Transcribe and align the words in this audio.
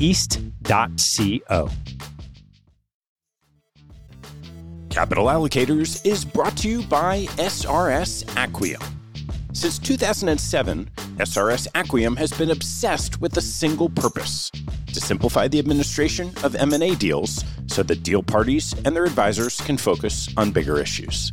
east.co. 0.00 1.70
Capital 4.90 5.26
Allocators 5.26 6.04
is 6.04 6.24
brought 6.24 6.56
to 6.56 6.68
you 6.68 6.82
by 6.82 7.26
SRS 7.36 8.24
Acquiom. 8.34 8.82
Since 9.52 9.78
2007, 9.80 10.90
SRS 11.16 11.68
Acquiom 11.72 12.16
has 12.16 12.32
been 12.32 12.50
obsessed 12.50 13.20
with 13.20 13.36
a 13.36 13.40
single 13.40 13.90
purpose: 13.90 14.50
to 14.92 15.00
simplify 15.00 15.48
the 15.48 15.58
administration 15.58 16.32
of 16.42 16.54
M&A 16.54 16.94
deals 16.94 17.44
so 17.66 17.82
that 17.82 18.02
deal 18.02 18.22
parties 18.22 18.74
and 18.84 18.94
their 18.96 19.04
advisors 19.04 19.60
can 19.60 19.76
focus 19.76 20.28
on 20.36 20.50
bigger 20.50 20.78
issues. 20.78 21.32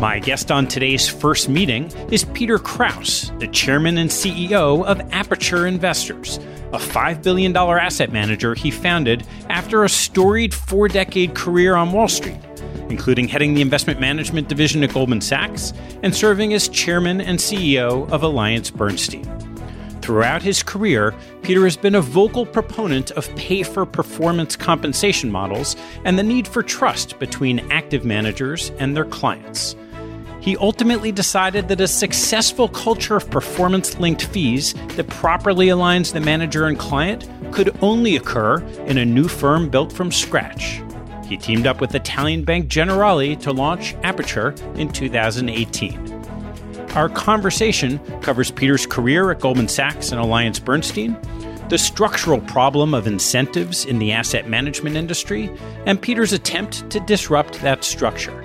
My 0.00 0.18
guest 0.18 0.50
on 0.52 0.68
today's 0.68 1.08
first 1.08 1.48
meeting 1.48 1.90
is 2.12 2.24
Peter 2.34 2.58
Kraus, 2.58 3.32
the 3.38 3.48
chairman 3.48 3.96
and 3.96 4.10
CEO 4.10 4.84
of 4.84 5.00
Aperture 5.12 5.66
Investors, 5.66 6.36
a 6.72 6.78
$5 6.78 7.22
billion 7.22 7.56
asset 7.56 8.12
manager 8.12 8.54
he 8.54 8.70
founded 8.70 9.26
after 9.48 9.82
a 9.82 9.88
storied 9.88 10.52
four 10.52 10.88
decade 10.88 11.34
career 11.34 11.74
on 11.74 11.92
Wall 11.92 12.08
Street, 12.08 12.38
including 12.90 13.28
heading 13.28 13.54
the 13.54 13.62
investment 13.62 14.00
management 14.00 14.48
division 14.48 14.82
at 14.82 14.92
Goldman 14.92 15.20
Sachs 15.20 15.72
and 16.02 16.14
serving 16.14 16.52
as 16.54 16.68
chairman 16.68 17.20
and 17.20 17.38
CEO 17.38 18.10
of 18.10 18.22
Alliance 18.22 18.70
Bernstein. 18.70 19.24
Throughout 20.04 20.42
his 20.42 20.62
career, 20.62 21.14
Peter 21.40 21.64
has 21.64 21.78
been 21.78 21.94
a 21.94 22.00
vocal 22.02 22.44
proponent 22.44 23.10
of 23.12 23.34
pay 23.36 23.62
for 23.62 23.86
performance 23.86 24.54
compensation 24.54 25.30
models 25.30 25.76
and 26.04 26.18
the 26.18 26.22
need 26.22 26.46
for 26.46 26.62
trust 26.62 27.18
between 27.18 27.60
active 27.70 28.04
managers 28.04 28.70
and 28.78 28.94
their 28.94 29.06
clients. 29.06 29.74
He 30.44 30.58
ultimately 30.58 31.10
decided 31.10 31.68
that 31.68 31.80
a 31.80 31.88
successful 31.88 32.68
culture 32.68 33.16
of 33.16 33.30
performance 33.30 33.98
linked 33.98 34.26
fees 34.26 34.74
that 34.96 35.08
properly 35.08 35.68
aligns 35.68 36.12
the 36.12 36.20
manager 36.20 36.66
and 36.66 36.78
client 36.78 37.26
could 37.50 37.74
only 37.80 38.14
occur 38.14 38.58
in 38.84 38.98
a 38.98 39.06
new 39.06 39.26
firm 39.26 39.70
built 39.70 39.90
from 39.90 40.12
scratch. 40.12 40.83
He 41.34 41.38
teamed 41.38 41.66
up 41.66 41.80
with 41.80 41.96
Italian 41.96 42.44
bank 42.44 42.68
Generali 42.68 43.36
to 43.40 43.50
launch 43.50 43.96
Aperture 44.04 44.54
in 44.76 44.88
2018. 44.88 46.12
Our 46.94 47.08
conversation 47.08 47.98
covers 48.20 48.52
Peter's 48.52 48.86
career 48.86 49.32
at 49.32 49.40
Goldman 49.40 49.66
Sachs 49.66 50.12
and 50.12 50.20
Alliance 50.20 50.60
Bernstein, 50.60 51.18
the 51.70 51.76
structural 51.76 52.40
problem 52.42 52.94
of 52.94 53.08
incentives 53.08 53.84
in 53.84 53.98
the 53.98 54.12
asset 54.12 54.48
management 54.48 54.94
industry, 54.94 55.50
and 55.86 56.00
Peter's 56.00 56.32
attempt 56.32 56.88
to 56.90 57.00
disrupt 57.00 57.60
that 57.62 57.82
structure. 57.82 58.44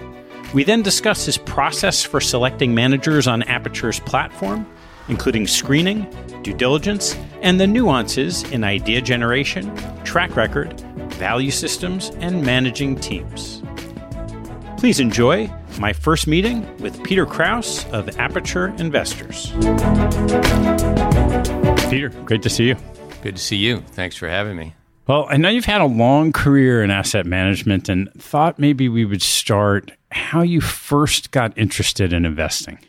We 0.56 0.64
then 0.64 0.82
discuss 0.82 1.28
his 1.28 1.38
process 1.38 2.04
for 2.04 2.20
selecting 2.20 2.74
managers 2.74 3.28
on 3.28 3.44
Aperture's 3.44 4.00
platform, 4.00 4.66
including 5.10 5.46
screening, 5.46 6.08
due 6.42 6.56
diligence, 6.56 7.16
and 7.44 7.60
the 7.60 7.68
nuances 7.68 8.42
in 8.52 8.64
idea 8.64 9.00
generation, 9.00 9.76
track 10.04 10.36
record, 10.36 10.84
value 11.20 11.52
systems, 11.52 12.10
and 12.20 12.42
managing 12.42 12.96
teams. 12.96 13.62
Please 14.78 15.00
enjoy 15.00 15.52
my 15.78 15.92
first 15.92 16.26
meeting 16.26 16.66
with 16.78 17.04
Peter 17.04 17.26
Kraus 17.26 17.86
of 17.92 18.18
Aperture 18.18 18.70
Investors. 18.78 19.52
Peter, 21.90 22.10
great 22.26 22.42
to 22.42 22.50
see 22.50 22.70
you. 22.70 22.76
Good 23.22 23.36
to 23.36 23.42
see 23.42 23.58
you. 23.58 23.82
Thanks 23.82 24.16
for 24.16 24.30
having 24.30 24.56
me. 24.56 24.74
Well, 25.08 25.26
I 25.30 25.38
know 25.38 25.50
you've 25.50 25.66
had 25.66 25.82
a 25.82 25.86
long 25.86 26.32
career 26.32 26.84
in 26.84 26.92
asset 26.92 27.26
management 27.26 27.90
and 27.90 28.10
thought 28.14 28.58
maybe 28.58 28.88
we 28.88 29.06
would 29.06 29.22
start 29.22 29.92
how 30.12 30.42
you 30.42 30.62
first 30.62 31.32
got 31.32 31.58
interested 31.58 32.14
in 32.14 32.26
investing. 32.26 32.80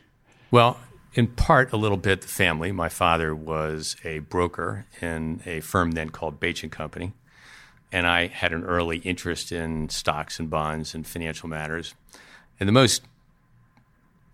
Well, 0.51 0.79
in 1.15 1.27
part 1.29 1.73
a 1.73 1.77
little 1.77 1.97
bit 1.97 2.23
the 2.23 2.29
family. 2.29 2.73
My 2.73 2.89
father 2.89 3.35
was 3.35 3.97
a 4.05 4.21
broker 4.21 4.87
in 5.01 5.41
a 5.47 5.61
firm 5.61 5.93
then 5.93 6.11
called 6.11 6.39
Bache 6.39 6.63
and 6.63 6.73
Company, 6.73 7.13
and 7.93 8.07
I 8.07 8.29
had 8.29 8.53
an 8.53 8.65
early 8.65 8.99
interest 8.99 9.53
in 9.53 9.89
stocks 9.89 10.39
and 10.39 10.49
bonds 10.49 10.95
and 10.95 11.07
financial 11.07 11.49
matters. 11.49 11.95
And 12.59 12.69
the 12.69 12.73
most 12.73 13.03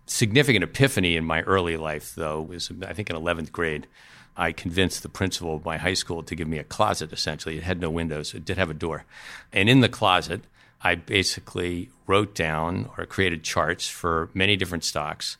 significant 0.05 0.63
epiphany 0.63 1.15
in 1.15 1.25
my 1.25 1.41
early 1.41 1.77
life, 1.77 2.13
though, 2.15 2.41
was 2.41 2.71
I 2.85 2.93
think 2.93 3.09
in 3.09 3.15
11th 3.15 3.51
grade. 3.51 3.87
I 4.35 4.51
convinced 4.51 5.01
the 5.01 5.09
principal 5.09 5.55
of 5.55 5.65
my 5.65 5.77
high 5.77 5.95
school 5.95 6.21
to 6.21 6.35
give 6.35 6.47
me 6.47 6.59
a 6.59 6.63
closet, 6.63 7.11
essentially. 7.11 7.57
It 7.57 7.63
had 7.63 7.81
no 7.81 7.89
windows, 7.89 8.33
it 8.33 8.45
did 8.45 8.57
have 8.57 8.69
a 8.69 8.75
door. 8.75 9.05
And 9.51 9.67
in 9.67 9.81
the 9.81 9.89
closet, 9.89 10.41
I 10.81 10.93
basically 10.93 11.89
wrote 12.05 12.35
down 12.35 12.89
or 12.97 13.05
created 13.07 13.43
charts 13.43 13.87
for 13.87 14.29
many 14.35 14.55
different 14.55 14.83
stocks 14.83 15.37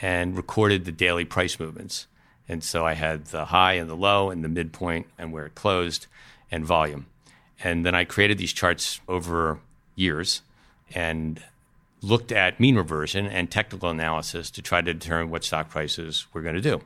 and 0.00 0.36
recorded 0.36 0.84
the 0.84 0.92
daily 0.92 1.26
price 1.26 1.60
movements. 1.60 2.06
And 2.48 2.64
so 2.64 2.86
I 2.86 2.94
had 2.94 3.26
the 3.26 3.46
high 3.46 3.74
and 3.74 3.90
the 3.90 3.96
low 3.96 4.30
and 4.30 4.42
the 4.42 4.48
midpoint 4.48 5.06
and 5.18 5.32
where 5.32 5.46
it 5.46 5.54
closed 5.54 6.06
and 6.50 6.64
volume. 6.64 7.06
And 7.62 7.84
then 7.84 7.94
I 7.94 8.04
created 8.04 8.38
these 8.38 8.52
charts 8.52 9.00
over 9.08 9.60
years 9.94 10.42
and 10.94 11.42
looked 12.02 12.32
at 12.32 12.58
mean 12.58 12.76
reversion 12.76 13.26
and 13.26 13.50
technical 13.50 13.90
analysis 13.90 14.50
to 14.52 14.62
try 14.62 14.80
to 14.80 14.94
determine 14.94 15.30
what 15.30 15.44
stock 15.44 15.68
prices 15.68 16.26
were 16.32 16.40
going 16.40 16.54
to 16.54 16.60
do. 16.60 16.80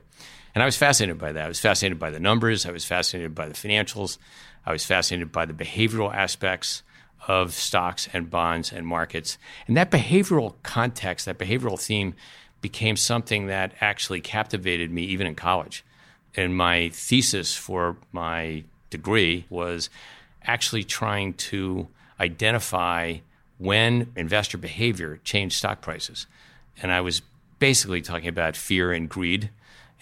And 0.53 0.61
I 0.61 0.65
was 0.65 0.77
fascinated 0.77 1.17
by 1.17 1.31
that. 1.33 1.45
I 1.45 1.47
was 1.47 1.59
fascinated 1.59 1.99
by 1.99 2.11
the 2.11 2.19
numbers. 2.19 2.65
I 2.65 2.71
was 2.71 2.85
fascinated 2.85 3.35
by 3.35 3.47
the 3.47 3.53
financials. 3.53 4.17
I 4.65 4.71
was 4.71 4.85
fascinated 4.85 5.31
by 5.31 5.45
the 5.45 5.53
behavioral 5.53 6.13
aspects 6.13 6.83
of 7.27 7.53
stocks 7.53 8.07
and 8.13 8.29
bonds 8.29 8.71
and 8.71 8.85
markets. 8.85 9.37
And 9.67 9.75
that 9.77 9.91
behavioral 9.91 10.55
context, 10.63 11.25
that 11.25 11.37
behavioral 11.37 11.79
theme, 11.79 12.15
became 12.61 12.95
something 12.95 13.47
that 13.47 13.73
actually 13.81 14.21
captivated 14.21 14.91
me 14.91 15.03
even 15.03 15.27
in 15.27 15.35
college. 15.35 15.83
And 16.35 16.55
my 16.55 16.89
thesis 16.89 17.55
for 17.55 17.97
my 18.11 18.63
degree 18.89 19.45
was 19.49 19.89
actually 20.45 20.83
trying 20.83 21.33
to 21.33 21.87
identify 22.19 23.17
when 23.57 24.11
investor 24.15 24.57
behavior 24.57 25.19
changed 25.23 25.55
stock 25.55 25.81
prices. 25.81 26.27
And 26.81 26.91
I 26.91 27.01
was 27.01 27.21
basically 27.59 28.01
talking 28.01 28.27
about 28.27 28.55
fear 28.55 28.91
and 28.91 29.09
greed. 29.09 29.49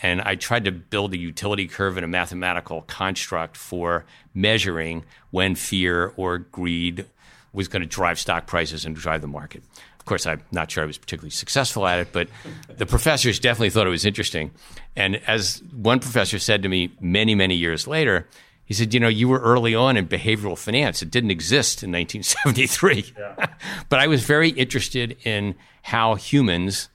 And 0.01 0.21
I 0.21 0.35
tried 0.35 0.65
to 0.65 0.71
build 0.71 1.13
a 1.13 1.17
utility 1.17 1.67
curve 1.67 1.97
and 1.97 2.03
a 2.03 2.07
mathematical 2.07 2.81
construct 2.83 3.55
for 3.55 4.05
measuring 4.33 5.05
when 5.31 5.55
fear 5.55 6.13
or 6.17 6.39
greed 6.39 7.05
was 7.53 7.67
going 7.67 7.83
to 7.83 7.87
drive 7.87 8.19
stock 8.19 8.47
prices 8.47 8.85
and 8.85 8.95
drive 8.95 9.21
the 9.21 9.27
market. 9.27 9.63
Of 9.99 10.05
course, 10.05 10.25
I'm 10.25 10.41
not 10.51 10.69
sure 10.69 10.83
I 10.83 10.87
was 10.87 10.97
particularly 10.97 11.29
successful 11.29 11.87
at 11.87 11.99
it, 11.99 12.09
but 12.11 12.27
the 12.67 12.85
professors 12.85 13.39
definitely 13.39 13.69
thought 13.69 13.87
it 13.87 13.91
was 13.91 14.03
interesting. 14.03 14.51
And 14.97 15.21
as 15.27 15.61
one 15.71 15.99
professor 15.99 16.39
said 16.39 16.63
to 16.63 16.69
me 16.69 16.91
many, 16.99 17.35
many 17.35 17.55
years 17.55 17.87
later, 17.87 18.27
he 18.65 18.73
said, 18.73 18.93
You 18.93 18.99
know, 18.99 19.07
you 19.07 19.27
were 19.27 19.39
early 19.39 19.75
on 19.75 19.97
in 19.97 20.07
behavioral 20.07 20.57
finance. 20.57 21.01
It 21.01 21.11
didn't 21.11 21.31
exist 21.31 21.83
in 21.83 21.91
1973. 21.91 23.13
Yeah. 23.17 23.47
but 23.89 23.99
I 23.99 24.07
was 24.07 24.23
very 24.23 24.49
interested 24.49 25.17
in 25.23 25.55
how 25.83 26.15
humans 26.15 26.89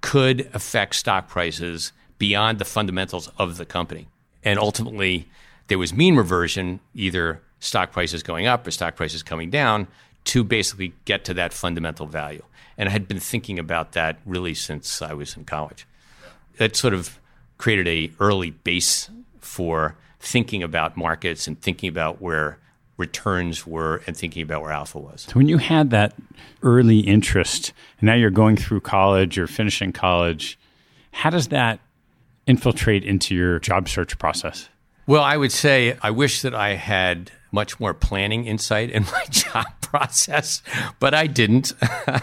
could 0.00 0.48
affect 0.54 0.94
stock 0.94 1.28
prices 1.28 1.92
beyond 2.18 2.58
the 2.58 2.64
fundamentals 2.64 3.28
of 3.38 3.56
the 3.56 3.66
company. 3.66 4.08
And 4.44 4.58
ultimately, 4.58 5.28
there 5.66 5.78
was 5.78 5.92
mean 5.92 6.16
reversion, 6.16 6.80
either 6.94 7.42
stock 7.58 7.92
prices 7.92 8.22
going 8.22 8.46
up 8.46 8.66
or 8.66 8.70
stock 8.70 8.94
prices 8.96 9.22
coming 9.22 9.50
down, 9.50 9.88
to 10.24 10.44
basically 10.44 10.92
get 11.04 11.24
to 11.24 11.34
that 11.34 11.52
fundamental 11.52 12.06
value. 12.06 12.42
And 12.78 12.88
I 12.88 12.92
had 12.92 13.08
been 13.08 13.20
thinking 13.20 13.58
about 13.58 13.92
that 13.92 14.18
really 14.24 14.54
since 14.54 15.00
I 15.02 15.12
was 15.12 15.36
in 15.36 15.44
college. 15.44 15.86
That 16.58 16.76
sort 16.76 16.94
of 16.94 17.18
created 17.58 17.88
a 17.88 18.12
early 18.20 18.50
base 18.50 19.10
for 19.40 19.96
thinking 20.26 20.62
about 20.62 20.96
markets 20.96 21.46
and 21.46 21.60
thinking 21.60 21.88
about 21.88 22.20
where 22.20 22.58
returns 22.96 23.66
were 23.66 24.02
and 24.06 24.16
thinking 24.16 24.42
about 24.42 24.62
where 24.62 24.72
alpha 24.72 24.98
was. 24.98 25.22
So 25.22 25.34
when 25.34 25.48
you 25.48 25.58
had 25.58 25.90
that 25.90 26.14
early 26.62 27.00
interest, 27.00 27.72
and 28.00 28.06
now 28.06 28.14
you're 28.14 28.30
going 28.30 28.56
through 28.56 28.80
college, 28.80 29.36
you're 29.36 29.46
finishing 29.46 29.92
college, 29.92 30.58
how 31.12 31.30
does 31.30 31.48
that 31.48 31.80
infiltrate 32.46 33.04
into 33.04 33.34
your 33.34 33.58
job 33.60 33.88
search 33.88 34.18
process? 34.18 34.68
Well, 35.06 35.22
I 35.22 35.36
would 35.36 35.52
say 35.52 35.96
I 36.02 36.10
wish 36.10 36.42
that 36.42 36.54
I 36.54 36.74
had 36.74 37.30
much 37.52 37.78
more 37.78 37.94
planning 37.94 38.46
insight 38.46 38.90
in 38.90 39.04
my 39.12 39.24
job 39.30 39.66
process, 39.80 40.62
but 40.98 41.14
I 41.14 41.26
didn't. 41.26 41.72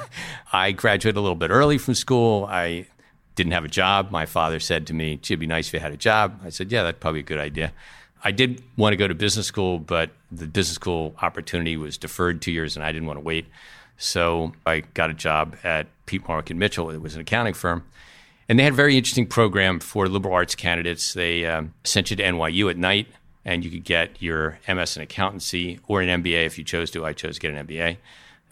I 0.53 0.71
graduated 0.73 1.17
a 1.17 1.21
little 1.21 1.35
bit 1.35 1.51
early 1.51 1.77
from 1.77 1.93
school. 1.93 2.45
I 2.49 2.87
didn't 3.35 3.53
have 3.53 3.65
a 3.65 3.69
job. 3.69 4.11
My 4.11 4.25
father 4.25 4.59
said 4.59 4.87
to 4.87 4.93
me, 4.93 5.13
it'd 5.13 5.39
be 5.39 5.47
nice 5.47 5.67
if 5.67 5.73
you 5.73 5.79
had 5.79 5.91
a 5.91 5.97
job. 5.97 6.39
I 6.43 6.49
said, 6.49 6.71
yeah, 6.71 6.83
that'd 6.83 6.99
probably 6.99 7.21
be 7.21 7.25
a 7.25 7.27
good 7.27 7.39
idea. 7.39 7.73
I 8.23 8.31
did 8.31 8.63
want 8.77 8.93
to 8.93 8.97
go 8.97 9.07
to 9.07 9.15
business 9.15 9.47
school, 9.47 9.79
but 9.79 10.11
the 10.31 10.47
business 10.47 10.75
school 10.75 11.15
opportunity 11.21 11.75
was 11.75 11.97
deferred 11.97 12.41
two 12.41 12.51
years 12.51 12.75
and 12.75 12.85
I 12.85 12.91
didn't 12.91 13.07
want 13.07 13.17
to 13.17 13.23
wait. 13.23 13.45
So 13.97 14.53
I 14.65 14.81
got 14.81 15.09
a 15.09 15.13
job 15.13 15.55
at 15.63 15.87
Peat 16.05 16.23
Marwick 16.25 16.49
and 16.49 16.59
Mitchell. 16.59 16.89
It 16.89 17.01
was 17.01 17.15
an 17.15 17.21
accounting 17.21 17.53
firm. 17.53 17.83
And 18.49 18.59
they 18.59 18.63
had 18.63 18.73
a 18.73 18.75
very 18.75 18.97
interesting 18.97 19.27
program 19.27 19.79
for 19.79 20.07
liberal 20.07 20.33
arts 20.33 20.55
candidates. 20.55 21.13
They 21.13 21.45
um, 21.45 21.73
sent 21.83 22.11
you 22.11 22.17
to 22.17 22.23
NYU 22.23 22.69
at 22.69 22.77
night, 22.77 23.07
and 23.45 23.63
you 23.63 23.71
could 23.71 23.85
get 23.85 24.21
your 24.21 24.59
MS 24.67 24.97
in 24.97 25.03
accountancy 25.03 25.79
or 25.87 26.01
an 26.01 26.23
MBA 26.23 26.45
if 26.45 26.57
you 26.57 26.63
chose 26.63 26.91
to. 26.91 27.05
I 27.05 27.13
chose 27.13 27.35
to 27.35 27.39
get 27.39 27.53
an 27.53 27.65
MBA. 27.65 27.97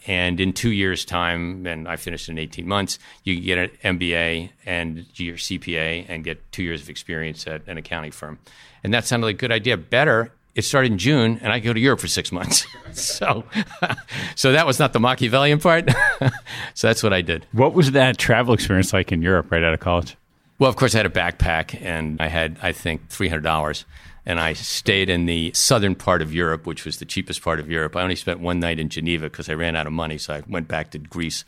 And 0.06 0.40
in 0.40 0.52
two 0.52 0.70
years' 0.70 1.04
time, 1.04 1.66
and 1.66 1.86
I 1.88 1.96
finished 1.96 2.28
in 2.28 2.38
18 2.38 2.66
months, 2.66 2.98
you 3.24 3.40
get 3.40 3.58
an 3.82 3.98
MBA 3.98 4.50
and 4.66 5.06
your 5.14 5.36
CPA 5.36 6.06
and 6.08 6.24
get 6.24 6.50
two 6.52 6.62
years 6.62 6.82
of 6.82 6.90
experience 6.90 7.46
at 7.46 7.66
an 7.68 7.78
accounting 7.78 8.10
firm. 8.10 8.38
And 8.82 8.92
that 8.94 9.04
sounded 9.04 9.26
like 9.26 9.36
a 9.36 9.38
good 9.38 9.52
idea. 9.52 9.76
Better, 9.76 10.32
it 10.54 10.62
started 10.62 10.92
in 10.92 10.98
June, 10.98 11.38
and 11.40 11.52
I 11.52 11.60
go 11.60 11.72
to 11.72 11.78
Europe 11.78 12.00
for 12.00 12.08
six 12.08 12.32
months. 12.32 12.66
so, 12.92 13.44
so 14.34 14.52
that 14.52 14.66
was 14.66 14.78
not 14.78 14.92
the 14.92 15.00
Machiavellian 15.00 15.60
part. 15.60 15.88
so 16.74 16.88
that's 16.88 17.02
what 17.02 17.12
I 17.12 17.22
did. 17.22 17.46
What 17.52 17.72
was 17.72 17.92
that 17.92 18.18
travel 18.18 18.54
experience 18.54 18.92
like 18.92 19.12
in 19.12 19.22
Europe 19.22 19.50
right 19.50 19.62
out 19.62 19.72
of 19.72 19.80
college? 19.80 20.16
Well, 20.58 20.68
of 20.68 20.76
course, 20.76 20.94
I 20.94 20.98
had 20.98 21.06
a 21.06 21.10
backpack, 21.10 21.80
and 21.80 22.20
I 22.20 22.28
had, 22.28 22.56
I 22.62 22.72
think, 22.72 23.08
three 23.08 23.28
hundred 23.28 23.42
dollars 23.42 23.84
and 24.24 24.38
I 24.38 24.52
stayed 24.52 25.10
in 25.10 25.26
the 25.26 25.50
southern 25.54 25.96
part 25.96 26.22
of 26.22 26.34
Europe, 26.34 26.66
which 26.66 26.84
was 26.84 26.98
the 26.98 27.04
cheapest 27.04 27.42
part 27.42 27.58
of 27.58 27.70
Europe. 27.70 27.96
I 27.96 28.02
only 28.02 28.16
spent 28.16 28.40
one 28.40 28.60
night 28.60 28.78
in 28.78 28.88
Geneva 28.88 29.24
because 29.24 29.48
I 29.48 29.54
ran 29.54 29.74
out 29.74 29.86
of 29.86 29.92
money, 29.92 30.18
so 30.18 30.34
I 30.34 30.42
went 30.48 30.68
back 30.68 30.90
to 30.92 30.98
Greece. 30.98 31.44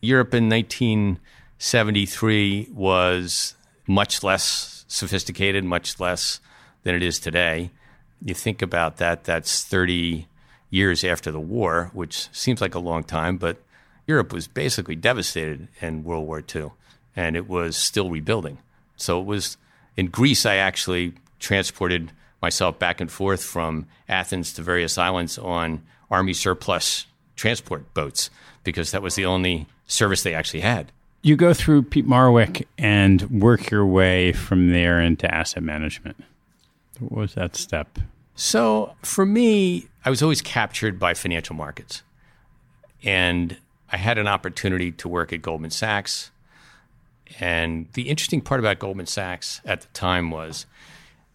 Europe 0.00 0.34
in 0.34 0.48
1973 0.48 2.70
was 2.72 3.54
much 3.86 4.24
less 4.24 4.84
sophisticated, 4.88 5.64
much 5.64 6.00
less 6.00 6.40
than 6.82 6.94
it 6.94 7.02
is 7.02 7.20
today. 7.20 7.70
You 8.20 8.34
think 8.34 8.62
about 8.62 8.96
that, 8.96 9.24
that's 9.24 9.64
30 9.64 10.26
years 10.70 11.04
after 11.04 11.30
the 11.30 11.40
war, 11.40 11.90
which 11.92 12.28
seems 12.32 12.60
like 12.60 12.74
a 12.74 12.80
long 12.80 13.04
time, 13.04 13.36
but 13.36 13.58
Europe 14.06 14.32
was 14.32 14.48
basically 14.48 14.96
devastated 14.96 15.68
in 15.80 16.02
World 16.02 16.26
War 16.26 16.42
II, 16.54 16.72
and 17.14 17.36
it 17.36 17.48
was 17.48 17.76
still 17.76 18.10
rebuilding. 18.10 18.58
So 18.96 19.20
it 19.20 19.26
was 19.26 19.56
in 19.96 20.06
Greece, 20.06 20.44
I 20.44 20.56
actually 20.56 21.14
transported 21.42 22.12
myself 22.40 22.78
back 22.78 23.00
and 23.00 23.10
forth 23.10 23.44
from 23.44 23.86
Athens 24.08 24.52
to 24.54 24.62
various 24.62 24.96
islands 24.96 25.38
on 25.38 25.82
Army 26.10 26.32
surplus 26.32 27.06
transport 27.36 27.92
boats 27.94 28.30
because 28.64 28.92
that 28.92 29.02
was 29.02 29.14
the 29.14 29.26
only 29.26 29.66
service 29.86 30.22
they 30.22 30.34
actually 30.34 30.60
had. 30.60 30.90
You 31.22 31.36
go 31.36 31.54
through 31.54 31.82
Peat 31.82 32.06
Marwick 32.06 32.66
and 32.78 33.22
work 33.42 33.70
your 33.70 33.86
way 33.86 34.32
from 34.32 34.70
there 34.70 35.00
into 35.00 35.32
asset 35.32 35.62
management. 35.62 36.16
What 36.98 37.12
was 37.12 37.34
that 37.34 37.54
step? 37.54 37.98
So 38.34 38.94
for 39.02 39.24
me, 39.24 39.86
I 40.04 40.10
was 40.10 40.22
always 40.22 40.42
captured 40.42 40.98
by 40.98 41.14
financial 41.14 41.54
markets. 41.54 42.02
And 43.04 43.56
I 43.90 43.96
had 43.96 44.18
an 44.18 44.26
opportunity 44.26 44.90
to 44.92 45.08
work 45.08 45.32
at 45.32 45.42
Goldman 45.42 45.70
Sachs. 45.70 46.30
And 47.38 47.86
the 47.92 48.08
interesting 48.08 48.40
part 48.40 48.60
about 48.60 48.78
Goldman 48.78 49.06
Sachs 49.06 49.60
at 49.64 49.82
the 49.82 49.88
time 49.88 50.30
was 50.30 50.66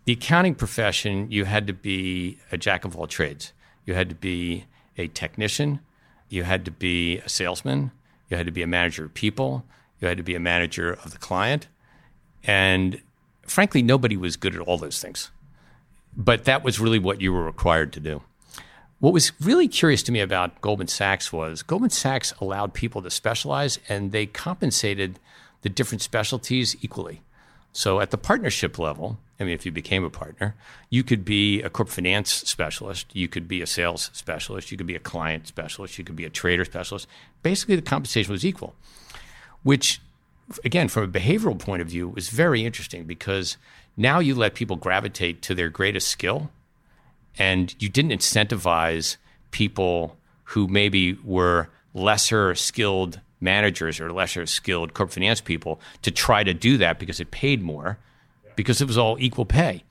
the 0.07 0.13
accounting 0.13 0.55
profession, 0.55 1.29
you 1.29 1.43
had 1.43 1.67
to 1.67 1.73
be 1.73 2.37
a 2.49 2.57
jack 2.57 2.85
of 2.85 2.95
all 2.95 3.07
trades. 3.07 3.51
You 3.85 3.93
had 3.93 4.07
to 4.07 4.15
be 4.15 4.63
a 4.97 5.09
technician, 5.09 5.81
you 6.29 6.43
had 6.43 6.63
to 6.63 6.71
be 6.71 7.17
a 7.17 7.27
salesman, 7.27 7.91
you 8.29 8.37
had 8.37 8.45
to 8.45 8.53
be 8.53 8.61
a 8.61 8.67
manager 8.67 9.03
of 9.03 9.13
people, 9.13 9.65
you 9.99 10.07
had 10.07 10.15
to 10.15 10.23
be 10.23 10.33
a 10.33 10.39
manager 10.39 10.93
of 10.93 11.11
the 11.11 11.17
client. 11.17 11.67
And 12.45 13.01
frankly, 13.41 13.81
nobody 13.81 14.15
was 14.15 14.37
good 14.37 14.55
at 14.55 14.61
all 14.61 14.77
those 14.77 15.01
things. 15.01 15.29
But 16.15 16.45
that 16.45 16.63
was 16.63 16.79
really 16.79 16.99
what 16.99 17.19
you 17.19 17.33
were 17.33 17.43
required 17.43 17.91
to 17.91 17.99
do. 17.99 18.21
What 18.99 19.11
was 19.11 19.33
really 19.41 19.67
curious 19.67 20.03
to 20.03 20.13
me 20.13 20.21
about 20.21 20.61
Goldman 20.61 20.87
Sachs 20.87 21.33
was 21.33 21.63
Goldman 21.63 21.89
Sachs 21.89 22.31
allowed 22.39 22.73
people 22.73 23.01
to 23.01 23.09
specialize 23.09 23.77
and 23.89 24.13
they 24.13 24.25
compensated 24.25 25.19
the 25.63 25.69
different 25.69 26.01
specialties 26.01 26.77
equally. 26.81 27.23
So 27.73 27.99
at 27.99 28.11
the 28.11 28.17
partnership 28.17 28.79
level, 28.79 29.19
I 29.39 29.43
mean, 29.43 29.53
if 29.53 29.65
you 29.65 29.71
became 29.71 30.03
a 30.03 30.09
partner, 30.09 30.55
you 30.89 31.03
could 31.03 31.23
be 31.23 31.61
a 31.61 31.69
corporate 31.69 31.93
finance 31.93 32.31
specialist, 32.31 33.15
you 33.15 33.27
could 33.27 33.47
be 33.47 33.61
a 33.61 33.67
sales 33.67 34.09
specialist, 34.13 34.71
you 34.71 34.77
could 34.77 34.87
be 34.87 34.95
a 34.95 34.99
client 34.99 35.47
specialist, 35.47 35.97
you 35.97 36.03
could 36.03 36.15
be 36.15 36.25
a 36.25 36.29
trader 36.29 36.65
specialist. 36.65 37.07
Basically, 37.43 37.75
the 37.75 37.83
compensation 37.83 38.31
was 38.31 38.45
equal, 38.45 38.73
which 39.63 40.01
again, 40.63 40.87
from 40.87 41.03
a 41.03 41.07
behavioral 41.07 41.59
point 41.59 41.81
of 41.81 41.87
view, 41.87 42.09
was 42.09 42.29
very 42.29 42.65
interesting 42.65 43.03
because 43.03 43.57
now 43.95 44.19
you 44.19 44.35
let 44.35 44.55
people 44.55 44.75
gravitate 44.75 45.41
to 45.43 45.55
their 45.55 45.69
greatest 45.69 46.07
skill 46.07 46.49
and 47.37 47.75
you 47.79 47.89
didn't 47.89 48.11
incentivize 48.11 49.17
people 49.51 50.17
who 50.45 50.67
maybe 50.67 51.13
were 51.23 51.69
lesser 51.93 52.55
skilled 52.55 53.19
managers 53.39 53.99
or 53.99 54.11
lesser 54.11 54.45
skilled 54.45 54.93
corporate 54.93 55.15
finance 55.15 55.41
people 55.41 55.79
to 56.01 56.11
try 56.11 56.43
to 56.43 56.53
do 56.53 56.77
that 56.77 56.99
because 56.99 57.19
it 57.19 57.31
paid 57.31 57.61
more 57.61 57.97
because 58.57 58.81
it 58.81 58.87
was 58.87 58.97
all 58.97 59.15
equal 59.19 59.45
pay. 59.45 59.85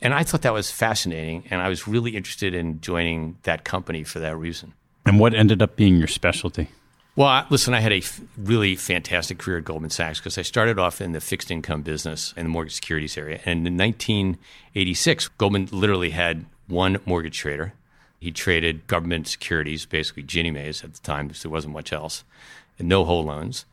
And 0.00 0.14
I 0.14 0.22
thought 0.22 0.42
that 0.42 0.54
was 0.54 0.70
fascinating. 0.70 1.44
And 1.50 1.60
I 1.60 1.68
was 1.68 1.86
really 1.86 2.16
interested 2.16 2.54
in 2.54 2.80
joining 2.80 3.36
that 3.42 3.64
company 3.64 4.04
for 4.04 4.20
that 4.20 4.36
reason. 4.38 4.72
And 5.04 5.20
what 5.20 5.34
ended 5.34 5.60
up 5.60 5.76
being 5.76 5.96
your 5.96 6.08
specialty? 6.08 6.68
Well, 7.16 7.46
listen, 7.48 7.74
I 7.74 7.80
had 7.80 7.92
a 7.92 7.98
f- 7.98 8.20
really 8.36 8.74
fantastic 8.74 9.38
career 9.38 9.58
at 9.58 9.64
Goldman 9.64 9.90
Sachs 9.90 10.18
because 10.18 10.36
I 10.36 10.42
started 10.42 10.78
off 10.78 11.00
in 11.00 11.12
the 11.12 11.20
fixed 11.20 11.50
income 11.50 11.82
business 11.82 12.34
in 12.36 12.46
the 12.46 12.50
mortgage 12.50 12.74
securities 12.74 13.16
area. 13.16 13.40
And 13.44 13.66
in 13.66 13.76
1986, 13.76 15.28
Goldman 15.28 15.68
literally 15.70 16.10
had 16.10 16.46
one 16.66 16.98
mortgage 17.06 17.38
trader. 17.38 17.74
He 18.18 18.32
traded 18.32 18.86
government 18.86 19.28
securities, 19.28 19.86
basically 19.86 20.22
Ginnie 20.24 20.50
Mae's 20.50 20.82
at 20.82 20.94
the 20.94 21.00
time, 21.00 21.28
because 21.28 21.42
there 21.42 21.52
wasn't 21.52 21.74
much 21.74 21.92
else, 21.92 22.24
and 22.78 22.88
no 22.88 23.04
whole 23.04 23.24
loans. 23.24 23.64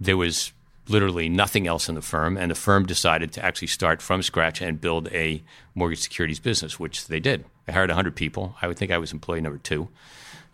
There 0.00 0.16
was 0.16 0.52
literally 0.88 1.28
nothing 1.28 1.66
else 1.66 1.88
in 1.88 1.94
the 1.94 2.02
firm, 2.02 2.36
and 2.36 2.50
the 2.50 2.54
firm 2.54 2.86
decided 2.86 3.32
to 3.32 3.44
actually 3.44 3.68
start 3.68 4.00
from 4.02 4.22
scratch 4.22 4.60
and 4.60 4.80
build 4.80 5.08
a 5.08 5.42
mortgage 5.74 6.00
securities 6.00 6.40
business, 6.40 6.78
which 6.78 7.06
they 7.06 7.20
did. 7.20 7.44
They 7.66 7.72
hired 7.72 7.90
100 7.90 8.16
people. 8.16 8.56
I 8.62 8.68
would 8.68 8.78
think 8.78 8.90
I 8.90 8.98
was 8.98 9.12
employee 9.12 9.40
number 9.40 9.58
two 9.58 9.88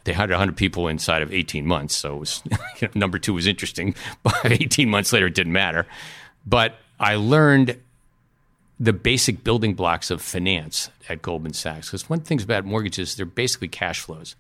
they 0.05 0.13
hired 0.13 0.31
100 0.31 0.57
people 0.57 0.89
inside 0.89 1.23
of 1.23 1.33
18 1.33 1.67
months. 1.67 1.97
So 1.97 2.17
was, 2.17 2.43
you 2.81 2.89
know, 2.89 2.93
number 2.95 3.19
two 3.19 3.35
was 3.35 3.47
interesting, 3.47 3.95
but 4.23 4.35
18 4.45 4.89
months 4.89 5.13
later, 5.13 5.27
it 5.27 5.35
didn't 5.35 5.53
matter. 5.53 5.87
But 6.47 6.77
I 7.01 7.17
learned 7.17 7.81
the 8.79 8.93
basic 8.93 9.45
building 9.45 9.75
blocks 9.75 10.11
of 10.11 10.21
finance 10.21 10.91
at 11.09 11.23
Goldman 11.23 11.55
Sachs. 11.55 11.89
Because 11.89 12.09
one 12.09 12.21
thing 12.21 12.41
about 12.43 12.65
mortgages, 12.65 13.17
they're 13.17 13.27
basically 13.27 13.69
cash 13.69 14.01
flows. 14.01 14.37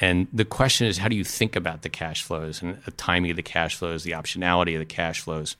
And 0.00 0.28
the 0.32 0.44
question 0.44 0.86
is, 0.86 0.98
how 0.98 1.08
do 1.08 1.16
you 1.16 1.24
think 1.24 1.56
about 1.56 1.82
the 1.82 1.88
cash 1.88 2.22
flows 2.22 2.60
and 2.60 2.82
the 2.84 2.90
timing 2.92 3.30
of 3.30 3.36
the 3.36 3.42
cash 3.42 3.76
flows, 3.76 4.04
the 4.04 4.12
optionality 4.12 4.74
of 4.74 4.80
the 4.80 4.84
cash 4.84 5.20
flows? 5.20 5.56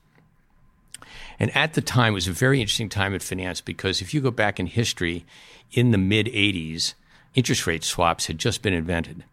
And 1.38 1.54
at 1.56 1.74
the 1.74 1.80
time, 1.80 2.12
it 2.12 2.14
was 2.14 2.28
a 2.28 2.32
very 2.32 2.60
interesting 2.60 2.88
time 2.88 3.14
in 3.14 3.20
finance 3.20 3.60
because 3.60 4.00
if 4.00 4.12
you 4.12 4.20
go 4.20 4.30
back 4.30 4.58
in 4.60 4.66
history, 4.66 5.24
in 5.72 5.90
the 5.90 5.98
mid 5.98 6.26
80s, 6.26 6.94
interest 7.34 7.66
rate 7.66 7.84
swaps 7.84 8.26
had 8.26 8.38
just 8.38 8.62
been 8.62 8.74
invented. 8.74 9.24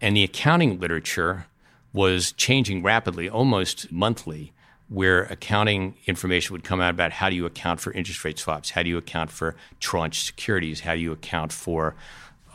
And 0.00 0.16
the 0.16 0.24
accounting 0.24 0.80
literature 0.80 1.46
was 1.92 2.32
changing 2.32 2.82
rapidly, 2.82 3.28
almost 3.28 3.92
monthly, 3.92 4.52
where 4.88 5.22
accounting 5.24 5.94
information 6.06 6.52
would 6.52 6.64
come 6.64 6.80
out 6.80 6.90
about 6.90 7.12
how 7.12 7.30
do 7.30 7.36
you 7.36 7.46
account 7.46 7.80
for 7.80 7.92
interest 7.92 8.24
rate 8.24 8.38
swaps, 8.38 8.70
how 8.70 8.82
do 8.82 8.88
you 8.88 8.98
account 8.98 9.30
for 9.30 9.54
tranche 9.80 10.24
securities, 10.24 10.80
how 10.80 10.94
do 10.94 11.00
you 11.00 11.12
account 11.12 11.52
for 11.52 11.94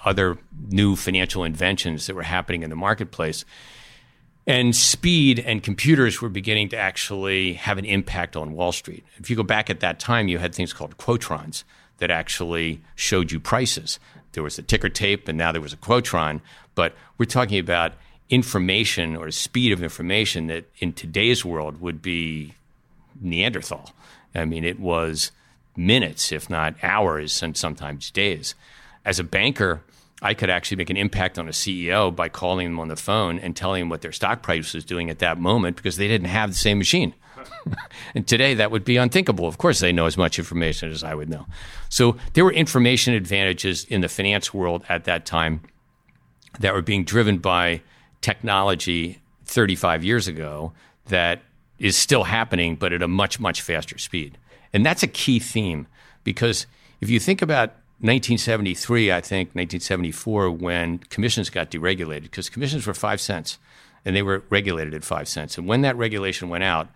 other 0.08 0.38
new 0.70 0.96
financial 0.96 1.44
inventions 1.44 2.08
that 2.08 2.16
were 2.16 2.24
happening 2.24 2.64
in 2.64 2.70
the 2.70 2.76
marketplace. 2.76 3.44
And 4.48 4.74
speed 4.74 5.40
and 5.40 5.62
computers 5.62 6.22
were 6.22 6.30
beginning 6.30 6.70
to 6.70 6.78
actually 6.78 7.54
have 7.54 7.78
an 7.78 7.84
impact 7.84 8.38
on 8.38 8.54
Wall 8.54 8.72
Street. 8.72 9.04
If 9.18 9.30
you 9.30 9.36
go 9.36 9.44
back 9.44 9.70
at 9.70 9.82
that 9.82 10.00
time, 10.00 10.30
you 10.30 10.38
had 10.38 10.56
things 10.56 10.72
called 10.72 10.98
quotrons 10.98 11.66
that 11.98 12.10
actually 12.10 12.82
showed 12.96 13.32
you 13.32 13.42
prices. 13.42 14.00
There 14.32 14.44
was 14.44 14.58
a 14.58 14.62
ticker 14.62 14.88
tape, 14.88 15.28
and 15.28 15.38
now 15.38 15.52
there 15.52 15.62
was 15.62 15.74
a 15.74 15.78
Quotron. 15.78 16.40
But 16.76 16.96
we're 17.18 17.26
talking 17.26 17.60
about 17.60 17.94
information 18.30 19.18
or 19.18 19.30
speed 19.32 19.74
of 19.74 19.84
information 19.84 20.48
that 20.48 20.66
in 20.80 20.94
today's 20.94 21.44
world 21.44 21.82
would 21.82 22.02
be 22.02 22.54
Neanderthal. 23.20 23.92
I 24.34 24.46
mean, 24.46 24.64
it 24.64 24.80
was 24.80 25.32
minutes, 25.76 26.32
if 26.32 26.50
not 26.50 26.76
hours, 26.82 27.44
and 27.44 27.58
sometimes 27.58 28.12
days. 28.12 28.56
As 29.04 29.20
a 29.20 29.24
banker, 29.24 29.82
I 30.22 30.34
could 30.34 30.50
actually 30.50 30.78
make 30.78 30.90
an 30.90 30.98
impact 30.98 31.38
on 31.38 31.48
a 31.48 31.52
CEO 31.52 32.16
by 32.16 32.30
calling 32.30 32.68
them 32.68 32.80
on 32.80 32.88
the 32.88 32.96
phone 32.96 33.38
and 33.40 33.56
telling 33.56 33.82
them 33.82 33.90
what 33.90 34.02
their 34.02 34.12
stock 34.12 34.42
price 34.42 34.74
was 34.74 34.84
doing 34.84 35.10
at 35.10 35.20
that 35.20 35.40
moment 35.40 35.76
because 35.76 35.98
they 35.98 36.08
didn't 36.08 36.28
have 36.28 36.50
the 36.50 36.56
same 36.56 36.80
machine. 36.80 37.14
and 38.16 38.28
today 38.28 38.56
that 38.56 38.72
would 38.72 38.84
be 38.84 38.98
unthinkable. 38.98 39.48
Of 39.48 39.60
course, 39.60 39.80
they 39.80 39.92
know 39.92 40.08
as 40.08 40.18
much 40.18 40.40
information 40.40 40.92
as 40.92 41.04
I 41.04 41.14
would 41.14 41.30
know. 41.30 41.46
So 41.90 42.18
there 42.34 42.44
were 42.44 42.52
information 42.52 43.14
advantages 43.14 43.86
in 43.86 44.02
the 44.02 44.10
finance 44.10 44.54
world 44.54 44.84
at 44.90 45.04
that 45.04 45.26
time 45.26 45.62
that 46.60 46.74
were 46.74 46.82
being 46.82 47.04
driven 47.04 47.38
by 47.38 47.82
technology 48.22 49.20
35 49.46 50.04
years 50.04 50.28
ago 50.28 50.74
that 51.06 51.42
is 51.78 51.96
still 51.96 52.24
happening, 52.24 52.76
but 52.76 52.92
at 52.92 53.04
a 53.04 53.08
much, 53.08 53.40
much 53.40 53.62
faster 53.62 53.98
speed. 54.00 54.38
And 54.74 54.86
that's 54.86 55.04
a 55.04 55.08
key 55.08 55.40
theme 55.40 55.88
because 56.24 56.66
if 57.02 57.10
you 57.10 57.20
think 57.20 57.44
about 57.44 57.74
1973, 58.00 59.12
I 59.12 59.22
think, 59.22 59.50
1974, 59.50 60.52
when 60.52 61.00
commissions 61.00 61.50
got 61.50 61.72
deregulated, 61.72 62.24
because 62.24 62.50
commissions 62.50 62.86
were 62.86 62.94
five 62.94 63.20
cents 63.20 63.58
and 64.06 64.16
they 64.16 64.22
were 64.22 64.44
regulated 64.50 64.94
at 64.94 65.04
five 65.04 65.28
cents. 65.28 65.58
And 65.58 65.68
when 65.68 65.82
that 65.82 65.98
regulation 65.98 66.48
went 66.48 66.64
out, 66.64 66.90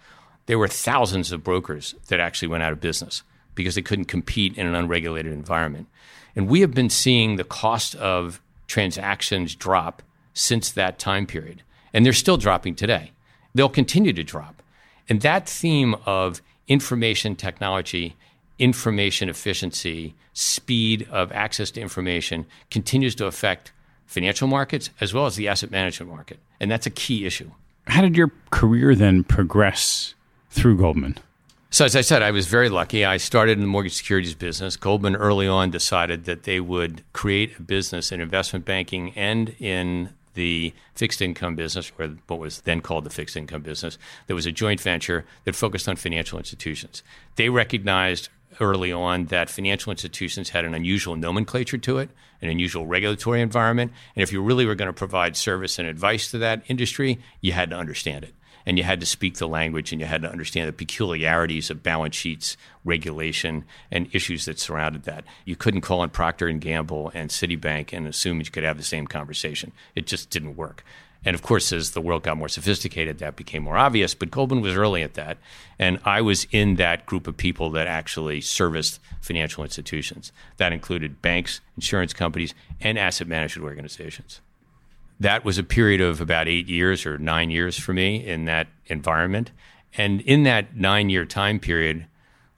there 0.46 0.60
were 0.60 0.68
thousands 0.68 1.32
of 1.32 1.44
brokers 1.44 1.96
that 2.08 2.20
actually 2.20 2.50
went 2.50 2.64
out 2.64 2.72
of 2.72 2.80
business 2.80 3.24
because 3.56 3.76
they 3.76 3.82
couldn't 3.82 4.06
compete 4.06 4.58
in 4.58 4.68
an 4.68 4.76
unregulated 4.76 5.34
environment. 5.34 5.88
And 6.36 6.48
we 6.48 6.62
have 6.62 6.74
been 6.74 6.90
seeing 6.90 7.36
the 7.36 7.44
cost 7.44 7.96
of 7.96 8.40
transactions 8.68 9.56
drop 9.56 10.02
since 10.34 10.72
that 10.72 11.00
time 11.00 11.26
period. 11.26 11.64
And 11.94 12.06
they're 12.06 12.14
still 12.14 12.38
dropping 12.38 12.76
today. 12.76 13.12
They'll 13.54 13.70
continue 13.70 14.14
to 14.14 14.24
drop. 14.24 14.62
And 15.10 15.22
that 15.22 15.50
theme 15.50 15.96
of 16.06 16.42
information 16.68 17.36
technology, 17.36 18.16
information 18.62 19.28
efficiency, 19.28 20.14
speed 20.34 21.08
of 21.10 21.32
access 21.32 21.72
to 21.72 21.82
information 21.82 22.46
continues 22.70 23.16
to 23.16 23.26
affect 23.26 23.72
financial 24.06 24.48
markets 24.48 24.92
as 25.02 25.14
well 25.14 25.26
as 25.26 25.36
the 25.36 25.48
asset 25.48 25.72
management 25.72 26.12
market. 26.12 26.40
And 26.60 26.70
that's 26.70 26.86
a 26.86 26.92
key 26.92 27.26
issue. 27.26 27.50
How 27.88 28.02
did 28.02 28.16
your 28.16 28.32
career 28.52 28.94
then 28.94 29.24
progress 29.24 30.14
through 30.52 30.78
Goldman? 30.78 31.18
So, 31.72 31.86
as 31.86 31.96
I 31.96 32.02
said, 32.02 32.22
I 32.22 32.32
was 32.32 32.46
very 32.46 32.70
lucky. 32.70 33.04
I 33.04 33.18
started 33.18 33.54
in 33.54 33.62
the 33.62 33.68
mortgage 33.68 33.96
securities 33.96 34.36
business. 34.36 34.76
Goldman 34.76 35.16
early 35.16 35.48
on 35.48 35.72
decided 35.72 36.26
that 36.26 36.44
they 36.44 36.60
would 36.60 37.02
create 37.14 37.58
a 37.58 37.62
business 37.64 38.12
in 38.12 38.22
investment 38.22 38.66
banking 38.66 39.12
and 39.16 39.56
in 39.58 40.10
the 40.34 40.74
fixed 40.94 41.22
income 41.22 41.56
business, 41.56 41.92
or 41.98 42.10
what 42.28 42.40
was 42.40 42.62
then 42.62 42.82
called 42.82 43.06
the 43.06 43.10
fixed 43.10 43.36
income 43.36 43.62
business. 43.62 43.98
There 44.28 44.36
was 44.36 44.46
a 44.46 44.52
joint 44.52 44.82
venture 44.82 45.26
that 45.46 45.56
focused 45.56 45.88
on 45.90 45.96
financial 45.96 46.38
institutions. 46.38 47.04
They 47.38 47.50
recognized 47.50 48.30
early 48.62 48.92
on 48.92 49.26
that 49.26 49.50
financial 49.50 49.92
institutions 49.92 50.50
had 50.50 50.64
an 50.64 50.74
unusual 50.74 51.16
nomenclature 51.16 51.78
to 51.80 51.98
it, 51.98 52.10
an 52.42 52.50
unusual 52.50 52.86
regulatory 52.86 53.42
environment. 53.42 53.92
And 54.16 54.24
if 54.24 54.32
you 54.32 54.42
really 54.42 54.66
were 54.66 54.76
going 54.76 54.88
to 54.88 54.94
provide 54.94 55.36
service 55.36 55.80
and 55.80 55.88
advice 55.88 56.32
to 56.32 56.38
that 56.38 56.64
industry, 56.68 57.20
you 57.42 57.52
had 57.52 57.72
to 57.72 57.76
understand 57.76 58.24
it 58.24 58.34
and 58.66 58.78
you 58.78 58.84
had 58.84 59.00
to 59.00 59.06
speak 59.06 59.38
the 59.38 59.48
language 59.48 59.92
and 59.92 60.02
you 60.02 60.08
had 60.08 60.22
to 60.22 60.32
understand 60.32 60.68
the 60.68 60.74
peculiarities 60.74 61.70
of 61.70 61.84
balance 61.84 62.16
sheets, 62.16 62.58
regulation, 62.84 63.66
and 63.92 64.08
issues 64.14 64.46
that 64.46 64.60
surrounded 64.60 65.04
that. 65.04 65.24
You 65.46 65.56
couldn't 65.56 65.82
call 65.82 66.02
on 66.02 66.10
Procter 66.10 66.48
and 66.48 66.62
Gamble 66.62 67.12
and 67.14 67.30
Citibank 67.30 67.94
and 67.94 68.08
assume 68.08 68.40
you 68.40 68.46
could 68.46 68.64
have 68.64 68.78
the 68.78 68.84
same 68.84 69.08
conversation. 69.08 69.72
It 69.96 70.08
just 70.08 70.30
didn't 70.30 70.56
work. 70.56 70.84
And 71.24 71.36
of 71.36 71.42
course, 71.42 71.72
as 71.72 71.92
the 71.92 72.02
world 72.02 72.24
got 72.24 72.38
more 72.38 72.50
sophisticated, 72.50 73.20
that 73.20 73.36
became 73.36 73.64
more 73.64 73.78
obvious. 73.78 74.16
But 74.16 74.32
Goldman 74.32 74.62
was 74.62 74.76
early 74.76 75.04
at 75.04 75.14
that. 75.14 75.38
And 75.78 76.00
I 76.04 76.22
was 76.22 76.48
in 76.52 76.76
that 76.76 77.06
group 77.06 77.28
of 77.28 77.38
people 77.38 77.70
that 77.72 77.88
actually 77.88 78.42
serviced 78.42 79.00
financial 79.22 79.64
institutions. 79.64 80.32
That 80.58 80.74
included 80.74 81.22
banks, 81.22 81.62
insurance 81.76 82.14
companies, 82.14 82.56
and 82.80 82.98
asset 82.98 83.28
management 83.28 83.66
organizations 83.66 84.42
that 85.22 85.46
was 85.46 85.60
a 85.60 85.64
period 85.64 86.02
of 86.02 86.20
about 86.20 86.48
eight 86.48 86.68
years 86.68 87.06
or 87.06 87.20
nine 87.20 87.52
years 87.52 87.78
for 87.78 87.94
me 87.94 88.26
in 88.26 88.46
that 88.46 88.68
environment. 88.88 89.52
And 89.96 90.20
in 90.22 90.44
that 90.44 90.76
nine 90.76 91.12
year 91.12 91.26
time 91.26 91.60
period, 91.60 92.08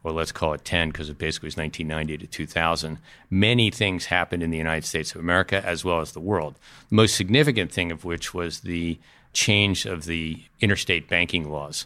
or 0.03 0.11
let's 0.11 0.31
call 0.31 0.53
it 0.53 0.65
10 0.65 0.89
because 0.89 1.09
it 1.09 1.17
basically 1.17 1.47
was 1.47 1.57
1990 1.57 2.17
to 2.17 2.27
2000, 2.27 2.99
many 3.29 3.71
things 3.71 4.05
happened 4.05 4.43
in 4.43 4.51
the 4.51 4.57
United 4.57 4.85
States 4.85 5.15
of 5.15 5.21
America 5.21 5.65
as 5.65 5.85
well 5.85 6.01
as 6.01 6.11
the 6.11 6.19
world. 6.19 6.55
The 6.89 6.95
most 6.95 7.15
significant 7.15 7.71
thing 7.71 7.91
of 7.91 8.03
which 8.03 8.33
was 8.33 8.61
the 8.61 8.99
change 9.31 9.85
of 9.85 10.05
the 10.05 10.43
interstate 10.59 11.07
banking 11.07 11.49
laws. 11.49 11.85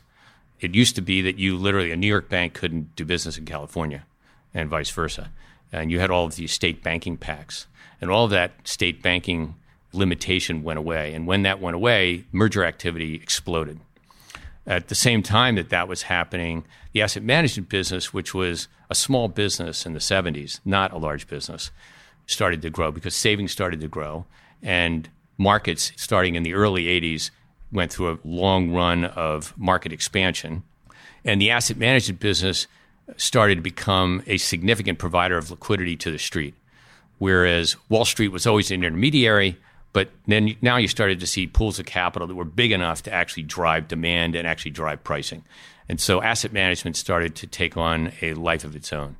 It 0.60 0.74
used 0.74 0.96
to 0.96 1.02
be 1.02 1.22
that 1.22 1.38
you 1.38 1.56
literally, 1.56 1.92
a 1.92 1.96
New 1.96 2.08
York 2.08 2.30
bank 2.30 2.54
couldn't 2.54 2.96
do 2.96 3.06
business 3.06 3.38
in 3.38 3.46
California 3.46 4.06
and 4.54 4.70
vice 4.70 4.90
versa. 4.90 5.30
And 5.72 5.92
you 5.92 6.00
had 6.00 6.10
all 6.10 6.26
of 6.26 6.36
these 6.36 6.52
state 6.52 6.82
banking 6.82 7.18
pacts. 7.18 7.68
And 8.02 8.10
all 8.10 8.26
of 8.26 8.32
that 8.32 8.68
state 8.68 9.02
banking 9.02 9.56
limitation 9.94 10.64
went 10.64 10.80
away. 10.80 11.14
And 11.14 11.28
when 11.28 11.44
that 11.44 11.62
went 11.62 11.76
away, 11.76 12.26
merger 12.32 12.64
activity 12.64 13.16
exploded. 13.16 13.80
At 14.68 14.90
the 14.90 14.96
same 14.96 15.24
time 15.24 15.56
that 15.56 15.70
that 15.70 15.88
was 15.88 16.04
happening, 16.04 16.66
the 16.92 17.02
asset 17.02 17.24
management 17.24 17.70
business, 17.70 18.14
which 18.14 18.34
was 18.34 18.68
a 18.90 18.96
small 18.96 19.30
business 19.30 19.86
in 19.86 19.94
the 19.94 20.00
70s, 20.00 20.60
not 20.66 20.92
a 20.92 20.98
large 20.98 21.28
business, 21.28 21.72
started 22.26 22.62
to 22.62 22.70
grow 22.70 22.92
because 22.92 23.16
savings 23.16 23.54
started 23.54 23.80
to 23.80 23.88
grow 23.88 24.26
and 24.62 25.10
markets 25.38 25.94
starting 25.96 26.36
in 26.36 26.44
the 26.44 26.54
early 26.54 26.86
80s 26.86 27.32
went 27.72 27.94
through 27.94 28.12
a 28.12 28.20
long 28.26 28.72
run 28.72 29.06
of 29.06 29.54
market 29.58 29.94
expansion. 29.94 30.64
And 31.24 31.42
the 31.42 31.52
asset 31.52 31.78
management 31.78 32.20
business 32.20 32.68
started 33.16 33.56
to 33.56 33.62
become 33.62 34.22
a 34.28 34.38
significant 34.38 35.00
provider 35.00 35.38
of 35.38 35.50
liquidity 35.50 35.96
to 35.98 36.12
the 36.12 36.20
street. 36.20 36.56
Whereas 37.20 37.76
Wall 37.90 38.06
Street 38.06 38.30
was 38.30 38.46
always 38.46 38.70
an 38.72 38.84
intermediary, 38.84 39.58
but 39.98 40.12
then 40.27 40.56
now 40.62 40.77
you 40.77 40.88
started 40.88 41.20
to 41.22 41.25
see 41.25 41.48
pools 41.48 41.80
of 41.80 41.88
capital 41.88 42.27
that 42.27 42.36
were 42.36 42.46
big 42.46 42.72
enough 42.72 43.01
to 43.01 43.12
actually 43.12 43.42
drive 43.42 43.88
demand 43.88 44.36
and 44.36 44.48
actually 44.48 44.70
drive 44.70 45.04
pricing. 45.04 45.44
And 45.89 46.00
so 46.00 46.22
asset 46.22 46.54
management 46.54 46.96
started 46.96 47.34
to 47.38 47.48
take 47.48 47.75
on 47.77 48.12
a 48.22 48.36
life 48.36 48.63
of 48.63 48.75
its 48.75 48.94
own. 48.94 49.18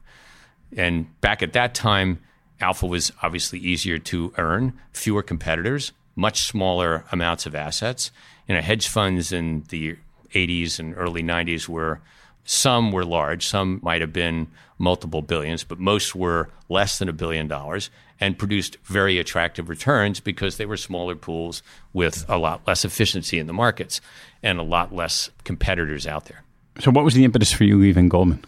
And 0.77 1.19
back 1.19 1.41
at 1.41 1.53
that 1.53 1.74
time, 1.74 2.19
alpha 2.62 2.86
was 2.86 3.12
obviously 3.24 3.57
easier 3.57 3.98
to 3.98 4.31
earn, 4.38 4.79
fewer 4.93 5.24
competitors, 5.24 5.93
much 6.15 6.41
smaller 6.41 7.05
amounts 7.12 7.48
of 7.48 7.55
assets. 7.55 8.12
You 8.48 8.53
know, 8.53 8.62
hedge 8.62 8.88
funds 8.88 9.31
in 9.31 9.63
the 9.69 9.98
80s 10.36 10.77
and 10.77 10.93
early 10.96 11.24
90s 11.24 11.67
were 11.67 12.01
some 12.46 12.91
were 12.91 13.03
large, 13.03 13.48
some 13.48 13.79
might 13.81 14.01
have 14.01 14.13
been 14.13 14.48
multiple 14.77 15.24
billions, 15.24 15.63
but 15.63 15.79
most 15.79 16.13
were 16.13 16.50
less 16.69 17.00
than 17.00 17.10
a 17.10 17.13
billion 17.13 17.48
dollars 17.48 17.89
and 18.19 18.38
produced 18.38 18.77
very 18.83 19.19
attractive 19.19 19.69
returns 19.69 20.19
because 20.19 20.57
they 20.57 20.65
were 20.65 20.77
smaller 20.77 21.15
pools 21.15 21.62
with 21.93 22.25
a 22.27 22.38
lot 22.38 22.62
less 22.67 22.83
efficiency 22.83 23.39
in 23.39 23.47
the 23.47 23.53
markets 23.53 24.01
and 24.41 24.59
a 24.59 24.63
lot 24.63 24.93
less 24.93 25.29
competitors 25.43 26.07
out 26.07 26.25
there. 26.25 26.43
So, 26.79 26.91
what 26.91 27.03
was 27.03 27.13
the 27.13 27.24
impetus 27.24 27.51
for 27.51 27.63
you 27.63 27.77
leaving 27.77 28.09
Goldman? 28.09 28.43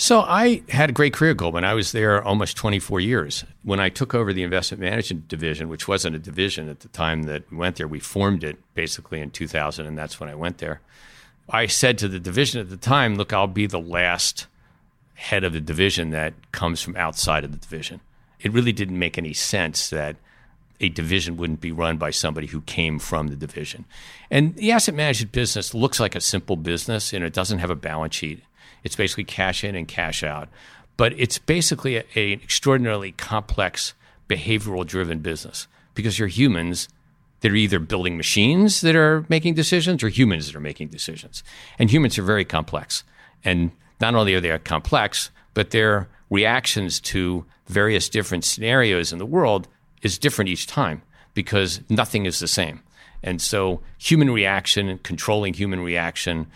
So 0.00 0.20
I 0.20 0.62
had 0.70 0.88
a 0.88 0.94
great 0.94 1.12
career 1.12 1.32
at 1.32 1.36
Goldman. 1.36 1.64
I 1.64 1.74
was 1.74 1.92
there 1.92 2.22
almost 2.24 2.56
24 2.56 3.00
years. 3.00 3.44
When 3.64 3.80
I 3.80 3.90
took 3.90 4.14
over 4.14 4.32
the 4.32 4.42
investment 4.42 4.80
management 4.80 5.28
division, 5.28 5.68
which 5.68 5.86
wasn't 5.86 6.16
a 6.16 6.18
division 6.18 6.70
at 6.70 6.80
the 6.80 6.88
time 6.88 7.24
that 7.24 7.50
we 7.50 7.58
went 7.58 7.76
there, 7.76 7.86
we 7.86 8.00
formed 8.00 8.42
it 8.42 8.56
basically 8.72 9.20
in 9.20 9.30
2000, 9.30 9.84
and 9.84 9.98
that's 9.98 10.18
when 10.18 10.30
I 10.30 10.34
went 10.34 10.56
there. 10.56 10.80
I 11.50 11.66
said 11.66 11.98
to 11.98 12.08
the 12.08 12.18
division 12.18 12.62
at 12.62 12.70
the 12.70 12.78
time, 12.78 13.16
look, 13.16 13.34
I'll 13.34 13.46
be 13.46 13.66
the 13.66 13.78
last 13.78 14.46
head 15.14 15.44
of 15.44 15.52
the 15.52 15.60
division 15.60 16.10
that 16.10 16.32
comes 16.50 16.80
from 16.80 16.96
outside 16.96 17.44
of 17.44 17.52
the 17.52 17.58
division. 17.58 18.00
It 18.42 18.52
really 18.52 18.72
didn't 18.72 18.98
make 18.98 19.18
any 19.18 19.32
sense 19.32 19.90
that 19.90 20.16
a 20.80 20.88
division 20.88 21.36
wouldn't 21.36 21.60
be 21.60 21.72
run 21.72 21.98
by 21.98 22.10
somebody 22.10 22.46
who 22.46 22.62
came 22.62 22.98
from 22.98 23.28
the 23.28 23.36
division. 23.36 23.84
And 24.30 24.56
the 24.56 24.72
asset 24.72 24.94
management 24.94 25.32
business 25.32 25.74
looks 25.74 26.00
like 26.00 26.14
a 26.14 26.20
simple 26.20 26.56
business 26.56 27.12
and 27.12 27.22
it 27.22 27.34
doesn't 27.34 27.58
have 27.58 27.70
a 27.70 27.74
balance 27.74 28.14
sheet. 28.14 28.42
It's 28.82 28.96
basically 28.96 29.24
cash 29.24 29.62
in 29.62 29.74
and 29.74 29.86
cash 29.86 30.22
out. 30.22 30.48
But 30.96 31.12
it's 31.18 31.38
basically 31.38 31.96
an 31.96 32.04
extraordinarily 32.14 33.12
complex 33.12 33.94
behavioral 34.28 34.86
driven 34.86 35.20
business 35.20 35.66
because 35.94 36.18
you're 36.18 36.28
humans 36.28 36.88
that 37.40 37.52
are 37.52 37.56
either 37.56 37.78
building 37.78 38.16
machines 38.16 38.80
that 38.82 38.94
are 38.94 39.24
making 39.28 39.54
decisions 39.54 40.02
or 40.02 40.08
humans 40.08 40.46
that 40.46 40.56
are 40.56 40.60
making 40.60 40.88
decisions. 40.88 41.42
And 41.78 41.90
humans 41.90 42.18
are 42.18 42.22
very 42.22 42.44
complex. 42.44 43.02
And 43.44 43.72
not 44.00 44.14
only 44.14 44.34
are 44.34 44.40
they 44.40 44.58
complex, 44.58 45.30
but 45.54 45.70
their 45.70 46.08
reactions 46.30 47.00
to 47.00 47.44
various 47.66 48.08
different 48.08 48.44
scenarios 48.44 49.12
in 49.12 49.18
the 49.18 49.26
world 49.26 49.68
is 50.02 50.18
different 50.18 50.48
each 50.48 50.66
time 50.66 51.02
because 51.34 51.80
nothing 51.88 52.26
is 52.26 52.38
the 52.38 52.48
same. 52.48 52.80
And 53.22 53.40
so 53.42 53.80
human 53.98 54.30
reaction, 54.30 54.98
controlling 55.02 55.54
human 55.54 55.80
reaction, 55.80 56.46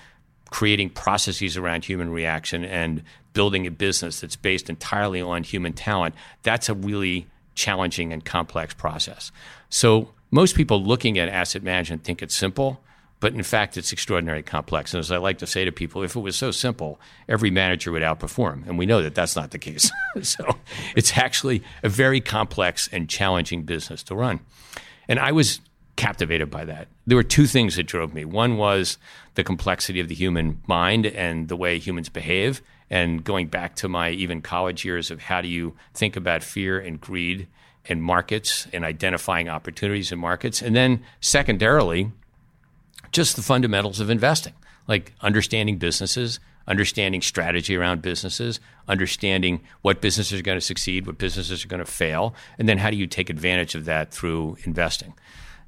creating 0.51 0.91
processes 0.91 1.57
around 1.57 1.85
human 1.85 2.11
reaction 2.11 2.65
and 2.65 3.03
building 3.33 3.67
a 3.67 3.71
business 3.71 4.21
that's 4.21 4.37
based 4.37 4.71
entirely 4.71 5.21
on 5.21 5.43
human 5.43 5.73
talent, 5.73 6.15
that's 6.43 6.69
a 6.69 6.75
really 6.75 7.27
challenging 7.55 8.13
and 8.13 8.25
complex 8.25 8.73
process. 8.73 9.33
So 9.69 10.11
most 10.31 10.57
people 10.57 10.83
looking 10.83 11.19
at 11.19 11.29
asset 11.29 11.63
management 11.63 12.05
think 12.05 12.23
it's 12.23 12.35
simple, 12.35 12.81
but 13.25 13.33
in 13.33 13.43
fact 13.43 13.79
it's 13.79 13.91
extraordinarily 13.91 14.43
complex. 14.43 14.93
And 14.93 15.01
as 15.01 15.11
I 15.11 15.17
like 15.17 15.39
to 15.39 15.47
say 15.47 15.65
to 15.65 15.73
people, 15.73 16.03
if 16.03 16.15
it 16.15 16.21
was 16.21 16.37
so 16.37 16.51
simple, 16.51 17.01
every 17.27 17.51
manager 17.51 17.91
would 17.91 18.03
outperform. 18.03 18.69
And 18.69 18.77
we 18.77 18.85
know 18.85 19.01
that 19.01 19.15
that's 19.15 19.35
not 19.35 19.51
the 19.51 19.59
case. 19.59 19.91
so 20.21 20.45
it's 20.95 21.17
actually 21.17 21.63
a 21.83 21.89
very 21.89 22.21
complex 22.21 22.87
and 22.93 23.09
challenging 23.09 23.63
business 23.63 24.03
to 24.03 24.15
run. 24.15 24.41
And 25.09 25.19
I 25.19 25.33
was 25.33 25.63
captivated 25.97 26.51
by 26.51 26.67
that. 26.67 26.89
There 27.07 27.17
were 27.17 27.23
two 27.23 27.47
things 27.47 27.77
that 27.77 27.85
drove 27.85 28.13
me. 28.13 28.27
One 28.27 28.59
was 28.59 28.99
the 29.37 29.43
complexity 29.43 30.01
of 30.01 30.09
the 30.09 30.15
human 30.15 30.61
mind 30.67 31.07
and 31.07 31.49
the 31.49 31.57
way 31.57 31.79
humans 31.79 32.11
behave. 32.11 32.61
And 32.91 33.25
going 33.25 33.47
back 33.47 33.75
to 33.77 33.89
my 33.89 34.11
even 34.11 34.43
college 34.43 34.85
years 34.85 35.11
of 35.11 35.23
how 35.23 35.41
do 35.41 35.49
you 35.49 35.75
think 35.95 36.15
about 36.15 36.43
fear 36.43 36.79
and 36.79 37.01
greed 37.01 37.49
and 37.87 38.03
markets 38.03 38.69
and 38.75 38.85
identifying 38.85 39.49
opportunities 39.49 40.13
in 40.13 40.19
markets. 40.19 40.61
And 40.61 40.77
then 40.77 41.03
secondarily, 41.23 42.13
just 43.15 43.37
the 43.37 43.43
fundamentals 43.43 44.01
of 44.01 44.11
investing, 44.11 44.53
like 44.89 45.15
understanding 45.23 45.79
businesses, 45.79 46.41
understanding 46.67 47.23
strategy 47.23 47.77
around 47.77 48.03
businesses, 48.03 48.59
understanding 48.89 49.61
what 49.83 50.01
businesses 50.01 50.41
are 50.41 50.43
going 50.43 50.59
to 50.59 50.65
succeed, 50.65 51.07
what 51.07 51.17
businesses 51.17 51.65
are 51.65 51.69
going 51.69 51.85
to 51.85 51.91
fail, 51.91 52.35
and 52.59 52.69
then 52.69 52.77
how 52.77 52.91
do 52.91 52.97
you 52.97 53.07
take 53.07 53.31
advantage 53.31 53.75
of 53.75 53.85
that 53.85 54.13
through 54.13 54.57
investing. 54.65 55.15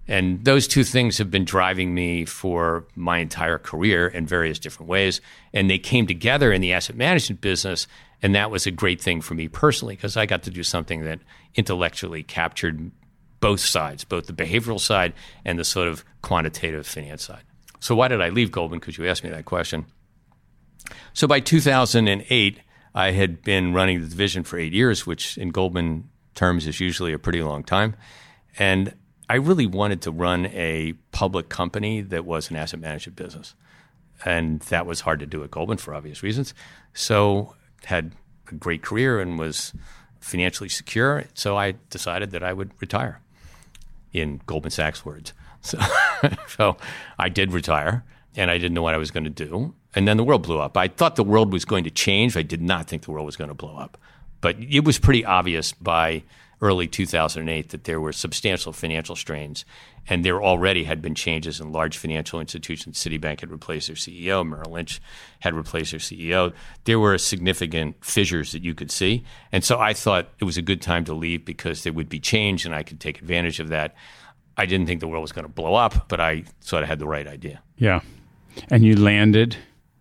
And 0.09 0.44
those 0.44 0.68
two 0.68 0.85
things 0.85 1.18
have 1.18 1.30
been 1.30 1.44
driving 1.44 1.94
me 1.94 2.24
for 2.24 2.85
my 2.94 3.18
entire 3.18 3.59
career 3.59 4.06
in 4.06 4.26
various 4.26 4.59
different 4.59 4.88
ways. 4.88 5.20
And 5.52 5.68
they 5.68 5.78
came 5.78 6.06
together 6.06 6.52
in 6.52 6.61
the 6.61 6.72
asset 6.72 6.96
management 6.96 7.40
business. 7.40 7.88
And 8.22 8.35
that 8.35 8.50
was 8.50 8.66
a 8.66 8.70
great 8.70 9.00
thing 9.00 9.20
for 9.20 9.35
me 9.35 9.48
personally 9.48 9.96
because 9.96 10.16
I 10.16 10.26
got 10.26 10.44
to 10.44 10.50
do 10.50 10.62
something 10.62 11.02
that 11.04 11.18
intellectually 11.56 12.22
captured 12.22 12.92
both 13.40 13.61
sides, 13.61 14.05
both 14.05 14.27
the 14.27 14.33
behavioral 14.33 14.81
side 14.81 15.12
and 15.44 15.59
the 15.59 15.64
sort 15.64 15.88
of 15.88 16.05
quantitative 16.22 16.87
finance 16.87 17.25
side. 17.25 17.42
So, 17.81 17.94
why 17.94 18.09
did 18.09 18.20
I 18.20 18.31
leave 18.31 18.51
Goldman? 18.51 18.81
Because 18.81 18.99
you 18.99 19.07
asked 19.07 19.25
me 19.25 19.31
that 19.31 19.44
question. 19.44 19.87
So, 21.12 21.27
by 21.27 21.40
2008, 21.40 22.61
I 22.94 23.11
had 23.11 23.42
been 23.42 23.75
running 23.75 24.01
the 24.01 24.09
division 24.09 24.42
for 24.42 24.59
eight 24.59 24.72
years, 24.72 25.07
which 25.07 25.37
in 25.37 25.51
Goldman 25.51 26.09
terms 26.35 26.66
is 26.66 26.81
usually 26.81 27.12
a 27.12 27.18
pretty 27.18 27.42
long 27.42 27.62
time. 27.62 27.94
And 28.59 28.94
I 29.29 29.37
really 29.37 29.66
wanted 29.66 30.03
to 30.03 30.11
run 30.11 30.46
a 30.46 30.94
public 31.12 31.49
company 31.49 32.01
that 32.01 32.25
was 32.25 32.51
an 32.51 32.57
asset 32.57 32.81
management 32.81 33.16
business. 33.16 33.55
And 34.25 34.61
that 34.62 34.87
was 34.87 35.01
hard 35.01 35.20
to 35.20 35.27
do 35.27 35.44
at 35.44 35.51
Goldman 35.51 35.79
for 35.79 35.94
obvious 35.94 36.22
reasons. 36.22 36.55
So 36.94 37.55
had 37.85 38.12
a 38.51 38.55
great 38.55 38.83
career 38.83 39.20
and 39.20 39.38
was 39.38 39.75
financially 40.20 40.68
secure. 40.68 41.25
So 41.35 41.57
I 41.57 41.75
decided 41.90 42.31
that 42.31 42.42
I 42.42 42.53
would 42.53 42.70
retire 42.81 43.20
in 44.20 44.40
Goldman 44.46 44.70
Sachs 44.70 45.05
words. 45.05 45.33
So, 45.62 45.79
so 46.46 46.76
I 47.18 47.29
did 47.29 47.52
retire 47.52 48.05
and 48.37 48.52
I 48.52 48.59
didn't 48.59 48.74
know 48.74 48.83
what 48.83 48.94
I 48.94 48.98
was 48.98 49.11
going 49.11 49.24
to 49.24 49.31
do. 49.31 49.74
And 49.96 50.07
then 50.07 50.16
the 50.16 50.22
world 50.22 50.44
blew 50.44 50.61
up. 50.61 50.76
I 50.76 50.87
thought 50.87 51.16
the 51.16 51.24
world 51.24 51.52
was 51.52 51.64
going 51.64 51.83
to 51.85 51.90
change. 51.90 52.37
I 52.37 52.42
did 52.42 52.62
not 52.62 52.87
think 52.87 53.02
the 53.02 53.11
world 53.11 53.26
was 53.26 53.35
going 53.35 53.48
to 53.48 53.55
blow 53.55 53.76
up. 53.76 53.98
But 54.40 54.57
it 54.61 54.85
was 54.85 55.00
pretty 55.00 55.24
obvious 55.24 55.72
by 55.72 56.22
early 56.61 56.87
2008 56.87 57.69
that 57.71 57.85
there 57.85 58.01
were 58.01 58.12
substantial 58.12 58.73
financial 58.73 59.16
strains. 59.16 59.64
And 60.09 60.25
there 60.25 60.42
already 60.42 60.85
had 60.85 61.03
been 61.03 61.14
changes 61.14 61.61
in 61.61 61.73
large 61.73 61.99
financial 61.99 62.40
institutions. 62.40 63.03
Citibank 63.03 63.40
had 63.40 63.51
replaced 63.51 63.88
their 63.88 63.97
CEO, 63.97 64.47
Merrill 64.47 64.73
Lynch 64.73 65.01
had 65.40 65.55
replaced 65.55 65.90
their 65.90 66.01
CEO. 66.01 66.53
There 66.85 67.01
were 67.01 67.19
significant 67.19 68.03
fissures 68.05 68.53
that 68.53 68.62
you 68.62 68.73
could 68.73 68.90
see. 68.90 69.25
And 69.51 69.64
so 69.64 69.81
I 69.81 69.92
thought 69.95 70.29
it 70.38 70.45
was 70.45 70.57
a 70.57 70.62
good 70.62 70.81
time 70.81 71.05
to 71.07 71.14
leave 71.14 71.45
because 71.45 71.83
there 71.83 71.92
would 71.92 72.09
be 72.09 72.21
change 72.21 72.64
and 72.64 72.75
I 72.75 72.85
could 72.85 73.01
take 73.01 73.21
advantage 73.21 73.59
of 73.59 73.69
that. 73.69 73.95
I 74.57 74.64
didn't 74.64 74.87
think 74.87 75.01
the 75.01 75.09
world 75.09 75.23
was 75.23 75.33
going 75.33 75.45
to 75.45 75.53
blow 75.53 75.75
up, 75.75 76.09
but 76.09 76.21
I 76.21 76.45
sort 76.61 76.83
of 76.83 76.88
had 76.88 76.99
the 76.99 77.07
right 77.07 77.27
idea. 77.27 77.61
Yeah. 77.77 78.01
And 78.71 78.85
you 78.85 78.97
landed? 78.97 79.57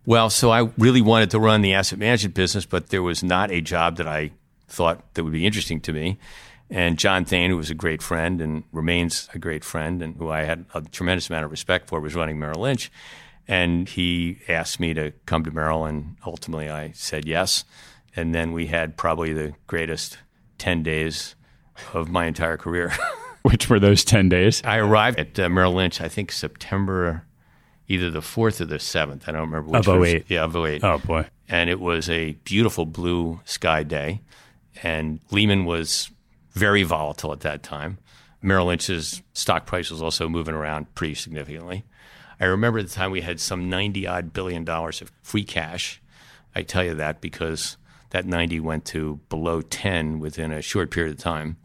Well, 0.05 0.29
so 0.29 0.51
I 0.51 0.69
really 0.77 1.01
wanted 1.01 1.31
to 1.31 1.39
run 1.39 1.61
the 1.61 1.73
asset 1.73 1.99
management 1.99 2.35
business, 2.35 2.65
but 2.65 2.89
there 2.89 3.01
was 3.01 3.23
not 3.23 3.51
a 3.51 3.59
job 3.59 3.97
that 3.97 4.07
I 4.07 4.31
thought 4.67 5.13
that 5.13 5.23
would 5.23 5.33
be 5.33 5.45
interesting 5.45 5.79
to 5.81 5.93
me. 5.93 6.17
And 6.69 6.97
John 6.97 7.25
Thain, 7.25 7.51
who 7.51 7.57
was 7.57 7.69
a 7.69 7.75
great 7.75 8.01
friend 8.01 8.41
and 8.41 8.63
remains 8.71 9.29
a 9.33 9.39
great 9.39 9.63
friend, 9.63 10.01
and 10.01 10.15
who 10.17 10.29
I 10.29 10.43
had 10.43 10.65
a 10.73 10.81
tremendous 10.81 11.29
amount 11.29 11.45
of 11.45 11.51
respect 11.51 11.87
for, 11.87 11.99
was 11.99 12.15
running 12.15 12.39
Merrill 12.39 12.61
Lynch. 12.61 12.91
And 13.47 13.87
he 13.87 14.39
asked 14.49 14.79
me 14.79 14.93
to 14.95 15.11
come 15.27 15.43
to 15.43 15.51
Merrill, 15.51 15.85
and 15.85 16.17
ultimately 16.25 16.69
I 16.69 16.91
said 16.93 17.27
yes. 17.27 17.65
And 18.15 18.33
then 18.33 18.51
we 18.51 18.67
had 18.67 18.97
probably 18.97 19.33
the 19.33 19.53
greatest 19.67 20.17
10 20.57 20.81
days 20.81 21.35
of 21.93 22.09
my 22.09 22.25
entire 22.25 22.57
career. 22.57 22.91
Which 23.43 23.69
were 23.69 23.79
those 23.79 24.03
10 24.03 24.29
days? 24.29 24.63
I 24.65 24.77
arrived 24.77 25.19
at 25.19 25.39
uh, 25.39 25.49
Merrill 25.49 25.73
Lynch, 25.73 26.01
I 26.01 26.09
think 26.09 26.31
September 26.31 27.25
either 27.87 28.09
the 28.09 28.19
4th 28.19 28.61
or 28.61 28.65
the 28.65 28.77
7th. 28.77 29.27
I 29.27 29.31
don't 29.31 29.41
remember 29.41 29.69
which. 29.69 29.87
Of 29.87 30.03
08. 30.03 30.23
Was, 30.23 30.23
yeah, 30.29 30.43
of 30.43 30.55
08. 30.55 30.83
Oh, 30.83 30.97
boy. 30.97 31.27
And 31.47 31.69
it 31.69 31.79
was 31.79 32.09
a 32.09 32.33
beautiful 32.43 32.85
blue 32.85 33.39
sky 33.45 33.83
day. 33.83 34.21
And 34.83 35.19
Lehman 35.31 35.65
was 35.65 36.09
very 36.51 36.83
volatile 36.83 37.31
at 37.31 37.41
that 37.41 37.63
time. 37.63 37.97
Merrill 38.41 38.67
Lynch's 38.67 39.21
stock 39.33 39.65
price 39.65 39.89
was 39.89 40.01
also 40.01 40.29
moving 40.29 40.55
around 40.55 40.93
pretty 40.95 41.15
significantly. 41.15 41.83
I 42.39 42.45
remember 42.45 42.79
at 42.79 42.87
the 42.87 42.93
time 42.93 43.11
we 43.11 43.21
had 43.21 43.39
some 43.39 43.69
90 43.69 44.07
odd 44.07 44.33
billion 44.33 44.63
dollars 44.63 45.01
of 45.01 45.11
free 45.23 45.43
cash. 45.43 46.01
I 46.53 46.61
tell 46.61 46.83
you 46.83 46.93
that 46.95 47.21
because 47.21 47.77
that 48.11 48.25
90 48.25 48.59
went 48.59 48.85
to 48.85 49.19
below 49.29 49.61
10 49.61 50.19
within 50.19 50.51
a 50.51 50.61
short 50.61 50.91
period 50.91 51.13
of 51.13 51.23
time, 51.23 51.57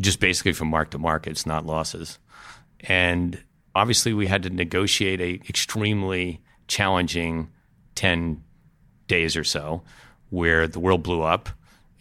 just 0.00 0.20
basically 0.20 0.52
from 0.52 0.68
mark 0.68 0.90
to 0.90 0.98
markets, 0.98 1.44
not 1.44 1.66
losses. 1.66 2.18
And 2.80 3.42
obviously 3.74 4.12
we 4.12 4.26
had 4.26 4.42
to 4.44 4.50
negotiate 4.50 5.20
a 5.20 5.34
extremely 5.48 6.40
challenging 6.68 7.50
10 7.94 8.42
days 9.08 9.36
or 9.36 9.44
so 9.44 9.82
where 10.30 10.66
the 10.66 10.80
world 10.80 11.02
blew 11.02 11.22
up 11.22 11.50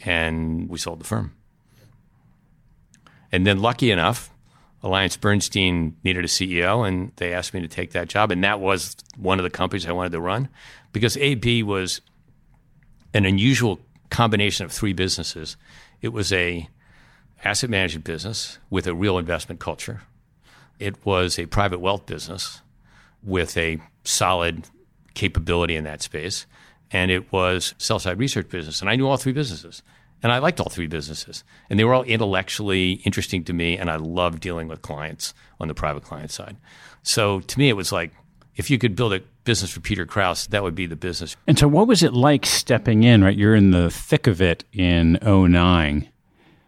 and 0.05 0.69
we 0.69 0.77
sold 0.77 0.99
the 0.99 1.05
firm. 1.05 1.35
And 3.31 3.47
then, 3.47 3.61
lucky 3.61 3.91
enough, 3.91 4.29
Alliance 4.83 5.15
Bernstein 5.15 5.95
needed 6.03 6.25
a 6.25 6.27
CEO, 6.27 6.87
and 6.87 7.11
they 7.17 7.33
asked 7.33 7.53
me 7.53 7.61
to 7.61 7.67
take 7.67 7.91
that 7.91 8.09
job. 8.09 8.31
And 8.31 8.43
that 8.43 8.59
was 8.59 8.95
one 9.15 9.39
of 9.39 9.43
the 9.43 9.49
companies 9.49 9.85
I 9.85 9.91
wanted 9.91 10.11
to 10.13 10.19
run 10.19 10.49
because 10.91 11.17
AB 11.17 11.63
was 11.63 12.01
an 13.13 13.25
unusual 13.25 13.79
combination 14.09 14.65
of 14.65 14.71
three 14.71 14.93
businesses. 14.93 15.55
It 16.01 16.09
was 16.09 16.33
a 16.33 16.67
asset 17.43 17.69
management 17.69 18.05
business 18.05 18.59
with 18.69 18.87
a 18.87 18.93
real 18.93 19.17
investment 19.17 19.59
culture. 19.59 20.01
It 20.79 21.05
was 21.05 21.37
a 21.37 21.45
private 21.45 21.79
wealth 21.79 22.05
business 22.05 22.61
with 23.23 23.55
a 23.57 23.79
solid 24.03 24.67
capability 25.13 25.75
in 25.75 25.83
that 25.83 26.01
space, 26.01 26.45
and 26.91 27.11
it 27.11 27.31
was 27.31 27.73
sell 27.77 27.99
side 27.99 28.19
research 28.19 28.49
business. 28.49 28.81
And 28.81 28.89
I 28.89 28.95
knew 28.95 29.07
all 29.07 29.17
three 29.17 29.33
businesses. 29.33 29.83
And 30.23 30.31
I 30.31 30.37
liked 30.37 30.59
all 30.59 30.69
three 30.69 30.87
businesses. 30.87 31.43
And 31.69 31.79
they 31.79 31.83
were 31.83 31.93
all 31.93 32.03
intellectually 32.03 32.93
interesting 33.05 33.43
to 33.45 33.53
me. 33.53 33.77
And 33.77 33.89
I 33.89 33.95
loved 33.95 34.39
dealing 34.39 34.67
with 34.67 34.81
clients 34.83 35.33
on 35.59 35.67
the 35.67 35.73
private 35.73 36.03
client 36.03 36.29
side. 36.29 36.57
So 37.01 37.39
to 37.39 37.59
me, 37.59 37.69
it 37.69 37.73
was 37.73 37.91
like 37.91 38.11
if 38.55 38.69
you 38.69 38.77
could 38.77 38.95
build 38.95 39.13
a 39.13 39.21
business 39.43 39.71
for 39.71 39.79
Peter 39.79 40.05
Kraus, 40.05 40.47
that 40.47 40.63
would 40.63 40.75
be 40.75 40.85
the 40.85 40.95
business. 40.95 41.35
And 41.47 41.57
so, 41.57 41.67
what 41.67 41.87
was 41.87 42.03
it 42.03 42.13
like 42.13 42.45
stepping 42.45 43.03
in, 43.03 43.23
right? 43.23 43.35
You're 43.35 43.55
in 43.55 43.71
the 43.71 43.89
thick 43.89 44.27
of 44.27 44.41
it 44.41 44.63
in 44.73 45.17
09. 45.23 46.09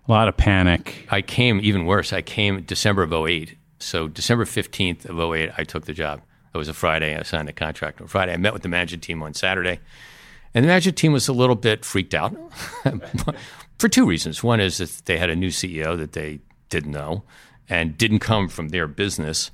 A 0.05 0.11
lot 0.11 0.27
of 0.27 0.35
panic. 0.35 1.07
I 1.09 1.21
came 1.21 1.59
even 1.61 1.85
worse. 1.85 2.11
I 2.11 2.21
came 2.21 2.61
December 2.63 3.03
of 3.03 3.13
08. 3.13 3.57
So, 3.79 4.07
December 4.07 4.45
15th 4.45 5.05
of 5.05 5.19
08, 5.19 5.51
I 5.57 5.63
took 5.63 5.85
the 5.85 5.93
job. 5.93 6.21
It 6.53 6.57
was 6.57 6.69
a 6.69 6.73
Friday. 6.73 7.17
I 7.17 7.23
signed 7.23 7.47
the 7.47 7.53
contract 7.53 7.99
on 8.01 8.07
Friday. 8.07 8.33
I 8.33 8.37
met 8.37 8.53
with 8.53 8.61
the 8.61 8.69
management 8.69 9.03
team 9.03 9.23
on 9.23 9.33
Saturday. 9.33 9.79
And 10.53 10.63
the 10.63 10.67
Magic 10.67 10.95
team 10.95 11.13
was 11.13 11.27
a 11.27 11.33
little 11.33 11.55
bit 11.55 11.83
freaked 11.83 12.13
out 12.13 12.35
for 13.79 13.89
two 13.89 14.05
reasons. 14.05 14.43
One 14.43 14.59
is 14.59 14.77
that 14.77 15.05
they 15.05 15.17
had 15.17 15.29
a 15.29 15.35
new 15.35 15.49
CEO 15.49 15.97
that 15.97 16.13
they 16.13 16.39
didn't 16.69 16.91
know 16.91 17.23
and 17.67 17.97
didn't 17.97 18.19
come 18.19 18.47
from 18.47 18.69
their 18.69 18.87
business. 18.87 19.51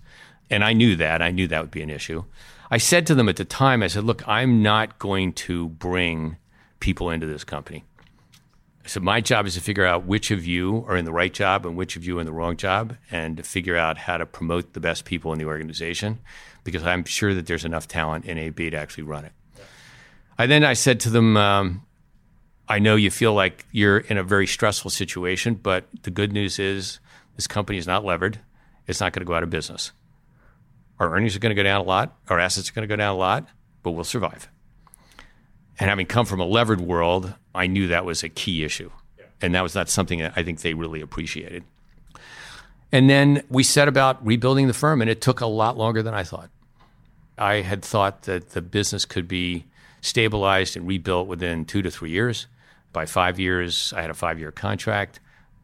And 0.49 0.63
I 0.63 0.73
knew 0.73 0.95
that. 0.97 1.21
I 1.21 1.31
knew 1.31 1.47
that 1.47 1.61
would 1.61 1.71
be 1.71 1.81
an 1.81 1.89
issue. 1.89 2.23
I 2.71 2.77
said 2.77 3.07
to 3.07 3.15
them 3.15 3.29
at 3.29 3.37
the 3.37 3.45
time, 3.45 3.81
I 3.81 3.87
said, 3.87 4.03
look, 4.03 4.27
I'm 4.27 4.61
not 4.61 4.99
going 4.99 5.33
to 5.33 5.69
bring 5.69 6.37
people 6.79 7.09
into 7.09 7.25
this 7.25 7.43
company. 7.43 7.83
I 8.83 8.87
said, 8.87 9.03
my 9.03 9.21
job 9.21 9.45
is 9.45 9.55
to 9.55 9.61
figure 9.61 9.85
out 9.85 10.05
which 10.05 10.31
of 10.31 10.45
you 10.45 10.85
are 10.87 10.95
in 10.95 11.05
the 11.05 11.11
right 11.11 11.33
job 11.33 11.65
and 11.65 11.75
which 11.75 11.95
of 11.95 12.05
you 12.05 12.17
are 12.17 12.21
in 12.21 12.25
the 12.25 12.33
wrong 12.33 12.57
job 12.57 12.95
and 13.11 13.37
to 13.37 13.43
figure 13.43 13.75
out 13.75 13.97
how 13.97 14.17
to 14.17 14.25
promote 14.25 14.73
the 14.73 14.79
best 14.79 15.05
people 15.05 15.33
in 15.33 15.39
the 15.39 15.45
organization 15.45 16.19
because 16.63 16.83
I'm 16.83 17.03
sure 17.05 17.33
that 17.33 17.45
there's 17.45 17.65
enough 17.65 17.87
talent 17.87 18.25
in 18.25 18.37
AB 18.37 18.69
to 18.69 18.77
actually 18.77 19.03
run 19.03 19.25
it. 19.25 19.33
I 20.39 20.47
then 20.47 20.63
I 20.63 20.71
said 20.71 21.01
to 21.01 21.09
them, 21.09 21.35
um, 21.35 21.81
I 22.69 22.79
know 22.79 22.95
you 22.95 23.11
feel 23.11 23.33
like 23.33 23.65
you're 23.73 23.97
in 23.97 24.17
a 24.17 24.23
very 24.23 24.47
stressful 24.47 24.89
situation, 24.89 25.55
but 25.55 25.83
the 26.03 26.11
good 26.11 26.31
news 26.31 26.59
is 26.59 26.99
this 27.35 27.45
company 27.45 27.77
is 27.77 27.85
not 27.85 28.05
levered. 28.05 28.39
It's 28.87 29.01
not 29.01 29.11
going 29.11 29.19
to 29.19 29.25
go 29.25 29.35
out 29.35 29.43
of 29.43 29.49
business. 29.49 29.91
Our 30.97 31.13
earnings 31.13 31.35
are 31.35 31.39
going 31.39 31.49
to 31.49 31.55
go 31.55 31.63
down 31.63 31.81
a 31.81 31.83
lot. 31.83 32.17
Our 32.29 32.39
assets 32.39 32.69
are 32.69 32.73
going 32.73 32.87
to 32.87 32.91
go 32.91 32.95
down 32.95 33.13
a 33.13 33.17
lot, 33.17 33.49
but 33.83 33.91
we'll 33.91 34.05
survive. 34.05 34.47
And 35.77 35.89
having 35.89 36.05
come 36.05 36.25
from 36.25 36.39
a 36.39 36.45
levered 36.45 36.79
world, 36.79 37.33
I 37.53 37.67
knew 37.67 37.87
that 37.87 38.05
was 38.05 38.23
a 38.23 38.29
key 38.29 38.63
issue. 38.63 38.91
Yeah. 39.17 39.25
And 39.41 39.55
that 39.55 39.63
was 39.63 39.75
not 39.75 39.89
something 39.89 40.19
that 40.19 40.33
I 40.37 40.43
think 40.43 40.61
they 40.61 40.73
really 40.73 41.01
appreciated. 41.01 41.65
And 42.93 43.09
then 43.09 43.43
we 43.49 43.63
set 43.63 43.89
about 43.89 44.25
rebuilding 44.25 44.67
the 44.67 44.73
firm, 44.73 45.01
and 45.01 45.09
it 45.09 45.19
took 45.19 45.41
a 45.41 45.45
lot 45.45 45.77
longer 45.77 46.01
than 46.01 46.13
I 46.13 46.23
thought. 46.23 46.49
I 47.37 47.55
had 47.55 47.83
thought 47.83 48.23
that 48.23 48.51
the 48.51 48.61
business 48.61 49.03
could 49.03 49.27
be 49.27 49.65
stabilized 50.01 50.77
and 50.77 50.87
rebuilt 50.87 51.27
within 51.27 51.65
two 51.65 51.81
to 51.81 51.91
three 51.91 52.11
years. 52.11 52.47
By 52.91 53.05
five 53.05 53.39
years, 53.39 53.93
I 53.95 54.01
had 54.01 54.09
a 54.09 54.15
five 54.15 54.39
year 54.39 54.51
contract. 54.51 55.19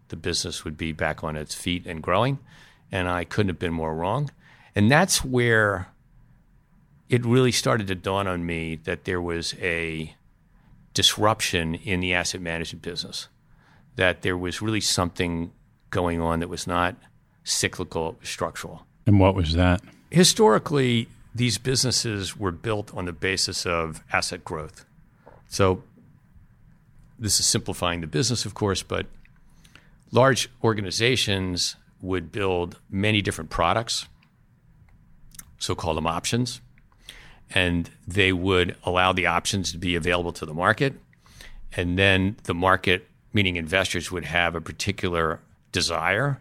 The 0.10 0.16
business 0.16 0.64
would 0.64 0.78
be 0.78 0.92
back 0.92 1.24
on 1.24 1.36
its 1.36 1.56
feet 1.56 1.86
and 1.86 2.02
growing. 2.02 2.40
And 2.92 3.10
I 3.10 3.24
couldn't 3.24 3.50
have 3.50 3.60
been 3.60 3.74
more 3.74 3.96
wrong. 3.96 4.30
And 4.76 4.92
that's 4.92 5.24
where 5.24 5.88
it 7.10 7.26
really 7.26 7.52
started 7.52 7.88
to 7.88 7.96
dawn 7.96 8.28
on 8.28 8.46
me 8.46 8.76
that 8.84 9.06
there 9.06 9.22
was 9.22 9.56
a 9.60 10.16
disruption 10.94 11.76
in 11.76 12.00
the 12.00 12.14
asset 12.14 12.42
management 12.42 12.82
business, 12.82 13.28
that 13.96 14.22
there 14.22 14.38
was 14.38 14.62
really 14.62 14.82
something 14.82 15.52
going 15.90 16.22
on 16.22 16.40
that 16.40 16.50
was 16.50 16.68
not 16.68 16.96
cyclical, 17.44 18.18
structural. 18.24 18.86
And 19.06 19.20
what 19.20 19.36
was 19.36 19.54
that? 19.54 19.82
Historically, 20.10 21.08
these 21.36 21.58
businesses 21.58 22.38
were 22.38 22.52
built 22.52 22.96
on 22.96 23.04
the 23.04 23.12
basis 23.12 23.66
of 23.66 24.02
asset 24.14 24.46
growth. 24.46 24.86
So 25.50 25.84
this 27.20 27.42
is 27.42 27.46
simplifying 27.46 28.00
the 28.00 28.08
business, 28.08 28.46
of 28.46 28.54
course, 28.54 28.82
but 28.82 29.06
large 30.14 30.50
organizations 30.64 31.76
would 32.02 32.32
build 32.32 32.80
many 32.90 33.22
different 33.22 33.50
products, 33.50 34.08
so 35.60 35.76
call 35.76 35.94
them 35.94 36.08
options, 36.08 36.62
and 37.54 37.90
they 38.08 38.32
would 38.32 38.78
allow 38.86 39.12
the 39.12 39.26
options 39.26 39.74
to 39.74 39.78
be 39.78 39.96
available 39.96 40.32
to 40.32 40.46
the 40.46 40.54
market. 40.54 40.94
And 41.76 42.00
then 42.00 42.38
the 42.44 42.54
market, 42.54 43.10
meaning 43.34 43.58
investors, 43.58 44.10
would 44.10 44.24
have 44.24 44.56
a 44.56 44.62
particular 44.62 45.42
desire. 45.74 46.40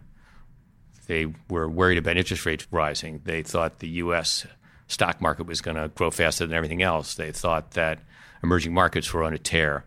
They 1.07 1.33
were 1.49 1.67
worried 1.67 1.97
about 1.97 2.15
interest 2.15 2.45
rates 2.45 2.65
rising. 2.71 3.21
They 3.25 3.43
thought 3.43 3.79
the 3.79 3.89
U.S 3.89 4.47
stock 4.87 5.21
market 5.21 5.47
was 5.47 5.61
going 5.61 5.77
to 5.77 5.89
grow 5.89 6.11
faster 6.11 6.45
than 6.45 6.55
everything 6.55 6.81
else. 6.81 7.15
They 7.15 7.31
thought 7.31 7.71
that 7.71 7.99
emerging 8.43 8.73
markets 8.73 9.13
were 9.13 9.23
on 9.23 9.33
a 9.33 9.37
tear, 9.37 9.85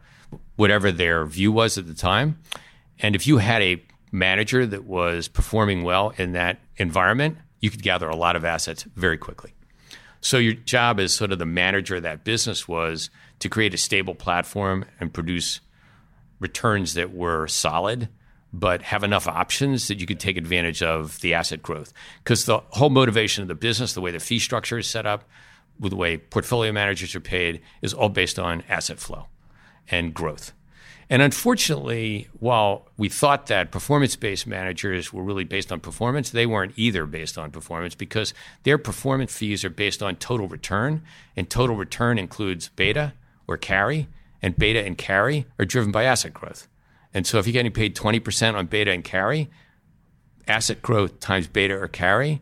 whatever 0.56 0.90
their 0.90 1.24
view 1.26 1.52
was 1.52 1.78
at 1.78 1.86
the 1.86 1.94
time. 1.94 2.38
And 3.00 3.14
if 3.14 3.26
you 3.26 3.38
had 3.38 3.62
a 3.62 3.82
manager 4.10 4.66
that 4.66 4.84
was 4.84 5.28
performing 5.28 5.84
well 5.84 6.12
in 6.16 6.32
that 6.32 6.58
environment, 6.76 7.38
you 7.60 7.70
could 7.70 7.82
gather 7.82 8.08
a 8.08 8.16
lot 8.16 8.36
of 8.36 8.44
assets 8.44 8.84
very 8.96 9.18
quickly. 9.18 9.54
So 10.20 10.38
your 10.38 10.54
job 10.54 10.98
as 10.98 11.12
sort 11.12 11.32
of 11.32 11.38
the 11.38 11.46
manager 11.46 11.96
of 11.96 12.02
that 12.02 12.24
business 12.24 12.66
was 12.66 13.10
to 13.38 13.48
create 13.48 13.74
a 13.74 13.78
stable 13.78 14.14
platform 14.14 14.84
and 14.98 15.12
produce 15.12 15.60
returns 16.40 16.94
that 16.94 17.12
were 17.12 17.46
solid 17.46 18.08
but 18.52 18.82
have 18.82 19.04
enough 19.04 19.26
options 19.26 19.88
that 19.88 20.00
you 20.00 20.06
could 20.06 20.20
take 20.20 20.36
advantage 20.36 20.82
of 20.82 21.20
the 21.20 21.34
asset 21.34 21.62
growth. 21.62 21.92
Because 22.22 22.44
the 22.44 22.58
whole 22.70 22.90
motivation 22.90 23.42
of 23.42 23.48
the 23.48 23.54
business, 23.54 23.92
the 23.92 24.00
way 24.00 24.10
the 24.10 24.20
fee 24.20 24.38
structure 24.38 24.78
is 24.78 24.86
set 24.86 25.06
up, 25.06 25.24
with 25.78 25.90
the 25.90 25.96
way 25.96 26.16
portfolio 26.16 26.72
managers 26.72 27.14
are 27.14 27.20
paid, 27.20 27.60
is 27.82 27.94
all 27.94 28.08
based 28.08 28.38
on 28.38 28.64
asset 28.68 28.98
flow 28.98 29.26
and 29.90 30.14
growth. 30.14 30.52
And 31.10 31.22
unfortunately, 31.22 32.28
while 32.38 32.88
we 32.98 33.08
thought 33.08 33.46
that 33.46 33.70
performance 33.70 34.14
based 34.14 34.46
managers 34.46 35.12
were 35.12 35.22
really 35.22 35.44
based 35.44 35.72
on 35.72 35.80
performance, 35.80 36.30
they 36.30 36.44
weren't 36.44 36.74
either 36.76 37.06
based 37.06 37.38
on 37.38 37.50
performance 37.50 37.94
because 37.94 38.34
their 38.64 38.76
performance 38.76 39.34
fees 39.34 39.64
are 39.64 39.70
based 39.70 40.02
on 40.02 40.16
total 40.16 40.48
return, 40.48 41.02
and 41.34 41.48
total 41.48 41.76
return 41.76 42.18
includes 42.18 42.68
beta 42.68 43.14
or 43.46 43.56
carry, 43.56 44.08
and 44.42 44.56
beta 44.56 44.84
and 44.84 44.98
carry 44.98 45.46
are 45.58 45.64
driven 45.64 45.90
by 45.90 46.04
asset 46.04 46.34
growth. 46.34 46.68
And 47.14 47.26
so 47.26 47.38
if 47.38 47.46
you're 47.46 47.52
getting 47.52 47.72
paid 47.72 47.96
20% 47.96 48.54
on 48.54 48.66
beta 48.66 48.90
and 48.90 49.02
carry, 49.02 49.50
asset 50.46 50.82
growth 50.82 51.20
times 51.20 51.46
beta 51.46 51.74
or 51.74 51.88
carry 51.88 52.40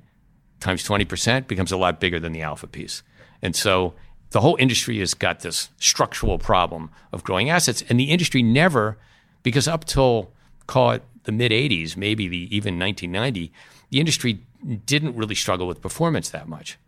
times 0.61 0.87
20% 0.87 1.46
becomes 1.46 1.72
a 1.72 1.76
lot 1.76 2.00
bigger 2.00 2.18
than 2.18 2.33
the 2.33 2.42
alpha 2.42 2.66
piece. 2.66 3.02
And 3.42 3.55
so 3.55 3.94
the 4.31 4.40
whole 4.40 4.57
industry 4.59 4.98
has 5.00 5.14
got 5.14 5.40
this 5.40 5.68
structural 5.79 6.38
problem 6.38 6.90
of 7.12 7.24
growing 7.24 7.50
assets. 7.50 7.85
And 7.88 8.00
the 8.00 8.11
industry 8.11 8.42
never, 8.42 8.98
because 9.42 9.68
up 9.68 9.85
till 9.85 10.33
call 10.66 10.92
it 10.92 11.02
the 11.24 11.33
mid 11.33 11.52
80s, 11.52 11.96
maybe 11.96 12.29
the, 12.29 12.55
even 12.57 12.79
1990, 12.79 13.52
the 13.90 14.00
industry 14.00 14.40
didn't 14.85 15.16
really 15.16 15.35
struggle 15.35 15.66
with 15.66 15.81
performance 15.81 16.31
that 16.31 16.48
much. 16.48 16.79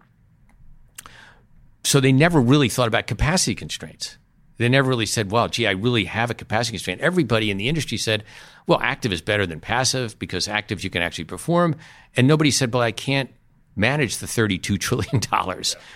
So 1.84 2.00
they 2.00 2.12
never 2.12 2.40
really 2.40 2.68
thought 2.68 2.88
about 2.88 3.06
capacity 3.06 3.54
constraints. 3.54 4.18
They 4.58 4.68
never 4.68 4.88
really 4.88 5.06
said, 5.06 5.30
well, 5.30 5.48
gee, 5.48 5.66
I 5.66 5.70
really 5.70 6.04
have 6.04 6.30
a 6.30 6.34
capacity 6.34 6.76
constraint. 6.76 7.00
Everybody 7.00 7.50
in 7.50 7.56
the 7.56 7.68
industry 7.68 7.96
said, 7.96 8.24
well, 8.66 8.80
active 8.82 9.12
is 9.12 9.22
better 9.22 9.46
than 9.46 9.60
passive 9.60 10.18
because 10.18 10.48
active 10.48 10.84
you 10.84 10.90
can 10.90 11.00
actually 11.00 11.24
perform. 11.24 11.76
And 12.16 12.26
nobody 12.26 12.50
said, 12.50 12.74
well, 12.74 12.82
I 12.82 12.92
can't 12.92 13.30
manage 13.76 14.18
the 14.18 14.26
$32 14.26 14.78
trillion 14.80 15.20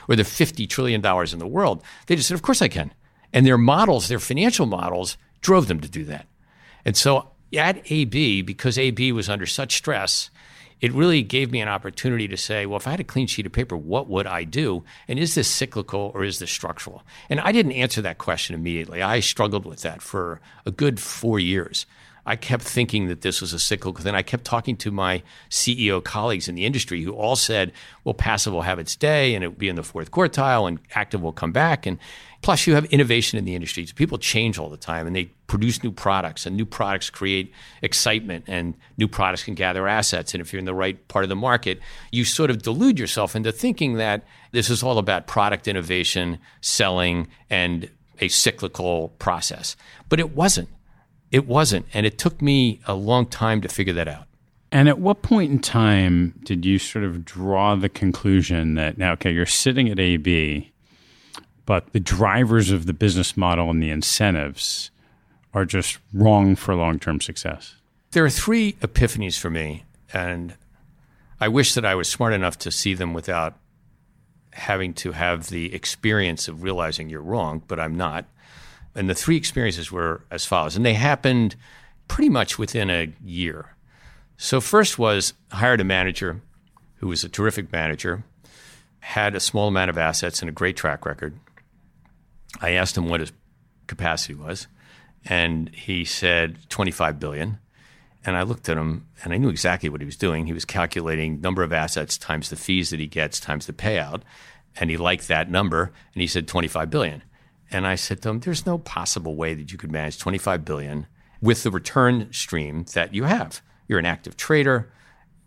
or 0.08 0.16
the 0.16 0.22
$50 0.22 0.68
trillion 0.68 1.04
in 1.04 1.38
the 1.38 1.46
world. 1.46 1.82
They 2.06 2.16
just 2.16 2.28
said, 2.28 2.36
of 2.36 2.42
course 2.42 2.62
I 2.62 2.68
can. 2.68 2.92
And 3.32 3.44
their 3.44 3.58
models, 3.58 4.08
their 4.08 4.20
financial 4.20 4.66
models, 4.66 5.16
drove 5.40 5.66
them 5.66 5.80
to 5.80 5.88
do 5.88 6.04
that. 6.04 6.26
And 6.84 6.96
so 6.96 7.32
at 7.56 7.82
AB, 7.90 8.42
because 8.42 8.78
AB 8.78 9.12
was 9.12 9.28
under 9.28 9.46
such 9.46 9.76
stress, 9.76 10.30
it 10.82 10.92
really 10.92 11.22
gave 11.22 11.52
me 11.52 11.60
an 11.60 11.68
opportunity 11.68 12.26
to 12.26 12.36
say, 12.36 12.66
well, 12.66 12.76
if 12.76 12.88
I 12.88 12.90
had 12.90 13.00
a 13.00 13.04
clean 13.04 13.28
sheet 13.28 13.46
of 13.46 13.52
paper, 13.52 13.76
what 13.76 14.08
would 14.08 14.26
I 14.26 14.42
do? 14.42 14.82
And 15.06 15.16
is 15.16 15.36
this 15.36 15.46
cyclical 15.46 16.10
or 16.12 16.24
is 16.24 16.40
this 16.40 16.50
structural? 16.50 17.04
And 17.30 17.38
I 17.38 17.52
didn't 17.52 17.72
answer 17.72 18.02
that 18.02 18.18
question 18.18 18.56
immediately. 18.56 19.00
I 19.00 19.20
struggled 19.20 19.64
with 19.64 19.82
that 19.82 20.02
for 20.02 20.40
a 20.66 20.72
good 20.72 20.98
four 20.98 21.38
years. 21.38 21.86
I 22.26 22.34
kept 22.36 22.64
thinking 22.64 23.06
that 23.08 23.20
this 23.20 23.40
was 23.40 23.52
a 23.52 23.58
cyclical 23.60 24.02
thing. 24.02 24.14
I 24.14 24.22
kept 24.22 24.44
talking 24.44 24.76
to 24.78 24.90
my 24.90 25.22
CEO 25.50 26.02
colleagues 26.02 26.48
in 26.48 26.56
the 26.56 26.64
industry 26.64 27.02
who 27.02 27.12
all 27.12 27.36
said, 27.36 27.72
well, 28.02 28.14
passive 28.14 28.52
will 28.52 28.62
have 28.62 28.78
its 28.80 28.96
day 28.96 29.34
and 29.34 29.44
it 29.44 29.48
will 29.48 29.56
be 29.56 29.68
in 29.68 29.76
the 29.76 29.82
fourth 29.84 30.10
quartile 30.10 30.66
and 30.66 30.80
active 30.94 31.22
will 31.22 31.32
come 31.32 31.52
back. 31.52 31.86
And 31.86 31.98
plus, 32.42 32.66
you 32.66 32.74
have 32.74 32.84
innovation 32.86 33.38
in 33.38 33.44
the 33.44 33.54
industry. 33.54 33.86
People 33.94 34.18
change 34.18 34.58
all 34.58 34.68
the 34.68 34.76
time 34.76 35.06
and 35.06 35.16
they 35.16 35.30
produce 35.46 35.82
new 35.82 35.92
products, 35.92 36.46
and 36.46 36.56
new 36.56 36.66
products 36.66 37.10
create 37.10 37.52
excitement, 37.82 38.44
and 38.48 38.74
new 38.96 39.08
products 39.08 39.44
can 39.44 39.54
gather 39.54 39.86
assets. 39.86 40.34
And 40.34 40.40
if 40.40 40.52
you're 40.52 40.58
in 40.58 40.64
the 40.64 40.74
right 40.74 41.06
part 41.08 41.24
of 41.24 41.28
the 41.28 41.36
market, 41.36 41.80
you 42.10 42.24
sort 42.24 42.50
of 42.50 42.62
delude 42.62 42.98
yourself 42.98 43.36
into 43.36 43.52
thinking 43.52 43.94
that 43.94 44.24
this 44.50 44.70
is 44.70 44.82
all 44.82 44.98
about 44.98 45.26
product 45.26 45.68
innovation, 45.68 46.38
selling, 46.60 47.28
and 47.48 47.88
a 48.20 48.28
cyclical 48.28 49.08
process. 49.18 49.76
But 50.08 50.20
it 50.20 50.34
wasn't. 50.34 50.68
It 51.30 51.46
wasn't. 51.46 51.86
And 51.94 52.06
it 52.06 52.18
took 52.18 52.42
me 52.42 52.80
a 52.86 52.94
long 52.94 53.26
time 53.26 53.60
to 53.62 53.68
figure 53.68 53.94
that 53.94 54.08
out. 54.08 54.26
And 54.70 54.88
at 54.88 54.98
what 54.98 55.20
point 55.20 55.52
in 55.52 55.58
time 55.58 56.34
did 56.44 56.64
you 56.64 56.78
sort 56.78 57.04
of 57.04 57.26
draw 57.26 57.74
the 57.74 57.90
conclusion 57.90 58.74
that 58.74 58.96
now, 58.96 59.12
okay, 59.12 59.30
you're 59.30 59.44
sitting 59.44 59.90
at 59.90 60.00
AB, 60.00 60.71
but 61.66 61.92
the 61.92 62.00
drivers 62.00 62.70
of 62.70 62.86
the 62.86 62.92
business 62.92 63.36
model 63.36 63.70
and 63.70 63.82
the 63.82 63.90
incentives 63.90 64.90
are 65.54 65.64
just 65.64 65.98
wrong 66.12 66.56
for 66.56 66.74
long 66.74 66.98
term 66.98 67.20
success? 67.20 67.76
There 68.12 68.24
are 68.24 68.30
three 68.30 68.74
epiphanies 68.74 69.38
for 69.38 69.50
me. 69.50 69.84
And 70.12 70.54
I 71.40 71.48
wish 71.48 71.74
that 71.74 71.84
I 71.84 71.94
was 71.94 72.08
smart 72.08 72.32
enough 72.32 72.58
to 72.58 72.70
see 72.70 72.94
them 72.94 73.14
without 73.14 73.56
having 74.52 74.92
to 74.94 75.12
have 75.12 75.48
the 75.48 75.74
experience 75.74 76.46
of 76.46 76.62
realizing 76.62 77.08
you're 77.08 77.22
wrong, 77.22 77.62
but 77.66 77.80
I'm 77.80 77.96
not. 77.96 78.26
And 78.94 79.08
the 79.08 79.14
three 79.14 79.36
experiences 79.36 79.90
were 79.90 80.24
as 80.30 80.44
follows, 80.44 80.76
and 80.76 80.84
they 80.84 80.94
happened 80.94 81.56
pretty 82.08 82.28
much 82.28 82.58
within 82.58 82.90
a 82.90 83.12
year. 83.24 83.74
So, 84.36 84.60
first 84.60 84.98
was 84.98 85.32
hired 85.50 85.80
a 85.80 85.84
manager 85.84 86.42
who 86.96 87.08
was 87.08 87.24
a 87.24 87.28
terrific 87.28 87.72
manager, 87.72 88.24
had 89.00 89.34
a 89.34 89.40
small 89.40 89.68
amount 89.68 89.88
of 89.88 89.96
assets 89.96 90.42
and 90.42 90.48
a 90.48 90.52
great 90.52 90.76
track 90.76 91.06
record. 91.06 91.38
I 92.60 92.72
asked 92.72 92.96
him 92.96 93.08
what 93.08 93.20
his 93.20 93.32
capacity 93.86 94.34
was, 94.34 94.66
and 95.24 95.68
he 95.74 96.04
said 96.04 96.58
25 96.68 97.18
billion. 97.18 97.58
And 98.24 98.36
I 98.36 98.42
looked 98.42 98.68
at 98.68 98.76
him 98.76 99.08
and 99.24 99.32
I 99.32 99.36
knew 99.36 99.48
exactly 99.48 99.88
what 99.88 100.00
he 100.00 100.04
was 100.04 100.16
doing. 100.16 100.46
He 100.46 100.52
was 100.52 100.64
calculating 100.64 101.40
number 101.40 101.62
of 101.62 101.72
assets 101.72 102.16
times 102.16 102.50
the 102.50 102.56
fees 102.56 102.90
that 102.90 103.00
he 103.00 103.06
gets 103.06 103.40
times 103.40 103.66
the 103.66 103.72
payout. 103.72 104.22
And 104.76 104.90
he 104.90 104.96
liked 104.96 105.26
that 105.28 105.50
number 105.50 105.92
and 106.14 106.20
he 106.20 106.28
said 106.28 106.46
25 106.46 106.88
billion. 106.88 107.22
And 107.70 107.86
I 107.86 107.96
said 107.96 108.22
to 108.22 108.28
him, 108.28 108.40
there's 108.40 108.66
no 108.66 108.78
possible 108.78 109.34
way 109.34 109.54
that 109.54 109.72
you 109.72 109.78
could 109.78 109.90
manage 109.90 110.18
25 110.18 110.64
billion 110.64 111.06
with 111.40 111.62
the 111.64 111.70
return 111.70 112.32
stream 112.32 112.84
that 112.94 113.12
you 113.12 113.24
have. 113.24 113.60
You're 113.88 113.98
an 113.98 114.06
active 114.06 114.36
trader. 114.36 114.92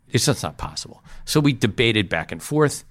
It's 0.10 0.26
just 0.26 0.44
not 0.44 0.58
possible. 0.58 1.04
So 1.24 1.40
we 1.40 1.54
debated 1.54 2.10
back 2.10 2.32
and 2.32 2.44
forth. 2.44 2.84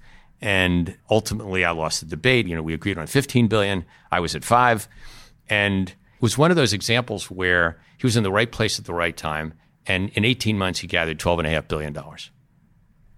And 0.45 0.95
ultimately 1.09 1.65
I 1.65 1.71
lost 1.71 2.01
the 2.01 2.05
debate. 2.05 2.45
You 2.45 2.55
know, 2.55 2.61
we 2.61 2.75
agreed 2.75 2.99
on 2.99 3.07
15 3.07 3.47
billion. 3.47 3.83
I 4.11 4.19
was 4.19 4.35
at 4.35 4.45
five. 4.45 4.87
And 5.49 5.89
it 5.89 6.21
was 6.21 6.37
one 6.37 6.51
of 6.51 6.55
those 6.55 6.71
examples 6.71 7.31
where 7.31 7.79
he 7.97 8.05
was 8.05 8.15
in 8.15 8.21
the 8.21 8.31
right 8.31 8.51
place 8.51 8.77
at 8.77 8.85
the 8.85 8.93
right 8.93 9.17
time. 9.17 9.55
And 9.87 10.11
in 10.11 10.23
18 10.23 10.55
months, 10.55 10.81
he 10.81 10.87
gathered 10.87 11.17
$12.5 11.17 11.67
billion. 11.67 11.97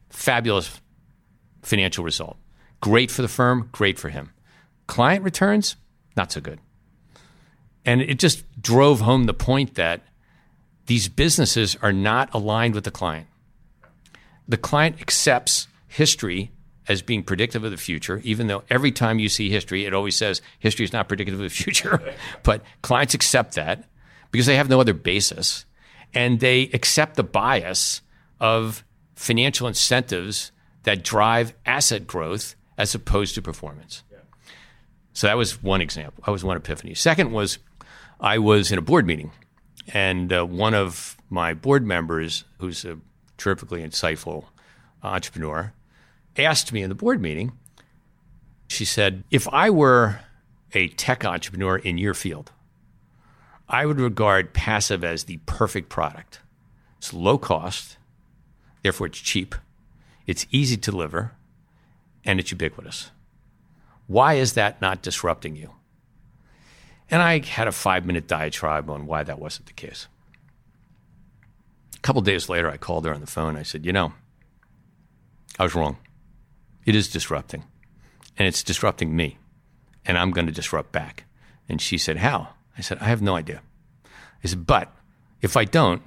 Fabulous 0.09 0.79
financial 1.63 2.05
result. 2.05 2.37
Great 2.79 3.11
for 3.11 3.23
the 3.23 3.27
firm, 3.27 3.67
great 3.73 3.99
for 3.99 4.07
him. 4.07 4.31
Client 4.87 5.25
returns, 5.25 5.75
not 6.15 6.31
so 6.31 6.39
good. 6.39 6.61
And 7.83 8.01
it 8.01 8.19
just 8.19 8.45
drove 8.61 9.01
home 9.01 9.25
the 9.25 9.33
point 9.33 9.75
that 9.75 10.01
these 10.85 11.09
businesses 11.09 11.75
are 11.81 11.91
not 11.91 12.33
aligned 12.33 12.73
with 12.73 12.85
the 12.85 12.91
client. 12.91 13.27
The 14.47 14.55
client 14.55 15.01
accepts 15.01 15.67
history 15.89 16.51
as 16.87 17.01
being 17.01 17.23
predictive 17.23 17.63
of 17.63 17.71
the 17.71 17.77
future, 17.77 18.21
even 18.23 18.47
though 18.47 18.63
every 18.69 18.91
time 18.91 19.19
you 19.19 19.29
see 19.29 19.49
history, 19.49 19.85
it 19.85 19.93
always 19.93 20.15
says 20.15 20.41
history 20.59 20.85
is 20.85 20.93
not 20.93 21.07
predictive 21.07 21.35
of 21.35 21.41
the 21.41 21.49
future. 21.49 22.01
but 22.43 22.63
clients 22.81 23.13
accept 23.13 23.55
that 23.55 23.83
because 24.31 24.45
they 24.45 24.55
have 24.55 24.69
no 24.69 24.79
other 24.79 24.93
basis. 24.93 25.65
And 26.13 26.39
they 26.39 26.63
accept 26.73 27.15
the 27.15 27.23
bias 27.23 28.01
of 28.39 28.83
financial 29.15 29.67
incentives 29.67 30.51
that 30.83 31.03
drive 31.03 31.53
asset 31.65 32.07
growth 32.07 32.55
as 32.77 32.95
opposed 32.95 33.35
to 33.35 33.41
performance. 33.41 34.03
So 35.17 35.25
that 35.25 35.35
was 35.35 35.63
one 35.63 35.81
example. 35.81 36.23
That 36.27 36.31
was 36.31 36.43
one 36.43 36.57
epiphany. 36.57 36.93
Second 36.93 37.31
was 37.31 37.57
I 38.21 38.37
was 38.37 38.71
in 38.71 38.77
a 38.77 38.83
board 38.83 39.07
meeting, 39.07 39.31
and 39.91 40.31
uh, 40.31 40.45
one 40.45 40.75
of 40.75 41.17
my 41.31 41.55
board 41.55 41.83
members, 41.83 42.43
who's 42.59 42.85
a 42.85 42.99
terrifically 43.35 43.81
insightful 43.81 44.45
entrepreneur, 45.01 45.73
asked 46.37 46.71
me 46.71 46.81
in 46.81 46.89
the 46.89 46.95
board 46.95 47.21
meeting, 47.21 47.53
she 48.67 48.85
said, 48.85 49.23
if 49.31 49.47
I 49.49 49.69
were 49.69 50.19
a 50.73 50.89
tech 50.89 51.25
entrepreneur 51.25 51.77
in 51.77 51.97
your 51.97 52.13
field, 52.13 52.51
I 53.69 53.85
would 53.85 53.99
regard 53.99 54.53
passive 54.53 55.03
as 55.03 55.23
the 55.23 55.37
perfect 55.45 55.89
product. 55.89 56.39
It's 56.97 57.13
low 57.13 57.37
cost, 57.37 57.97
therefore 58.83 59.07
it's 59.07 59.19
cheap, 59.19 59.55
it's 60.25 60.45
easy 60.51 60.77
to 60.77 60.91
deliver, 60.91 61.33
and 62.23 62.39
it's 62.39 62.51
ubiquitous. 62.51 63.11
Why 64.07 64.35
is 64.35 64.53
that 64.53 64.81
not 64.81 65.01
disrupting 65.01 65.55
you? 65.55 65.71
And 67.09 67.21
I 67.21 67.39
had 67.39 67.67
a 67.67 67.71
five 67.71 68.05
minute 68.05 68.27
diatribe 68.27 68.89
on 68.89 69.05
why 69.05 69.23
that 69.23 69.39
wasn't 69.39 69.67
the 69.67 69.73
case. 69.73 70.07
A 71.95 71.99
couple 71.99 72.21
days 72.21 72.49
later, 72.49 72.69
I 72.69 72.77
called 72.77 73.05
her 73.05 73.13
on 73.13 73.21
the 73.21 73.27
phone. 73.27 73.55
I 73.55 73.63
said, 73.63 73.85
You 73.85 73.93
know, 73.93 74.13
I 75.57 75.63
was 75.63 75.75
wrong. 75.75 75.97
It 76.87 76.95
is 76.95 77.09
disrupting, 77.09 77.65
and 78.37 78.47
it's 78.47 78.63
disrupting 78.63 79.15
me, 79.15 79.37
and 80.05 80.17
I'm 80.17 80.31
going 80.31 80.47
to 80.47 80.53
disrupt 80.53 80.93
back. 80.93 81.25
And 81.67 81.81
she 81.81 81.97
said, 81.97 82.17
How? 82.17 82.55
I 82.77 82.81
said, 82.81 82.97
I 82.99 83.05
have 83.05 83.21
no 83.21 83.35
idea. 83.35 83.61
I 84.43 84.47
said, 84.47 84.65
But 84.65 84.91
if 85.41 85.57
I 85.57 85.65
don't, 85.65 86.01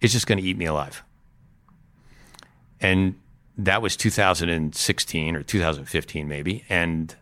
it's 0.00 0.14
just 0.14 0.26
going 0.26 0.38
to 0.38 0.44
eat 0.44 0.56
me 0.56 0.64
alive. 0.64 1.04
And 2.80 3.16
that 3.56 3.82
was 3.82 3.96
2016 3.96 5.36
or 5.36 5.42
2015, 5.42 6.28
maybe. 6.28 6.64
And 6.68 7.14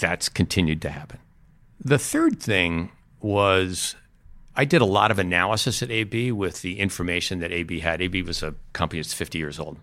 that's 0.00 0.28
continued 0.28 0.82
to 0.82 0.90
happen. 0.90 1.18
The 1.78 1.98
third 1.98 2.40
thing 2.40 2.90
was 3.20 3.96
I 4.56 4.64
did 4.64 4.80
a 4.80 4.86
lot 4.86 5.10
of 5.10 5.18
analysis 5.18 5.82
at 5.82 5.90
AB 5.90 6.32
with 6.32 6.62
the 6.62 6.80
information 6.80 7.40
that 7.40 7.52
AB 7.52 7.80
had. 7.80 8.00
AB 8.00 8.22
was 8.22 8.42
a 8.42 8.54
company 8.72 9.02
that's 9.02 9.12
50 9.12 9.38
years 9.38 9.58
old. 9.58 9.78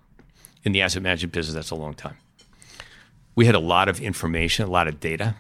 In 0.64 0.72
the 0.72 0.82
asset 0.82 1.02
management 1.04 1.34
business, 1.34 1.56
that's 1.56 1.72
a 1.72 1.76
long 1.76 1.94
time. 1.94 2.18
We 3.36 3.46
had 3.46 3.56
a 3.56 3.60
lot 3.60 3.88
of 3.88 4.00
information, 4.00 4.68
a 4.68 4.72
lot 4.72 4.88
of 4.88 5.00
data, 5.00 5.36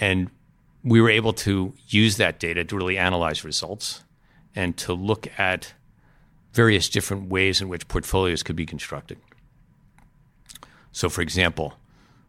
and 0.00 0.30
we 0.82 1.00
were 1.00 1.10
able 1.10 1.32
to 1.32 1.72
use 1.88 2.16
that 2.16 2.38
data 2.38 2.64
to 2.64 2.76
really 2.76 2.98
analyze 2.98 3.44
results 3.44 4.04
and 4.54 4.76
to 4.78 4.92
look 4.92 5.28
at 5.38 5.74
various 6.52 6.88
different 6.88 7.28
ways 7.28 7.60
in 7.60 7.68
which 7.68 7.86
portfolios 7.88 8.42
could 8.42 8.56
be 8.56 8.66
constructed. 8.66 9.18
So, 10.92 11.08
for 11.08 11.22
example, 11.22 11.74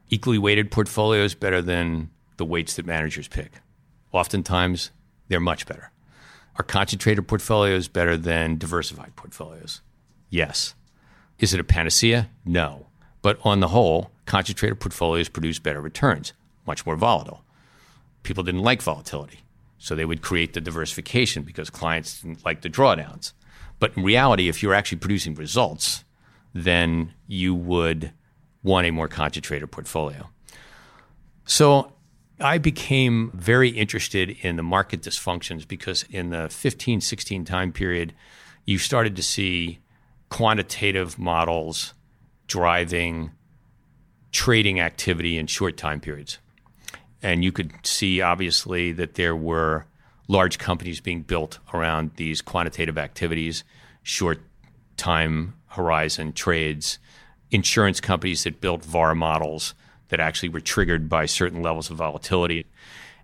equally 0.10 0.38
weighted 0.38 0.72
portfolios 0.72 1.34
better 1.34 1.62
than 1.62 2.10
the 2.38 2.46
weights 2.46 2.76
that 2.76 2.86
managers 2.86 3.28
pick. 3.28 3.62
Oftentimes, 4.12 4.92
they're 5.28 5.40
much 5.40 5.66
better. 5.66 5.92
Are 6.58 6.64
concentrated 6.64 7.28
portfolios 7.28 7.88
better 7.88 8.18
than 8.18 8.58
diversified 8.58 9.16
portfolios? 9.16 9.82
Yes. 10.30 10.76
Is 11.40 11.54
it 11.54 11.60
a 11.60 11.64
panacea? 11.64 12.30
No. 12.44 12.88
But 13.22 13.40
on 13.44 13.60
the 13.60 13.70
whole, 13.70 14.12
concentrated 14.30 14.80
portfolios 14.80 15.28
produce 15.28 15.58
better 15.58 15.82
returns, 15.82 16.34
much 16.68 16.86
more 16.86 16.96
volatile. 16.96 17.44
People 18.22 18.44
didn't 18.44 18.62
like 18.62 18.80
volatility, 18.80 19.40
so 19.80 19.96
they 19.96 20.06
would 20.06 20.22
create 20.22 20.54
the 20.54 20.62
diversification 20.62 21.42
because 21.42 21.72
clients 21.72 22.22
didn't 22.22 22.46
like 22.46 22.62
the 22.62 22.70
drawdowns. 22.70 23.34
But 23.80 23.98
in 23.98 24.04
reality, 24.04 24.48
if 24.48 24.62
you're 24.62 24.76
actually 24.76 25.00
producing 25.00 25.34
results, 25.34 26.04
then 26.54 27.14
you 27.26 27.56
would 27.56 28.12
want 28.62 28.86
a 28.86 28.92
more 28.92 29.08
concentrated 29.08 29.72
portfolio. 29.72 30.30
So 31.46 31.94
I 32.40 32.60
became 32.60 33.32
very 33.34 33.70
interested 33.70 34.38
in 34.42 34.58
the 34.58 34.64
market 34.64 35.02
dysfunctions 35.02 35.68
because 35.68 36.06
in 36.12 36.30
the 36.30 36.50
15, 36.50 37.02
16 37.02 37.46
time 37.46 37.72
period, 37.72 38.14
you 38.64 38.78
started 38.78 39.16
to 39.16 39.24
see 39.24 39.80
quantitative 40.30 41.18
models 41.18 41.96
driving 42.46 43.32
trading 44.32 44.80
activity 44.80 45.38
in 45.38 45.48
short 45.48 45.78
time 45.78 46.00
periods. 46.00 46.40
And 47.22 47.44
you 47.44 47.52
could 47.52 47.74
see, 47.84 48.22
obviously, 48.22 48.92
that 48.94 49.16
there 49.16 49.36
were 49.36 49.86
large 50.28 50.58
companies 50.58 51.02
being 51.02 51.22
built 51.22 51.60
around 51.74 52.12
these 52.16 52.42
quantitative 52.42 52.98
activities, 52.98 53.64
short 54.04 54.40
time 54.96 55.56
horizon 55.68 56.34
trades 56.34 57.00
insurance 57.52 58.00
companies 58.00 58.44
that 58.44 58.62
built 58.62 58.84
VAR 58.86 59.16
models 59.16 59.74
that 60.10 60.20
actually 60.20 60.50
were 60.50 60.60
triggered 60.60 61.10
by 61.10 61.26
certain 61.26 61.62
levels 61.62 61.90
of 61.90 61.98
volatility, 61.98 62.66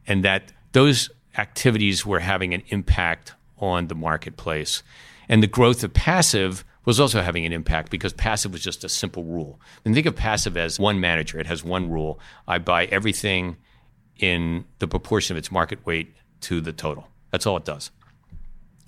and 0.08 0.24
that 0.24 0.52
those 0.72 1.10
activities 1.38 2.06
were 2.06 2.20
having 2.20 2.54
an 2.54 2.64
impact 2.68 3.34
on 3.58 3.88
the 3.88 3.96
marketplace. 3.96 4.84
And 5.28 5.42
the 5.42 5.48
growth 5.48 5.84
of 5.84 5.94
passive 5.94 6.64
was 6.86 7.00
also 7.00 7.22
having 7.22 7.46
an 7.46 7.54
impact 7.54 7.90
because 7.90 8.14
passive 8.14 8.52
was 8.54 8.64
just 8.64 8.84
a 8.84 8.90
simple 8.90 9.24
rule. 9.24 9.60
And 9.84 9.94
think 9.94 10.06
of 10.06 10.16
passive 10.16 10.56
as 10.56 10.80
one 10.80 11.00
manager. 11.00 11.40
It 11.40 11.48
has 11.48 11.64
one 11.64 11.90
rule. 11.90 12.20
I 12.48 12.60
buy 12.60 12.86
everything 12.86 13.58
in 14.18 14.66
the 14.80 14.88
proportion 14.88 15.36
of 15.36 15.38
its 15.38 15.52
market 15.52 15.86
weight 15.86 16.14
to 16.42 16.62
the 16.62 16.72
total. 16.72 17.08
That's 17.32 17.46
all 17.46 17.58
it 17.58 17.66
does. 17.66 17.92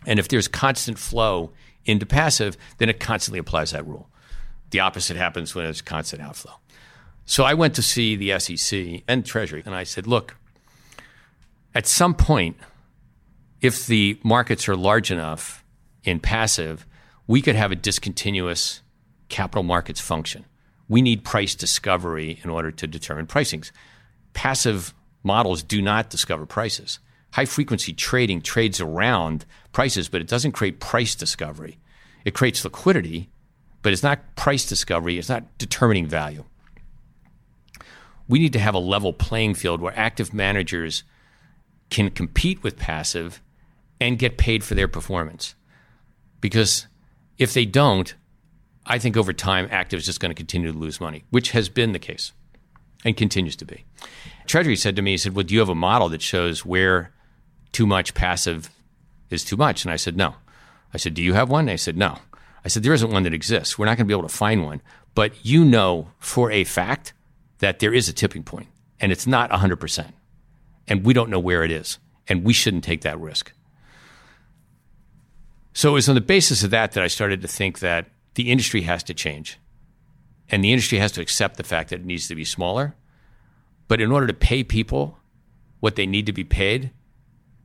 And 0.05 0.19
if 0.19 0.27
there's 0.27 0.47
constant 0.47 0.99
flow 0.99 1.51
into 1.85 2.05
passive, 2.05 2.55
then 2.77 2.89
it 2.89 2.99
constantly 2.99 3.39
applies 3.39 3.71
that 3.71 3.85
rule. 3.87 4.09
The 4.69 4.79
opposite 4.81 5.17
happens 5.17 5.55
when 5.55 5.65
there's 5.65 5.81
constant 5.81 6.21
outflow. 6.21 6.53
So 7.25 7.43
I 7.43 7.55
went 7.55 7.75
to 7.75 7.81
see 7.81 8.15
the 8.15 8.39
SEC 8.39 9.03
and 9.07 9.25
Treasury, 9.25 9.63
and 9.65 9.75
I 9.75 9.83
said, 9.83 10.07
look, 10.07 10.37
at 11.75 11.85
some 11.85 12.13
point, 12.13 12.57
if 13.59 13.85
the 13.85 14.19
markets 14.23 14.69
are 14.69 14.75
large 14.75 15.11
enough 15.11 15.63
in 16.03 16.19
passive, 16.19 16.85
we 17.27 17.41
could 17.41 17.55
have 17.55 17.71
a 17.71 17.75
discontinuous 17.75 18.81
capital 19.29 19.63
markets 19.63 19.99
function. 19.99 20.45
We 20.87 21.01
need 21.01 21.25
price 21.25 21.53
discovery 21.53 22.39
in 22.43 22.49
order 22.49 22.71
to 22.71 22.87
determine 22.87 23.27
pricings. 23.27 23.71
Passive 24.33 24.93
models 25.23 25.61
do 25.61 25.81
not 25.81 26.09
discover 26.09 26.45
prices. 26.45 26.99
High 27.33 27.45
frequency 27.45 27.91
trading 27.91 28.41
trades 28.41 28.79
around 28.79 29.45
prices, 29.73 30.07
but 30.07 30.21
it 30.21 30.27
doesn't 30.27 30.53
create 30.53 30.79
price 30.79 31.13
discovery. 31.13 31.77
It 32.23 32.33
creates 32.33 32.63
liquidity, 32.63 33.29
but 33.81 33.91
it's 33.91 34.03
not 34.03 34.35
price 34.35 34.65
discovery, 34.65 35.17
it's 35.17 35.29
not 35.29 35.57
determining 35.57 36.07
value. 36.07 36.45
We 38.29 38.39
need 38.39 38.53
to 38.53 38.59
have 38.59 38.75
a 38.75 38.79
level 38.79 39.13
playing 39.13 39.55
field 39.55 39.81
where 39.81 39.97
active 39.97 40.33
managers 40.33 41.03
can 41.89 42.09
compete 42.09 42.63
with 42.63 42.77
passive 42.77 43.41
and 43.99 44.19
get 44.19 44.37
paid 44.37 44.63
for 44.63 44.75
their 44.75 44.87
performance. 44.87 45.55
Because 46.41 46.87
if 47.37 47.53
they 47.53 47.65
don't, 47.65 48.13
I 48.85 48.99
think 48.99 49.17
over 49.17 49.33
time, 49.33 49.67
active 49.71 49.99
is 49.99 50.05
just 50.05 50.19
going 50.19 50.31
to 50.31 50.35
continue 50.35 50.71
to 50.71 50.77
lose 50.77 50.99
money, 51.01 51.23
which 51.29 51.51
has 51.51 51.69
been 51.69 51.91
the 51.91 51.99
case 51.99 52.31
and 53.05 53.15
continues 53.15 53.55
to 53.57 53.65
be. 53.65 53.85
Treasury 54.45 54.75
said 54.75 54.95
to 54.95 55.01
me, 55.01 55.11
he 55.11 55.17
said, 55.17 55.35
Well, 55.35 55.43
do 55.43 55.53
you 55.53 55.59
have 55.59 55.69
a 55.69 55.75
model 55.75 56.09
that 56.09 56.21
shows 56.21 56.65
where 56.65 57.11
too 57.71 57.85
much 57.85 58.13
passive 58.13 58.69
is 59.29 59.43
too 59.43 59.57
much? 59.57 59.83
And 59.83 59.91
I 59.91 59.97
said, 59.97 60.15
No. 60.17 60.35
I 60.93 60.97
said, 60.97 61.13
Do 61.13 61.21
you 61.21 61.33
have 61.33 61.49
one? 61.49 61.67
And 61.67 61.79
said, 61.79 61.97
No. 61.97 62.19
I 62.63 62.69
said, 62.69 62.83
There 62.83 62.93
isn't 62.93 63.11
one 63.11 63.23
that 63.23 63.33
exists. 63.33 63.77
We're 63.77 63.85
not 63.85 63.97
going 63.97 64.07
to 64.07 64.13
be 64.13 64.17
able 64.17 64.27
to 64.27 64.35
find 64.35 64.63
one. 64.63 64.81
But 65.13 65.45
you 65.45 65.65
know 65.65 66.11
for 66.19 66.51
a 66.51 66.63
fact 66.63 67.13
that 67.59 67.79
there 67.79 67.93
is 67.93 68.07
a 68.07 68.13
tipping 68.13 68.43
point 68.43 68.67
and 68.99 69.11
it's 69.11 69.27
not 69.27 69.49
100%. 69.51 70.11
And 70.87 71.05
we 71.05 71.13
don't 71.13 71.29
know 71.29 71.39
where 71.39 71.63
it 71.63 71.71
is. 71.71 71.99
And 72.27 72.43
we 72.43 72.53
shouldn't 72.53 72.83
take 72.83 73.01
that 73.01 73.19
risk. 73.19 73.51
So 75.77 75.89
it 75.89 75.93
was 75.93 76.09
on 76.09 76.15
the 76.15 76.21
basis 76.21 76.63
of 76.63 76.71
that 76.71 76.93
that 76.93 77.03
I 77.03 77.07
started 77.07 77.43
to 77.43 77.47
think 77.47 77.81
that 77.81 78.07
the 78.33 78.49
industry 78.49 78.81
has 78.81 79.03
to 79.03 79.13
change. 79.13 79.59
And 80.49 80.63
the 80.63 80.71
industry 80.71 80.97
has 80.97 81.11
to 81.11 81.21
accept 81.21 81.57
the 81.57 81.63
fact 81.63 81.91
that 81.91 81.99
it 81.99 82.05
needs 82.05 82.27
to 82.29 82.33
be 82.33 82.45
smaller. 82.45 82.95
But 83.87 84.01
in 84.01 84.11
order 84.11 84.25
to 84.25 84.33
pay 84.33 84.63
people 84.63 85.19
what 85.79 85.95
they 85.95 86.07
need 86.07 86.25
to 86.25 86.33
be 86.33 86.43
paid, 86.43 86.89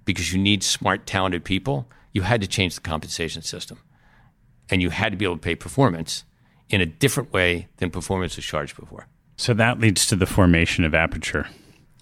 because 0.04 0.30
you 0.30 0.38
need 0.38 0.62
smart, 0.62 1.06
talented 1.06 1.42
people, 1.42 1.88
you 2.12 2.20
had 2.20 2.42
to 2.42 2.46
change 2.46 2.74
the 2.74 2.82
compensation 2.82 3.40
system. 3.40 3.78
And 4.68 4.82
you 4.82 4.90
had 4.90 5.12
to 5.12 5.16
be 5.16 5.24
able 5.24 5.36
to 5.36 5.40
pay 5.40 5.54
performance 5.54 6.24
in 6.68 6.82
a 6.82 6.86
different 6.86 7.32
way 7.32 7.68
than 7.78 7.90
performance 7.90 8.36
was 8.36 8.44
charged 8.44 8.76
before. 8.76 9.06
So 9.38 9.54
that 9.54 9.80
leads 9.80 10.04
to 10.08 10.16
the 10.16 10.26
formation 10.26 10.84
of 10.84 10.94
Aperture. 10.94 11.48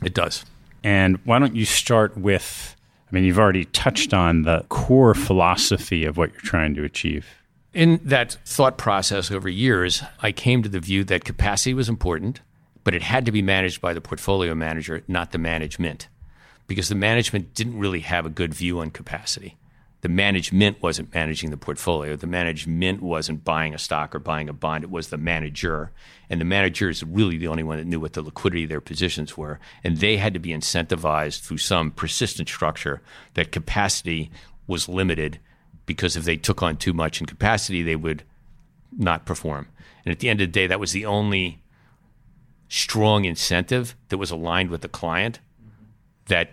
It 0.03 0.15
does. 0.15 0.45
And 0.83 1.21
why 1.23 1.39
don't 1.39 1.55
you 1.55 1.65
start 1.65 2.17
with 2.17 2.75
I 3.11 3.15
mean, 3.15 3.25
you've 3.25 3.39
already 3.39 3.65
touched 3.67 4.15
on 4.15 4.43
the 4.43 4.65
core 4.69 5.15
philosophy 5.15 6.05
of 6.05 6.17
what 6.17 6.33
you're 6.33 6.41
trying 6.43 6.75
to 6.75 6.85
achieve. 6.85 7.27
In 7.73 8.01
that 8.05 8.37
thought 8.45 8.79
process 8.79 9.31
over 9.31 9.49
years, 9.49 10.03
I 10.21 10.33
came 10.33 10.63
to 10.63 10.69
the 10.69 10.81
view 10.81 11.05
that 11.05 11.25
capacity 11.25 11.75
was 11.75 11.89
important, 11.89 12.41
but 12.85 12.95
it 12.95 13.03
had 13.03 13.27
to 13.27 13.33
be 13.33 13.43
managed 13.43 13.81
by 13.81 13.95
the 13.95 14.01
portfolio 14.01 14.55
manager, 14.55 15.03
not 15.09 15.33
the 15.33 15.39
management, 15.39 16.09
because 16.67 16.89
the 16.89 16.95
management 16.95 17.55
didn't 17.55 17.79
really 17.79 18.01
have 18.01 18.27
a 18.27 18.31
good 18.31 18.55
view 18.55 18.81
on 18.81 18.91
capacity 18.91 19.57
the 20.03 20.09
management 20.09 20.83
wasn't 20.83 21.13
managing 21.15 21.51
the 21.51 21.57
portfolio. 21.57 22.17
The 22.17 22.27
management 22.27 23.03
wasn't 23.03 23.45
buying 23.45 23.75
a 23.75 23.79
stock 23.79 24.15
or 24.15 24.19
buying 24.19 24.49
a 24.49 24.53
bond. 24.53 24.85
It 24.85 24.91
was 24.91 25.09
the 25.09 25.19
manager. 25.19 25.93
And 26.31 26.41
the 26.41 26.47
manager 26.47 26.89
is 26.89 27.05
really 27.05 27.37
the 27.37 27.49
only 27.49 27.63
one 27.63 27.77
that 27.77 27.87
knew 27.87 28.01
what 28.01 28.15
the 28.15 28.23
liquidity 28.23 28.65
of 28.65 28.71
their 28.71 28.81
positions 28.81 29.37
were. 29.37 29.61
And 29.85 29.99
they 29.99 30.17
had 30.17 30.33
to 30.33 30.41
be 30.41 30.51
incentivized 30.51 31.41
through 31.41 31.59
some 31.59 31.91
persistent 31.91 32.49
structure 32.49 33.03
that 33.35 33.53
capacity 33.53 34.31
was 34.67 34.89
limited 34.89 35.39
because 35.85 36.17
if 36.17 36.25
they 36.25 36.37
took 36.37 36.63
on 36.63 36.77
too 36.77 36.93
much 36.93 37.21
in 37.21 37.27
capacity, 37.27 37.83
they 37.83 37.97
would 37.97 38.23
not 38.97 39.27
perform. 39.27 39.69
And 40.05 40.13
at 40.13 40.21
the 40.21 40.31
end 40.31 40.41
of 40.41 40.49
the 40.49 40.53
day, 40.53 40.67
that 40.67 40.81
was 40.81 40.93
the 40.93 41.05
only 41.05 41.63
strong 42.69 43.25
incentive 43.25 43.97
that 44.09 44.17
was 44.17 44.31
aligned 44.31 44.71
with 44.71 44.81
the 44.81 44.89
client 44.89 45.41
that 46.27 46.53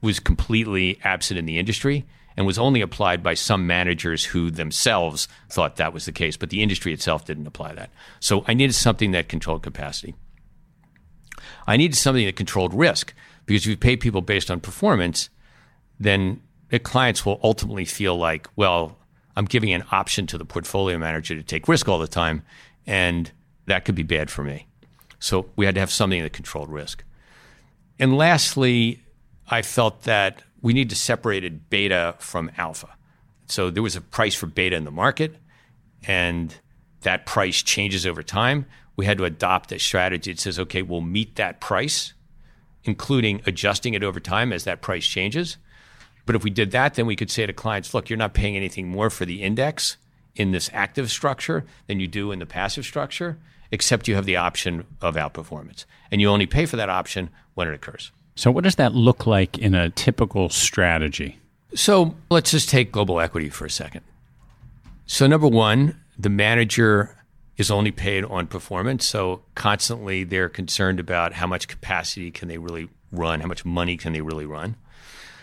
was 0.00 0.18
completely 0.18 0.98
absent 1.04 1.36
in 1.36 1.44
the 1.44 1.58
industry 1.58 2.06
and 2.40 2.46
was 2.46 2.58
only 2.58 2.80
applied 2.80 3.22
by 3.22 3.34
some 3.34 3.66
managers 3.66 4.24
who 4.24 4.50
themselves 4.50 5.28
thought 5.50 5.76
that 5.76 5.92
was 5.92 6.06
the 6.06 6.12
case, 6.12 6.38
but 6.38 6.48
the 6.48 6.62
industry 6.62 6.90
itself 6.90 7.26
didn't 7.26 7.46
apply 7.46 7.74
that. 7.74 7.90
So 8.18 8.46
I 8.48 8.54
needed 8.54 8.72
something 8.72 9.10
that 9.10 9.28
controlled 9.28 9.62
capacity. 9.62 10.14
I 11.66 11.76
needed 11.76 11.96
something 11.98 12.24
that 12.24 12.36
controlled 12.36 12.72
risk 12.72 13.12
because 13.44 13.64
if 13.64 13.68
you 13.68 13.76
pay 13.76 13.94
people 13.94 14.22
based 14.22 14.50
on 14.50 14.58
performance, 14.58 15.28
then 15.98 16.40
the 16.70 16.78
clients 16.78 17.26
will 17.26 17.38
ultimately 17.42 17.84
feel 17.84 18.16
like, 18.16 18.48
well, 18.56 18.96
I'm 19.36 19.44
giving 19.44 19.74
an 19.74 19.84
option 19.92 20.26
to 20.28 20.38
the 20.38 20.46
portfolio 20.46 20.96
manager 20.96 21.34
to 21.34 21.42
take 21.42 21.68
risk 21.68 21.90
all 21.90 21.98
the 21.98 22.08
time, 22.08 22.42
and 22.86 23.30
that 23.66 23.84
could 23.84 23.94
be 23.94 24.02
bad 24.02 24.30
for 24.30 24.44
me. 24.44 24.66
So 25.18 25.50
we 25.56 25.66
had 25.66 25.74
to 25.74 25.80
have 25.80 25.90
something 25.90 26.22
that 26.22 26.32
controlled 26.32 26.70
risk. 26.70 27.04
And 27.98 28.16
lastly, 28.16 29.02
I 29.46 29.60
felt 29.60 30.04
that 30.04 30.42
we 30.62 30.72
need 30.72 30.90
to 30.90 30.96
separate 30.96 31.70
beta 31.70 32.14
from 32.18 32.50
alpha. 32.56 32.88
So 33.46 33.70
there 33.70 33.82
was 33.82 33.96
a 33.96 34.00
price 34.00 34.34
for 34.34 34.46
beta 34.46 34.76
in 34.76 34.84
the 34.84 34.90
market, 34.90 35.36
and 36.06 36.54
that 37.02 37.26
price 37.26 37.62
changes 37.62 38.06
over 38.06 38.22
time. 38.22 38.66
We 38.96 39.06
had 39.06 39.18
to 39.18 39.24
adopt 39.24 39.72
a 39.72 39.78
strategy 39.78 40.32
that 40.32 40.40
says, 40.40 40.58
okay, 40.58 40.82
we'll 40.82 41.00
meet 41.00 41.36
that 41.36 41.60
price, 41.60 42.12
including 42.84 43.40
adjusting 43.46 43.94
it 43.94 44.04
over 44.04 44.20
time 44.20 44.52
as 44.52 44.64
that 44.64 44.82
price 44.82 45.06
changes. 45.06 45.56
But 46.26 46.36
if 46.36 46.44
we 46.44 46.50
did 46.50 46.70
that, 46.72 46.94
then 46.94 47.06
we 47.06 47.16
could 47.16 47.30
say 47.30 47.46
to 47.46 47.52
clients, 47.52 47.94
look, 47.94 48.08
you're 48.08 48.16
not 48.16 48.34
paying 48.34 48.56
anything 48.56 48.88
more 48.88 49.10
for 49.10 49.24
the 49.24 49.42
index 49.42 49.96
in 50.36 50.52
this 50.52 50.70
active 50.72 51.10
structure 51.10 51.64
than 51.86 51.98
you 51.98 52.06
do 52.06 52.30
in 52.30 52.38
the 52.38 52.46
passive 52.46 52.84
structure, 52.84 53.38
except 53.72 54.06
you 54.06 54.14
have 54.14 54.26
the 54.26 54.36
option 54.36 54.86
of 55.00 55.16
outperformance. 55.16 55.86
And 56.10 56.20
you 56.20 56.28
only 56.28 56.46
pay 56.46 56.66
for 56.66 56.76
that 56.76 56.90
option 56.90 57.30
when 57.54 57.68
it 57.68 57.74
occurs. 57.74 58.12
So, 58.40 58.50
what 58.50 58.64
does 58.64 58.76
that 58.76 58.94
look 58.94 59.26
like 59.26 59.58
in 59.58 59.74
a 59.74 59.90
typical 59.90 60.48
strategy? 60.48 61.38
So, 61.74 62.16
let's 62.30 62.50
just 62.50 62.70
take 62.70 62.90
global 62.90 63.20
equity 63.20 63.50
for 63.50 63.66
a 63.66 63.70
second. 63.70 64.00
So, 65.04 65.26
number 65.26 65.46
one, 65.46 66.00
the 66.18 66.30
manager 66.30 67.18
is 67.58 67.70
only 67.70 67.90
paid 67.90 68.24
on 68.24 68.46
performance. 68.46 69.06
So, 69.06 69.42
constantly 69.56 70.24
they're 70.24 70.48
concerned 70.48 70.98
about 70.98 71.34
how 71.34 71.46
much 71.46 71.68
capacity 71.68 72.30
can 72.30 72.48
they 72.48 72.56
really 72.56 72.88
run, 73.12 73.40
how 73.40 73.46
much 73.46 73.66
money 73.66 73.98
can 73.98 74.14
they 74.14 74.22
really 74.22 74.46
run. 74.46 74.74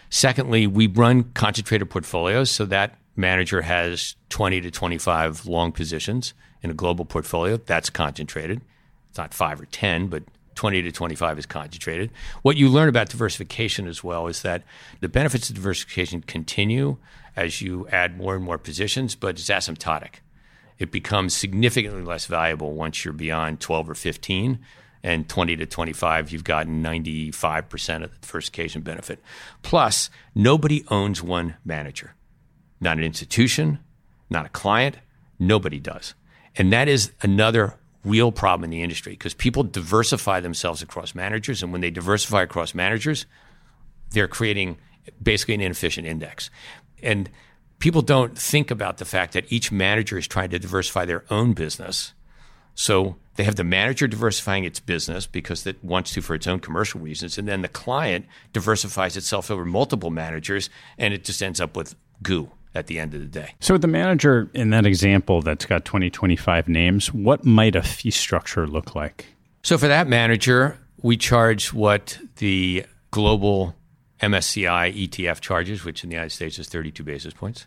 Secondly, 0.09 0.65
we 0.65 0.87
run 0.87 1.25
concentrated 1.35 1.91
portfolios. 1.91 2.49
So, 2.49 2.65
that 2.65 2.97
manager 3.15 3.61
has 3.61 4.15
20 4.29 4.61
to 4.61 4.71
25 4.71 5.45
long 5.45 5.71
positions 5.71 6.33
in 6.63 6.71
a 6.71 6.73
global 6.73 7.05
portfolio. 7.05 7.57
That's 7.57 7.91
concentrated. 7.91 8.61
It's 9.09 9.19
not 9.19 9.35
five 9.35 9.61
or 9.61 9.65
10, 9.65 10.07
but 10.07 10.23
20 10.57 10.81
to 10.81 10.91
25 10.91 11.39
is 11.39 11.45
concentrated. 11.45 12.11
What 12.41 12.57
you 12.57 12.67
learn 12.67 12.89
about 12.89 13.09
diversification 13.09 13.87
as 13.87 14.03
well 14.03 14.27
is 14.27 14.41
that 14.41 14.63
the 14.99 15.07
benefits 15.07 15.49
of 15.49 15.55
diversification 15.55 16.21
continue 16.21 16.97
as 17.35 17.61
you 17.61 17.87
add 17.89 18.17
more 18.17 18.35
and 18.35 18.43
more 18.43 18.57
positions, 18.57 19.15
but 19.15 19.39
it's 19.39 19.49
asymptotic. 19.49 20.15
It 20.79 20.91
becomes 20.91 21.35
significantly 21.35 22.01
less 22.01 22.25
valuable 22.25 22.73
once 22.73 23.05
you're 23.05 23.13
beyond 23.13 23.59
12 23.59 23.91
or 23.91 23.95
15 23.95 24.59
and 25.03 25.29
20 25.29 25.55
to 25.57 25.65
25, 25.65 26.31
you've 26.31 26.43
gotten 26.43 26.83
95% 26.83 28.03
of 28.03 28.11
the 28.11 28.17
diversification 28.19 28.81
benefit. 28.81 29.19
Plus, 29.61 30.09
nobody 30.35 30.83
owns 30.89 31.21
one 31.21 31.55
manager, 31.63 32.15
not 32.81 32.97
an 32.97 33.03
institution, 33.03 33.79
not 34.29 34.47
a 34.47 34.49
client, 34.49 34.97
nobody 35.39 35.79
does. 35.79 36.15
And 36.55 36.73
that 36.73 36.87
is 36.87 37.11
another 37.21 37.75
real 38.07 38.31
problem 38.31 38.63
in 38.63 38.69
the 38.69 38.81
industry 38.81 39.13
because 39.13 39.33
people 39.33 39.63
diversify 39.63 40.39
themselves 40.39 40.81
across 40.81 41.15
managers. 41.15 41.63
And 41.63 41.71
when 41.71 41.81
they 41.81 41.91
diversify 41.91 42.43
across 42.43 42.73
managers, 42.73 43.25
they're 44.11 44.27
creating 44.27 44.77
basically 45.21 45.55
an 45.55 45.61
inefficient 45.61 46.07
index. 46.07 46.49
And 47.01 47.29
people 47.79 48.01
don't 48.01 48.37
think 48.37 48.71
about 48.71 48.97
the 48.97 49.05
fact 49.05 49.33
that 49.33 49.51
each 49.51 49.71
manager 49.71 50.17
is 50.17 50.27
trying 50.27 50.49
to 50.49 50.59
diversify 50.59 51.05
their 51.05 51.23
own 51.29 51.53
business. 51.53 52.13
So 52.75 53.17
they 53.35 53.43
have 53.43 53.55
the 53.55 53.63
manager 53.63 54.07
diversifying 54.07 54.63
its 54.63 54.79
business 54.79 55.27
because 55.27 55.65
it 55.65 55.83
wants 55.83 56.13
to 56.13 56.21
for 56.21 56.35
its 56.35 56.47
own 56.47 56.59
commercial 56.59 56.99
reasons. 57.01 57.37
And 57.37 57.47
then 57.47 57.61
the 57.61 57.67
client 57.67 58.25
diversifies 58.53 59.17
itself 59.17 59.51
over 59.51 59.65
multiple 59.65 60.11
managers 60.11 60.69
and 60.97 61.13
it 61.13 61.23
just 61.23 61.41
ends 61.41 61.61
up 61.61 61.75
with 61.75 61.95
goo 62.21 62.51
at 62.77 62.87
the 62.87 62.99
end 62.99 63.13
of 63.13 63.19
the 63.19 63.27
day. 63.27 63.53
So, 63.59 63.77
the 63.77 63.87
manager 63.87 64.49
in 64.53 64.69
that 64.69 64.85
example 64.85 65.41
that's 65.41 65.65
got 65.65 65.83
20, 65.83 66.09
25 66.09 66.67
names, 66.67 67.13
what 67.13 67.43
might 67.43 67.75
a 67.75 67.81
fee 67.81 68.11
structure 68.11 68.67
look 68.67 68.95
like? 68.95 69.25
So, 69.63 69.77
for 69.77 69.87
that 69.87 70.07
manager, 70.07 70.79
we 71.01 71.17
charge 71.17 71.73
what 71.73 72.19
the 72.37 72.85
global 73.11 73.75
MSCI 74.21 75.07
ETF 75.07 75.39
charges, 75.39 75.83
which 75.83 76.03
in 76.03 76.09
the 76.09 76.15
United 76.15 76.31
States 76.31 76.59
is 76.59 76.69
32 76.69 77.03
basis 77.03 77.33
points. 77.33 77.65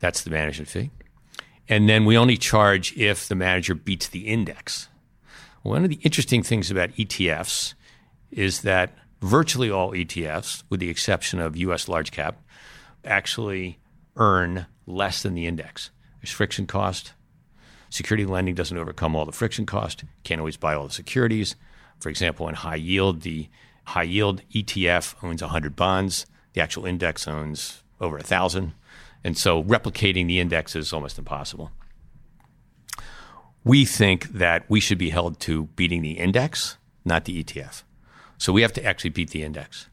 That's 0.00 0.22
the 0.22 0.30
management 0.30 0.68
fee. 0.68 0.90
And 1.68 1.88
then 1.88 2.04
we 2.04 2.16
only 2.16 2.36
charge 2.36 2.96
if 2.96 3.28
the 3.28 3.34
manager 3.34 3.74
beats 3.74 4.08
the 4.08 4.28
index. 4.28 4.88
One 5.62 5.82
of 5.82 5.90
the 5.90 5.98
interesting 6.02 6.42
things 6.42 6.70
about 6.70 6.90
ETFs 6.92 7.74
is 8.30 8.62
that 8.62 8.92
virtually 9.20 9.70
all 9.70 9.90
ETFs, 9.92 10.62
with 10.70 10.80
the 10.80 10.90
exception 10.90 11.40
of 11.40 11.56
US 11.56 11.88
large 11.88 12.12
cap, 12.12 12.40
actually 13.04 13.78
earn 14.16 14.66
less 14.86 15.22
than 15.22 15.34
the 15.34 15.46
index. 15.46 15.90
There's 16.20 16.32
friction 16.32 16.66
cost. 16.66 17.12
Security 17.90 18.24
lending 18.24 18.54
doesn't 18.54 18.76
overcome 18.76 19.14
all 19.14 19.24
the 19.24 19.32
friction 19.32 19.66
cost. 19.66 20.04
Can't 20.24 20.40
always 20.40 20.56
buy 20.56 20.74
all 20.74 20.86
the 20.86 20.92
securities. 20.92 21.56
For 21.98 22.08
example, 22.08 22.48
in 22.48 22.54
high 22.54 22.76
yield, 22.76 23.22
the 23.22 23.48
high 23.84 24.02
yield 24.02 24.42
ETF 24.52 25.14
owns 25.22 25.42
100 25.42 25.76
bonds. 25.76 26.26
The 26.52 26.60
actual 26.60 26.86
index 26.86 27.28
owns 27.28 27.82
over 28.00 28.16
1,000. 28.16 28.72
And 29.24 29.36
so 29.36 29.62
replicating 29.62 30.26
the 30.26 30.40
index 30.40 30.76
is 30.76 30.92
almost 30.92 31.18
impossible. 31.18 31.70
We 33.64 33.84
think 33.84 34.28
that 34.28 34.68
we 34.68 34.78
should 34.78 34.98
be 34.98 35.10
held 35.10 35.40
to 35.40 35.64
beating 35.74 36.02
the 36.02 36.12
index, 36.12 36.76
not 37.04 37.24
the 37.24 37.42
ETF. 37.42 37.82
So 38.38 38.52
we 38.52 38.62
have 38.62 38.72
to 38.74 38.84
actually 38.84 39.10
beat 39.10 39.30
the 39.30 39.42
index. 39.42 39.88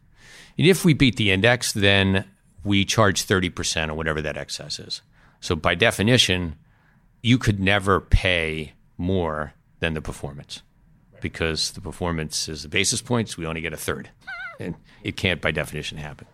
And 0.58 0.68
if 0.68 0.86
we 0.86 0.94
beat 0.94 1.16
the 1.16 1.32
index, 1.32 1.72
then 1.72 2.26
we 2.64 2.86
charge 2.86 3.26
30% 3.26 3.89
or 3.89 3.93
whatever 3.93 4.22
that 4.22 4.38
excess 4.38 4.80
is. 4.80 5.01
So 5.39 5.55
by 5.55 5.76
definition, 5.76 6.55
you 7.22 7.38
could 7.38 7.59
never 7.59 7.99
pay 7.99 8.74
more 8.97 9.53
than 9.80 9.93
the 9.93 10.01
performance 10.01 10.61
because 11.22 11.72
the 11.72 11.82
performance 11.82 12.47
is 12.47 12.64
the 12.64 12.70
basis 12.70 13.01
points. 13.01 13.38
We 13.38 13.45
only 13.45 13.61
get 13.61 13.74
a 13.74 13.78
third. 13.78 14.09
And 14.59 14.76
it 15.03 15.18
can't, 15.18 15.41
by 15.41 15.51
definition, 15.51 15.97
happen. 15.97 16.28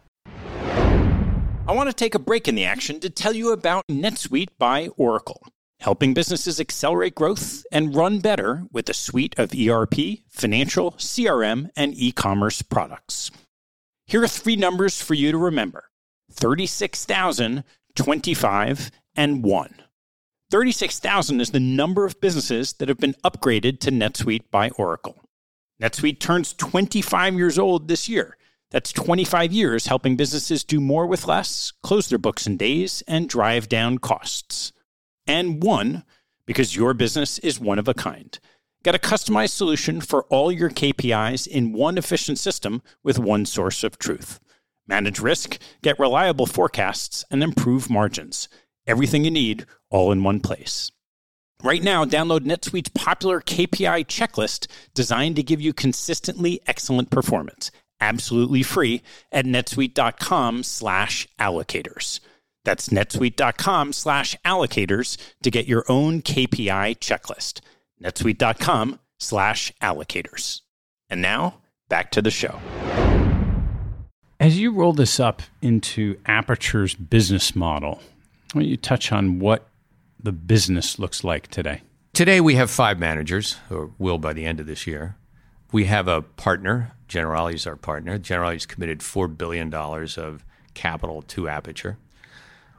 I 1.68 1.72
want 1.72 1.90
to 1.90 1.94
take 1.94 2.16
a 2.16 2.20
break 2.20 2.48
in 2.48 2.56
the 2.56 2.66
action 2.66 3.00
to 3.02 3.10
tell 3.10 3.34
you 3.34 3.52
about 3.54 3.86
NetSuite 3.88 4.50
by 4.58 4.90
Oracle, 4.98 5.46
helping 5.80 6.16
businesses 6.16 6.60
accelerate 6.60 7.14
growth 7.14 7.64
and 7.72 7.96
run 7.96 8.20
better 8.20 8.64
with 8.72 8.90
a 8.90 8.94
suite 8.94 9.36
of 9.38 9.54
ERP, 9.54 10.20
financial, 10.30 10.94
CRM, 10.94 11.70
and 11.76 11.94
e 11.94 12.12
commerce 12.12 12.64
products. 12.64 13.30
Here 14.08 14.24
are 14.24 14.28
three 14.28 14.56
numbers 14.56 15.00
for 15.00 15.14
you 15.14 15.32
to 15.32 15.38
remember 15.38 15.86
36,000, 16.32 17.64
25, 17.96 18.92
and 19.16 19.44
1. 19.44 19.76
36,000 20.52 21.42
is 21.42 21.52
the 21.52 21.60
number 21.60 22.06
of 22.06 22.20
businesses 22.20 22.74
that 22.74 22.90
have 22.90 22.98
been 22.98 23.16
upgraded 23.24 23.80
to 23.80 23.92
NetSuite 23.92 24.50
by 24.50 24.70
Oracle. 24.72 25.22
NetSuite 25.82 26.20
turns 26.20 26.54
25 26.54 27.36
years 27.36 27.60
old 27.60 27.88
this 27.88 28.10
year. 28.10 28.36
That's 28.72 28.92
25 28.92 29.52
years 29.52 29.88
helping 29.88 30.16
businesses 30.16 30.64
do 30.64 30.80
more 30.80 31.08
with 31.08 31.28
less, 31.28 31.72
close 31.84 32.08
their 32.10 32.20
books 32.20 32.46
in 32.46 32.58
days, 32.58 33.04
and 33.08 33.30
drive 33.30 33.70
down 33.70 33.98
costs. 33.98 34.72
And 35.26 35.62
one, 35.64 36.04
because 36.46 36.76
your 36.76 36.94
business 36.94 37.40
is 37.40 37.60
one 37.60 37.80
of 37.80 37.88
a 37.88 37.94
kind. 37.94 38.38
Get 38.84 38.96
a 38.96 39.00
customized 39.00 39.52
solution 39.52 40.02
for 40.02 40.24
all 40.26 40.52
your 40.52 40.70
KPIs 40.70 41.48
in 41.48 41.74
one 41.74 41.98
efficient 41.98 42.40
system 42.40 42.82
with 43.04 43.20
one 43.20 43.46
source 43.46 43.84
of 43.84 43.98
truth. 43.98 44.40
Manage 44.90 45.20
risk, 45.20 45.60
get 45.84 46.00
reliable 46.00 46.48
forecasts, 46.48 47.24
and 47.30 47.44
improve 47.44 47.92
margins. 47.92 48.50
Everything 48.88 49.24
you 49.24 49.30
need 49.30 49.68
all 49.92 50.12
in 50.12 50.24
one 50.24 50.40
place. 50.40 50.92
Right 51.62 51.84
now, 51.84 52.06
download 52.06 52.40
NetSuite's 52.40 52.90
popular 52.90 53.40
KPI 53.40 54.08
checklist 54.08 54.66
designed 54.96 55.36
to 55.36 55.44
give 55.44 55.62
you 55.62 55.74
consistently 55.74 56.60
excellent 56.66 57.12
performance, 57.12 57.70
absolutely 58.02 58.64
free 58.64 59.04
at 59.32 59.46
netsuite.com 59.46 60.64
slash 60.64 61.28
allocators. 61.38 62.20
That's 62.66 62.90
netsuite.com 62.90 63.94
slash 63.94 64.36
allocators 64.44 65.18
to 65.44 65.52
get 65.52 65.68
your 65.68 65.86
own 65.88 66.24
KPI 66.24 66.98
checklist. 66.98 67.62
netsuite.com 68.04 69.00
slash 69.20 69.72
allocators. 69.84 70.62
And 71.12 71.22
now, 71.22 71.62
back 71.90 72.10
to 72.12 72.24
the 72.24 72.32
show. 72.32 72.60
As 74.40 74.58
you 74.58 74.72
roll 74.72 74.94
this 74.94 75.20
up 75.20 75.42
into 75.62 76.18
Aperture's 76.26 76.96
business 76.96 77.58
model, 77.58 77.96
why 78.54 78.62
don't 78.62 78.70
you 78.70 78.78
touch 78.78 79.12
on 79.12 79.40
what 79.40 79.68
the 80.18 80.32
business 80.32 80.98
looks 80.98 81.26
like 81.26 81.50
today? 81.50 81.82
Today, 82.14 82.40
we 82.40 82.56
have 82.56 82.72
five 82.72 83.00
managers, 83.00 83.58
or 83.70 83.92
will 83.98 84.18
by 84.18 84.32
the 84.32 84.46
end 84.46 84.62
of 84.62 84.66
this 84.66 84.88
year. 84.88 85.18
We 85.74 85.86
have 85.86 86.08
a 86.08 86.22
partner. 86.22 86.94
Generali 87.10 87.56
is 87.56 87.68
our 87.68 87.76
partner. 87.76 88.18
Generali 88.18 88.54
has 88.54 88.66
committed 88.66 89.00
$4 89.00 89.38
billion 89.38 89.74
of 89.74 90.46
capital 90.74 91.22
to 91.24 91.50
Aperture. 91.50 91.98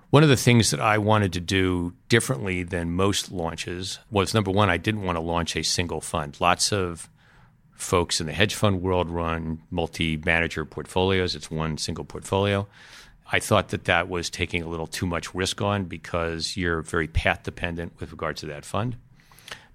One 0.08 0.22
of 0.22 0.30
the 0.30 0.36
things 0.36 0.70
that 0.70 0.80
I 0.80 0.96
wanted 0.96 1.34
to 1.34 1.40
do 1.40 1.92
differently 2.08 2.62
than 2.62 2.90
most 2.92 3.30
launches 3.30 3.98
was 4.10 4.32
number 4.32 4.50
one, 4.50 4.70
I 4.70 4.78
didn't 4.78 5.02
want 5.02 5.16
to 5.16 5.20
launch 5.20 5.56
a 5.56 5.62
single 5.62 6.00
fund. 6.00 6.40
Lots 6.40 6.72
of 6.72 7.10
folks 7.80 8.20
in 8.20 8.26
the 8.26 8.32
hedge 8.32 8.54
fund 8.54 8.82
world 8.82 9.08
run 9.08 9.62
multi 9.70 10.16
manager 10.18 10.64
portfolios, 10.64 11.34
it's 11.34 11.50
one 11.50 11.78
single 11.78 12.04
portfolio. 12.04 12.66
I 13.32 13.38
thought 13.38 13.68
that 13.68 13.84
that 13.84 14.08
was 14.08 14.28
taking 14.28 14.62
a 14.62 14.68
little 14.68 14.86
too 14.86 15.06
much 15.06 15.34
risk 15.34 15.60
on 15.62 15.84
because 15.84 16.56
you're 16.56 16.82
very 16.82 17.06
path 17.06 17.44
dependent 17.44 17.92
with 18.00 18.10
regards 18.10 18.40
to 18.40 18.46
that 18.46 18.64
fund. 18.64 18.96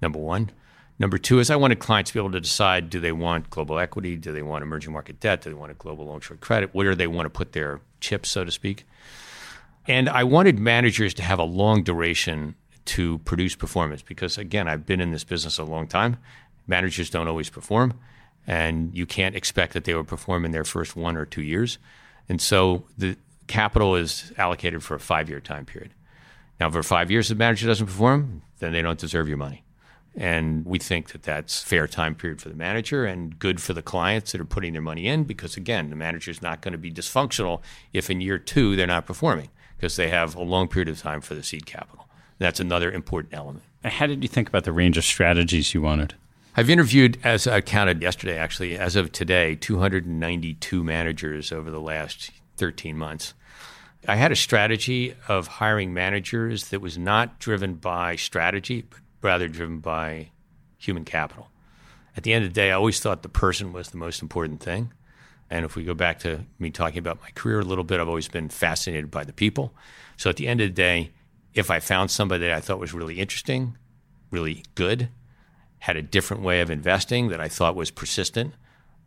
Number 0.01 0.19
one. 0.19 0.51
Number 0.97 1.17
two 1.17 1.39
is 1.39 1.49
I 1.49 1.57
wanted 1.57 1.79
clients 1.79 2.11
to 2.11 2.13
be 2.13 2.19
able 2.19 2.31
to 2.31 2.39
decide 2.39 2.89
do 2.89 3.01
they 3.01 3.11
want 3.11 3.49
global 3.49 3.79
equity? 3.79 4.15
Do 4.15 4.31
they 4.31 4.41
want 4.41 4.63
emerging 4.63 4.93
market 4.93 5.19
debt? 5.19 5.41
Do 5.41 5.49
they 5.49 5.55
want 5.55 5.71
a 5.71 5.75
global 5.75 6.05
long 6.05 6.21
short 6.21 6.39
credit? 6.39 6.73
Where 6.73 6.91
do 6.91 6.95
they 6.95 7.07
want 7.07 7.25
to 7.25 7.29
put 7.29 7.51
their 7.51 7.81
chips, 7.99 8.29
so 8.29 8.45
to 8.45 8.51
speak? 8.51 8.85
And 9.87 10.07
I 10.07 10.23
wanted 10.23 10.57
managers 10.57 11.13
to 11.15 11.23
have 11.23 11.37
a 11.37 11.43
long 11.43 11.83
duration 11.83 12.55
to 12.85 13.17
produce 13.19 13.55
performance 13.55 14.01
because, 14.01 14.37
again, 14.37 14.67
I've 14.67 14.85
been 14.85 15.01
in 15.01 15.11
this 15.11 15.23
business 15.23 15.57
a 15.57 15.63
long 15.63 15.87
time. 15.87 16.17
Managers 16.67 17.09
don't 17.09 17.27
always 17.27 17.49
perform, 17.49 17.99
and 18.47 18.95
you 18.95 19.05
can't 19.05 19.35
expect 19.35 19.73
that 19.73 19.83
they 19.83 19.93
will 19.93 20.03
perform 20.03 20.45
in 20.45 20.51
their 20.51 20.63
first 20.63 20.95
one 20.95 21.17
or 21.17 21.25
two 21.25 21.41
years. 21.41 21.77
And 22.27 22.41
so 22.41 22.85
the, 22.97 23.17
capital 23.47 23.95
is 23.95 24.31
allocated 24.37 24.83
for 24.83 24.95
a 24.95 24.99
five 24.99 25.29
year 25.29 25.39
time 25.39 25.65
period. 25.65 25.93
Now, 26.59 26.69
for 26.69 26.83
five 26.83 27.11
years, 27.11 27.27
the 27.27 27.35
manager 27.35 27.67
doesn't 27.67 27.87
perform, 27.87 28.41
then 28.59 28.71
they 28.71 28.81
don't 28.81 28.99
deserve 28.99 29.27
your 29.27 29.37
money. 29.37 29.63
And 30.17 30.65
we 30.65 30.79
think 30.79 31.11
that 31.11 31.23
that's 31.23 31.61
fair 31.61 31.87
time 31.87 32.15
period 32.15 32.41
for 32.41 32.47
the 32.47 32.55
manager 32.55 33.05
and 33.05 33.37
good 33.37 33.61
for 33.61 33.73
the 33.73 33.81
clients 33.81 34.31
that 34.31 34.39
are 34.39 34.45
putting 34.45 34.71
their 34.71 34.81
money 34.81 35.07
in 35.07 35.25
because, 35.25 35.57
again, 35.57 35.89
the 35.89 35.97
manager 35.97 36.31
is 36.31 36.41
not 36.41 36.61
going 36.61 36.71
to 36.71 36.77
be 36.77 36.91
dysfunctional 36.91 37.61
if 37.91 38.09
in 38.09 38.21
year 38.21 38.37
two 38.37 38.77
they're 38.77 38.87
not 38.87 39.05
performing 39.05 39.49
because 39.75 39.97
they 39.97 40.07
have 40.07 40.33
a 40.35 40.43
long 40.43 40.69
period 40.69 40.87
of 40.87 41.01
time 41.01 41.19
for 41.19 41.35
the 41.35 41.43
seed 41.43 41.65
capital. 41.65 42.07
That's 42.37 42.61
another 42.61 42.89
important 42.91 43.33
element. 43.33 43.65
How 43.83 44.07
did 44.07 44.23
you 44.23 44.29
think 44.29 44.47
about 44.47 44.63
the 44.63 44.71
range 44.71 44.97
of 44.97 45.03
strategies 45.03 45.73
you 45.73 45.81
wanted? 45.81 46.15
I've 46.57 46.69
interviewed, 46.69 47.17
as 47.21 47.47
I 47.47 47.59
counted 47.59 48.01
yesterday, 48.01 48.37
actually, 48.37 48.77
as 48.77 48.95
of 48.95 49.11
today, 49.11 49.55
292 49.55 50.85
managers 50.85 51.51
over 51.51 51.69
the 51.69 51.81
last 51.81 52.31
13 52.55 52.97
months. 52.97 53.33
I 54.07 54.15
had 54.15 54.31
a 54.31 54.37
strategy 54.37 55.15
of 55.27 55.47
hiring 55.47 55.93
managers 55.93 56.69
that 56.69 56.79
was 56.79 56.97
not 56.97 57.39
driven 57.39 57.73
by 57.73 58.15
strategy, 58.15 58.85
but 58.89 58.99
rather 59.21 59.49
driven 59.49 59.79
by 59.79 60.29
human 60.77 61.03
capital. 61.03 61.49
At 62.15 62.23
the 62.23 62.31
end 62.31 62.45
of 62.45 62.51
the 62.51 62.55
day, 62.55 62.71
I 62.71 62.75
always 62.75 63.01
thought 63.01 63.21
the 63.21 63.27
person 63.27 63.73
was 63.73 63.89
the 63.89 63.97
most 63.97 64.21
important 64.21 64.61
thing. 64.61 64.93
And 65.49 65.65
if 65.65 65.75
we 65.75 65.83
go 65.83 65.93
back 65.93 66.19
to 66.19 66.45
me 66.57 66.69
talking 66.69 66.99
about 66.99 67.21
my 67.21 67.31
career 67.31 67.59
a 67.59 67.65
little 67.65 67.83
bit, 67.83 67.99
I've 67.99 68.07
always 68.07 68.29
been 68.29 68.47
fascinated 68.47 69.11
by 69.11 69.25
the 69.25 69.33
people. 69.33 69.73
So 70.15 70.29
at 70.29 70.37
the 70.37 70.47
end 70.47 70.61
of 70.61 70.69
the 70.69 70.73
day, 70.73 71.11
if 71.53 71.69
I 71.69 71.81
found 71.81 72.11
somebody 72.11 72.45
that 72.45 72.53
I 72.53 72.61
thought 72.61 72.79
was 72.79 72.93
really 72.93 73.19
interesting, 73.19 73.77
really 74.31 74.63
good, 74.75 75.09
had 75.79 75.95
a 75.95 76.01
different 76.01 76.43
way 76.43 76.61
of 76.61 76.69
investing 76.69 77.29
that 77.29 77.39
I 77.39 77.47
thought 77.47 77.75
was 77.75 77.91
persistent, 77.91 78.53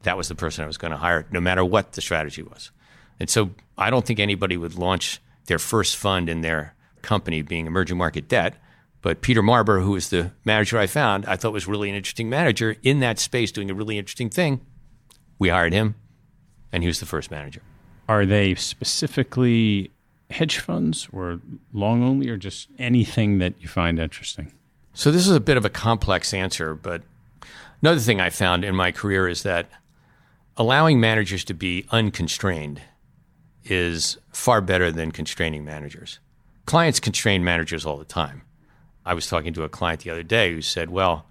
that 0.03 0.17
was 0.17 0.29
the 0.29 0.35
person 0.35 0.65
I 0.65 0.67
was 0.67 0.79
going 0.79 0.93
to 0.93 0.97
hire, 0.97 1.27
no 1.31 1.41
matter 1.41 1.65
what 1.65 1.93
the 1.93 2.01
strategy 2.01 2.43
was. 2.43 2.71
And 3.19 3.29
so 3.29 3.51
I 3.77 3.91
don't 3.91 4.07
think 4.07 4.21
anybody 4.21 4.57
would 4.57 4.77
launch 4.77 5.21
their 5.47 5.59
first 5.59 5.97
fund 5.97 6.29
in 6.29 6.43
their 6.43 6.75
company 7.03 7.43
being 7.43 7.67
emerging 7.67 7.99
market 7.99 8.29
debt. 8.29 8.55
But 9.03 9.23
Peter 9.23 9.43
Marber, 9.43 9.83
who 9.83 9.93
was 9.93 10.11
the 10.11 10.33
manager 10.45 10.79
I 10.79 10.87
found, 10.87 11.25
I 11.27 11.37
thought 11.37 11.53
was 11.53 11.67
really 11.67 11.89
an 11.89 11.97
interesting 11.97 12.29
manager 12.29 12.77
in 12.83 13.01
that 13.01 13.19
space 13.19 13.53
doing 13.53 13.71
a 13.71 13.75
really 13.75 13.99
interesting 13.99 14.31
thing. 14.31 14.61
We 15.39 15.49
hired 15.49 15.73
him, 15.73 15.95
and 16.73 16.83
he 16.83 16.89
was 16.89 17.01
the 17.01 17.07
first 17.07 17.31
manager. 17.31 17.63
Are 18.09 18.27
they 18.27 18.55
specifically 18.55 19.93
hedge 20.31 20.59
funds 20.59 21.09
or 21.13 21.41
long 21.73 22.03
only, 22.03 22.29
or 22.29 22.37
just 22.37 22.69
anything 22.79 23.39
that 23.39 23.55
you 23.61 23.69
find 23.69 23.99
interesting? 23.99 24.53
So, 24.99 25.13
this 25.13 25.29
is 25.29 25.37
a 25.37 25.39
bit 25.39 25.57
of 25.57 25.65
a 25.65 25.71
complex 25.71 26.35
answer, 26.35 26.75
but 26.75 27.03
another 27.81 28.01
thing 28.01 28.21
I 28.21 28.31
found 28.31 28.65
in 28.65 28.75
my 28.75 28.91
career 28.91 29.29
is 29.29 29.45
that 29.45 29.71
allowing 30.57 30.99
managers 30.99 31.45
to 31.45 31.55
be 31.55 31.87
unconstrained 31.93 32.83
is 33.63 34.19
far 34.33 34.61
better 34.61 34.91
than 34.91 35.13
constraining 35.13 35.65
managers. 35.65 36.19
Clients 36.67 36.99
constrain 36.99 37.45
managers 37.45 37.87
all 37.87 37.97
the 37.97 38.05
time. 38.05 38.43
I 39.07 39.15
was 39.15 39.29
talking 39.29 39.55
to 39.55 39.63
a 39.63 39.69
client 39.69 40.01
the 40.01 40.11
other 40.11 40.25
day 40.25 40.53
who 40.53 40.63
said, 40.63 40.91
Well, 40.91 41.27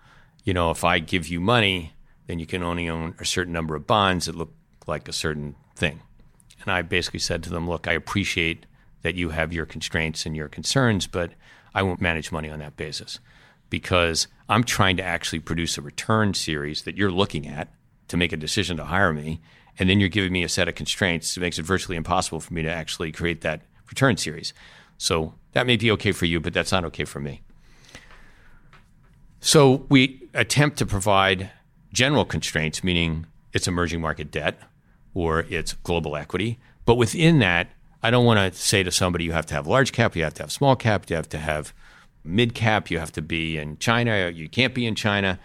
you 0.46 0.54
know, 0.54 0.72
if 0.72 0.86
I 0.86 1.00
give 1.00 1.28
you 1.28 1.42
money, 1.42 1.92
then 2.28 2.40
you 2.40 2.46
can 2.46 2.64
only 2.64 2.88
own 2.88 3.16
a 3.20 3.26
certain 3.26 3.52
number 3.52 3.76
of 3.76 3.86
bonds 3.86 4.28
that 4.28 4.36
look 4.36 4.54
like 4.88 5.10
a 5.10 5.12
certain 5.14 5.58
thing. 5.76 6.00
And 6.62 6.72
I 6.72 6.84
basically 6.84 7.20
said 7.20 7.44
to 7.44 7.50
them, 7.50 7.70
Look, 7.70 7.86
I 7.86 7.92
appreciate 7.92 8.66
that 9.02 9.16
you 9.16 9.32
have 9.32 9.52
your 9.52 9.66
constraints 9.66 10.26
and 10.26 10.38
your 10.38 10.48
concerns, 10.48 11.06
but 11.06 11.32
I 11.76 11.84
won't 11.84 12.00
manage 12.00 12.32
money 12.32 12.50
on 12.50 12.60
that 12.60 12.78
basis 12.78 13.20
because 13.70 14.28
I'm 14.50 14.64
trying 14.64 14.98
to 14.98 15.04
actually 15.04 15.40
produce 15.40 15.78
a 15.78 15.82
return 15.82 16.34
series 16.34 16.84
that 16.84 16.98
you're 16.98 17.12
looking 17.12 17.48
at 17.48 17.70
to 18.08 18.18
make 18.18 18.32
a 18.32 18.38
decision 18.38 18.78
to 18.78 18.86
hire 18.86 19.14
me. 19.14 19.42
And 19.80 19.90
then 19.90 20.00
you're 20.00 20.10
giving 20.10 20.32
me 20.32 20.44
a 20.44 20.50
set 20.50 20.68
of 20.68 20.76
constraints 20.76 21.36
that 21.36 21.42
makes 21.42 21.60
it 21.60 21.66
virtually 21.66 21.98
impossible 21.98 22.40
for 22.40 22.54
me 22.54 22.64
to 22.64 22.72
actually 22.72 23.12
create 23.12 23.42
that 23.42 23.62
return 23.90 24.18
series. 24.18 24.54
So 24.98 25.36
that 25.52 25.68
may 25.68 25.78
be 25.78 25.92
okay 25.92 26.12
for 26.12 26.26
you, 26.26 26.40
but 26.40 26.54
that's 26.54 26.72
not 26.72 26.86
okay 26.86 27.04
for 27.06 27.20
me. 27.20 27.42
So 29.40 29.86
we 29.90 30.28
attempt 30.34 30.78
to 30.80 30.86
provide 30.86 31.52
general 31.94 32.26
constraints, 32.26 32.84
meaning 32.84 33.28
it's 33.54 33.68
emerging 33.68 34.02
market 34.02 34.32
debt 34.32 34.60
or 35.14 35.42
it's 35.50 35.74
global 35.74 36.16
equity. 36.16 36.60
But 36.86 36.96
within 36.96 37.40
that, 37.40 37.72
I 38.02 38.12
don't 38.12 38.26
want 38.26 38.54
to 38.54 38.60
say 38.60 38.84
to 38.84 38.92
somebody, 38.92 39.26
you 39.26 39.32
have 39.32 39.46
to 39.48 39.54
have 39.54 39.68
large 39.68 39.92
cap, 39.92 40.16
you 40.16 40.24
have 40.24 40.34
to 40.36 40.44
have 40.44 40.52
small 40.52 40.76
cap, 40.76 41.10
you 41.10 41.16
have 41.16 41.30
to 41.30 41.38
have 41.38 41.74
mid 42.28 42.54
cap, 42.54 42.92
you 42.92 43.00
have 43.00 43.12
to 43.14 43.22
be 43.22 43.58
in 43.58 43.78
China, 43.78 44.32
you 44.34 44.50
can't 44.50 44.74
be 44.74 44.86
in 44.86 44.96
China. 44.96 45.40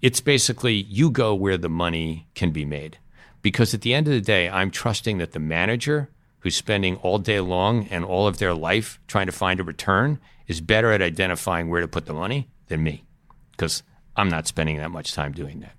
It's 0.00 0.20
basically 0.20 0.74
you 0.74 1.10
go 1.10 1.34
where 1.34 1.58
the 1.58 1.68
money 1.68 2.26
can 2.34 2.50
be 2.50 2.64
made. 2.64 2.98
Because 3.40 3.74
at 3.74 3.82
the 3.82 3.94
end 3.94 4.06
of 4.08 4.14
the 4.14 4.20
day, 4.20 4.48
I'm 4.48 4.70
trusting 4.70 5.18
that 5.18 5.32
the 5.32 5.38
manager 5.38 6.10
who's 6.40 6.56
spending 6.56 6.96
all 6.96 7.18
day 7.18 7.40
long 7.40 7.86
and 7.88 8.04
all 8.04 8.26
of 8.26 8.38
their 8.38 8.54
life 8.54 9.00
trying 9.06 9.26
to 9.26 9.32
find 9.32 9.60
a 9.60 9.64
return 9.64 10.18
is 10.46 10.60
better 10.60 10.90
at 10.90 11.02
identifying 11.02 11.68
where 11.68 11.80
to 11.80 11.88
put 11.88 12.06
the 12.06 12.14
money 12.14 12.48
than 12.66 12.82
me. 12.82 13.04
Because 13.52 13.82
I'm 14.16 14.28
not 14.28 14.46
spending 14.46 14.78
that 14.78 14.90
much 14.90 15.12
time 15.14 15.32
doing 15.32 15.60
that. 15.60 15.74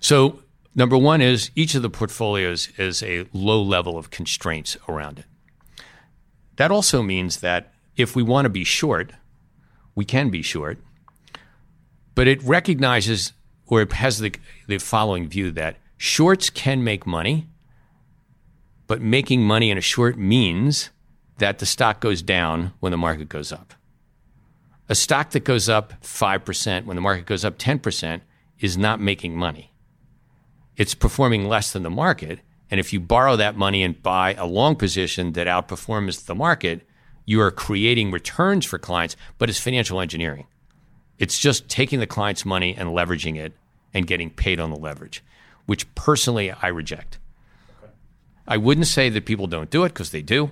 So, 0.00 0.40
number 0.74 0.96
one 0.96 1.20
is 1.20 1.50
each 1.54 1.74
of 1.74 1.82
the 1.82 1.90
portfolios 1.90 2.68
is 2.76 3.02
a 3.02 3.26
low 3.32 3.62
level 3.62 3.98
of 3.98 4.10
constraints 4.10 4.76
around 4.88 5.18
it. 5.18 5.26
That 6.56 6.70
also 6.70 7.02
means 7.02 7.38
that 7.40 7.73
if 7.96 8.16
we 8.16 8.22
want 8.22 8.44
to 8.44 8.50
be 8.50 8.64
short, 8.64 9.12
we 9.94 10.04
can 10.04 10.30
be 10.30 10.42
short, 10.42 10.78
but 12.14 12.28
it 12.28 12.42
recognizes 12.42 13.32
or 13.66 13.82
it 13.82 13.92
has 13.92 14.18
the, 14.18 14.32
the 14.66 14.78
following 14.78 15.28
view 15.28 15.50
that 15.52 15.76
shorts 15.96 16.50
can 16.50 16.84
make 16.84 17.06
money, 17.06 17.48
but 18.86 19.00
making 19.00 19.42
money 19.42 19.70
in 19.70 19.78
a 19.78 19.82
short 19.82 20.18
means 20.18 20.90
that 21.38 21.58
the 21.58 21.66
stock 21.66 22.00
goes 22.00 22.22
down 22.22 22.72
when 22.80 22.92
the 22.92 22.98
market 22.98 23.28
goes 23.28 23.52
up. 23.52 23.74
A 24.88 24.94
stock 24.94 25.30
that 25.30 25.44
goes 25.44 25.68
up 25.68 25.94
5% 26.02 26.84
when 26.84 26.94
the 26.94 27.00
market 27.00 27.26
goes 27.26 27.44
up 27.44 27.58
10% 27.58 28.20
is 28.60 28.76
not 28.76 29.00
making 29.00 29.36
money. 29.36 29.72
It's 30.76 30.94
performing 30.94 31.48
less 31.48 31.72
than 31.72 31.82
the 31.82 31.90
market. 31.90 32.40
And 32.70 32.78
if 32.78 32.92
you 32.92 33.00
borrow 33.00 33.36
that 33.36 33.56
money 33.56 33.82
and 33.82 34.02
buy 34.02 34.34
a 34.34 34.46
long 34.46 34.76
position 34.76 35.32
that 35.32 35.46
outperforms 35.46 36.26
the 36.26 36.34
market, 36.34 36.86
you 37.24 37.40
are 37.40 37.50
creating 37.50 38.10
returns 38.10 38.66
for 38.66 38.78
clients, 38.78 39.16
but 39.38 39.48
it's 39.48 39.58
financial 39.58 40.00
engineering. 40.00 40.46
It's 41.18 41.38
just 41.38 41.68
taking 41.68 42.00
the 42.00 42.06
client's 42.06 42.44
money 42.44 42.74
and 42.76 42.90
leveraging 42.90 43.36
it 43.36 43.52
and 43.92 44.06
getting 44.06 44.30
paid 44.30 44.60
on 44.60 44.70
the 44.70 44.76
leverage, 44.76 45.22
which 45.66 45.92
personally 45.94 46.50
I 46.50 46.68
reject. 46.68 47.18
Okay. 47.82 47.92
I 48.48 48.56
wouldn't 48.56 48.88
say 48.88 49.08
that 49.08 49.24
people 49.24 49.46
don't 49.46 49.70
do 49.70 49.84
it 49.84 49.90
because 49.90 50.10
they 50.10 50.22
do. 50.22 50.50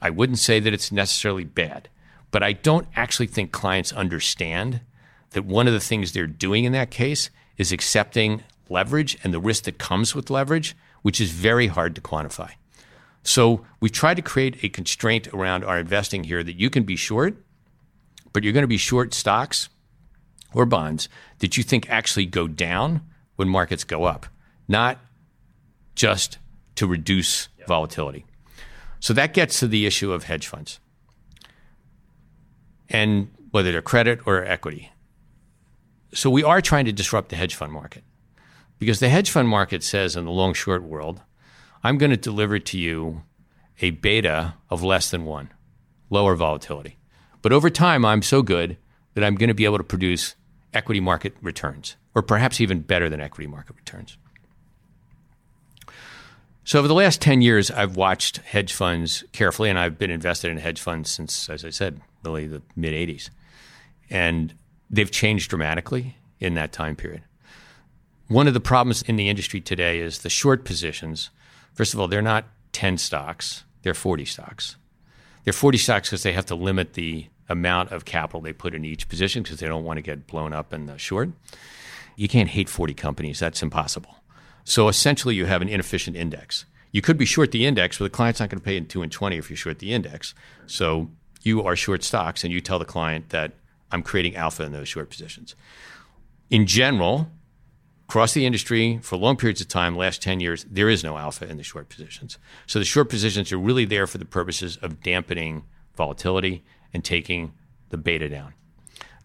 I 0.00 0.10
wouldn't 0.10 0.38
say 0.38 0.60
that 0.60 0.72
it's 0.72 0.90
necessarily 0.90 1.44
bad, 1.44 1.88
but 2.30 2.42
I 2.42 2.52
don't 2.52 2.88
actually 2.96 3.26
think 3.26 3.52
clients 3.52 3.92
understand 3.92 4.80
that 5.30 5.44
one 5.44 5.66
of 5.66 5.72
the 5.72 5.80
things 5.80 6.12
they're 6.12 6.26
doing 6.26 6.64
in 6.64 6.72
that 6.72 6.90
case 6.90 7.30
is 7.56 7.72
accepting 7.72 8.42
leverage 8.68 9.18
and 9.22 9.32
the 9.32 9.40
risk 9.40 9.64
that 9.64 9.78
comes 9.78 10.14
with 10.14 10.30
leverage, 10.30 10.76
which 11.02 11.20
is 11.20 11.30
very 11.30 11.68
hard 11.68 11.94
to 11.94 12.00
quantify. 12.00 12.50
So 13.22 13.64
we've 13.80 13.92
tried 13.92 14.14
to 14.14 14.22
create 14.22 14.64
a 14.64 14.68
constraint 14.68 15.28
around 15.28 15.64
our 15.64 15.78
investing 15.78 16.24
here 16.24 16.42
that 16.42 16.58
you 16.58 16.70
can 16.70 16.84
be 16.84 16.96
short, 16.96 17.36
but 18.32 18.42
you're 18.42 18.52
going 18.52 18.62
to 18.62 18.68
be 18.68 18.76
short 18.76 19.14
stocks 19.14 19.68
or 20.54 20.66
bonds 20.66 21.08
that 21.38 21.56
you 21.56 21.62
think 21.62 21.88
actually 21.90 22.26
go 22.26 22.48
down 22.48 23.02
when 23.36 23.48
markets 23.48 23.84
go 23.84 24.04
up, 24.04 24.26
not 24.68 24.98
just 25.94 26.38
to 26.76 26.86
reduce 26.86 27.48
volatility. 27.66 28.24
So 29.00 29.12
that 29.14 29.34
gets 29.34 29.60
to 29.60 29.68
the 29.68 29.86
issue 29.86 30.12
of 30.12 30.24
hedge 30.24 30.46
funds 30.46 30.80
and 32.88 33.30
whether 33.50 33.72
they're 33.72 33.82
credit 33.82 34.20
or 34.26 34.44
equity. 34.44 34.92
So 36.12 36.28
we 36.28 36.42
are 36.42 36.60
trying 36.60 36.86
to 36.86 36.92
disrupt 36.92 37.28
the 37.28 37.36
hedge 37.36 37.54
fund 37.54 37.72
market 37.72 38.02
because 38.78 39.00
the 39.00 39.08
hedge 39.08 39.30
fund 39.30 39.48
market 39.48 39.82
says 39.82 40.16
in 40.16 40.24
the 40.24 40.30
long 40.30 40.54
short 40.54 40.82
world, 40.82 41.20
I'm 41.82 41.98
going 41.98 42.10
to 42.10 42.16
deliver 42.16 42.58
to 42.58 42.78
you 42.78 43.22
a 43.80 43.90
beta 43.90 44.54
of 44.68 44.82
less 44.82 45.10
than 45.10 45.24
one, 45.24 45.50
lower 46.10 46.34
volatility. 46.34 46.98
But 47.42 47.52
over 47.52 47.70
time, 47.70 48.04
I'm 48.04 48.22
so 48.22 48.42
good 48.42 48.76
that 49.14 49.24
I'm 49.24 49.34
going 49.34 49.48
to 49.48 49.54
be 49.54 49.64
able 49.64 49.78
to 49.78 49.84
produce 49.84 50.34
equity 50.74 51.00
market 51.00 51.34
returns, 51.40 51.96
or 52.14 52.22
perhaps 52.22 52.60
even 52.60 52.80
better 52.80 53.08
than 53.08 53.20
equity 53.20 53.46
market 53.46 53.76
returns. 53.76 54.18
So, 56.64 56.78
over 56.78 56.86
the 56.86 56.94
last 56.94 57.20
10 57.20 57.42
years, 57.42 57.70
I've 57.70 57.96
watched 57.96 58.36
hedge 58.38 58.72
funds 58.72 59.24
carefully, 59.32 59.70
and 59.70 59.78
I've 59.78 59.98
been 59.98 60.10
invested 60.10 60.50
in 60.50 60.58
hedge 60.58 60.80
funds 60.80 61.10
since, 61.10 61.48
as 61.48 61.64
I 61.64 61.70
said, 61.70 62.00
really 62.22 62.46
the 62.46 62.62
mid 62.76 62.92
80s. 62.92 63.30
And 64.08 64.54
they've 64.90 65.10
changed 65.10 65.50
dramatically 65.50 66.16
in 66.38 66.54
that 66.54 66.72
time 66.72 66.94
period. 66.94 67.22
One 68.28 68.46
of 68.46 68.54
the 68.54 68.60
problems 68.60 69.02
in 69.02 69.16
the 69.16 69.28
industry 69.28 69.60
today 69.60 69.98
is 69.98 70.18
the 70.18 70.30
short 70.30 70.64
positions. 70.64 71.30
First 71.74 71.94
of 71.94 72.00
all, 72.00 72.08
they're 72.08 72.22
not 72.22 72.46
10 72.72 72.98
stocks, 72.98 73.64
they're 73.82 73.94
40 73.94 74.24
stocks. 74.24 74.76
They're 75.44 75.52
40 75.52 75.78
stocks 75.78 76.10
because 76.10 76.22
they 76.22 76.32
have 76.32 76.46
to 76.46 76.54
limit 76.54 76.92
the 76.94 77.26
amount 77.48 77.92
of 77.92 78.04
capital 78.04 78.40
they 78.40 78.52
put 78.52 78.74
in 78.74 78.84
each 78.84 79.08
position 79.08 79.42
because 79.42 79.58
they 79.58 79.66
don't 79.66 79.84
want 79.84 79.96
to 79.96 80.02
get 80.02 80.26
blown 80.26 80.52
up 80.52 80.72
in 80.72 80.86
the 80.86 80.98
short. 80.98 81.30
You 82.16 82.28
can't 82.28 82.50
hate 82.50 82.68
40 82.68 82.94
companies, 82.94 83.38
that's 83.38 83.62
impossible. 83.62 84.16
So 84.64 84.88
essentially, 84.88 85.34
you 85.34 85.46
have 85.46 85.62
an 85.62 85.68
inefficient 85.68 86.16
index. 86.16 86.66
You 86.92 87.02
could 87.02 87.16
be 87.16 87.24
short 87.24 87.52
the 87.52 87.66
index, 87.66 87.98
but 87.98 88.04
the 88.04 88.10
client's 88.10 88.40
not 88.40 88.50
going 88.50 88.58
to 88.58 88.64
pay 88.64 88.76
in 88.76 88.86
2 88.86 89.02
and 89.02 89.10
20 89.10 89.36
if 89.36 89.48
you're 89.48 89.56
short 89.56 89.78
the 89.78 89.92
index. 89.92 90.34
So 90.66 91.10
you 91.42 91.62
are 91.62 91.76
short 91.76 92.04
stocks 92.04 92.44
and 92.44 92.52
you 92.52 92.60
tell 92.60 92.78
the 92.78 92.84
client 92.84 93.30
that 93.30 93.52
I'm 93.90 94.02
creating 94.02 94.36
alpha 94.36 94.64
in 94.64 94.72
those 94.72 94.88
short 94.88 95.08
positions. 95.08 95.54
In 96.50 96.66
general, 96.66 97.28
across 98.10 98.34
the 98.34 98.44
industry 98.44 98.98
for 99.04 99.16
long 99.16 99.36
periods 99.36 99.60
of 99.60 99.68
time, 99.68 99.94
last 99.94 100.20
10 100.20 100.40
years, 100.40 100.66
there 100.68 100.88
is 100.88 101.04
no 101.04 101.16
alpha 101.16 101.48
in 101.48 101.58
the 101.58 101.62
short 101.62 101.88
positions. 101.88 102.38
So 102.66 102.80
the 102.80 102.84
short 102.84 103.08
positions 103.08 103.52
are 103.52 103.56
really 103.56 103.84
there 103.84 104.08
for 104.08 104.18
the 104.18 104.24
purposes 104.24 104.76
of 104.78 105.00
dampening 105.00 105.62
volatility 105.94 106.64
and 106.92 107.04
taking 107.04 107.52
the 107.90 107.96
beta 107.96 108.28
down. 108.28 108.54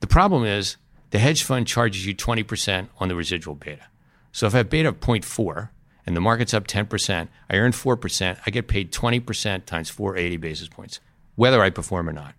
The 0.01 0.07
problem 0.07 0.45
is 0.45 0.77
the 1.09 1.17
hedge 1.17 1.41
fund 1.41 1.65
charges 1.65 2.05
you 2.05 2.13
20% 2.13 2.89
on 2.99 3.07
the 3.07 3.15
residual 3.15 3.55
beta. 3.55 3.87
So 4.31 4.45
if 4.45 4.53
I 4.53 4.57
have 4.57 4.69
beta 4.69 4.89
of 4.89 4.99
0.4 4.99 5.69
and 6.05 6.15
the 6.15 6.21
market's 6.21 6.53
up 6.53 6.67
10%, 6.67 7.27
I 7.49 7.55
earn 7.55 7.71
4%, 7.71 8.39
I 8.45 8.51
get 8.51 8.67
paid 8.67 8.91
20% 8.93 9.65
times 9.65 9.89
480 9.89 10.37
basis 10.37 10.67
points, 10.67 10.99
whether 11.33 11.63
I 11.63 11.71
perform 11.71 12.07
or 12.07 12.13
not. 12.13 12.35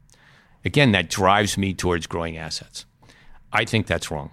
Again, 0.65 0.93
that 0.93 1.11
drives 1.11 1.59
me 1.59 1.75
towards 1.75 2.07
growing 2.07 2.37
assets. 2.37 2.85
I 3.53 3.65
think 3.65 3.89
that's 3.89 4.13
wrong. 4.13 4.31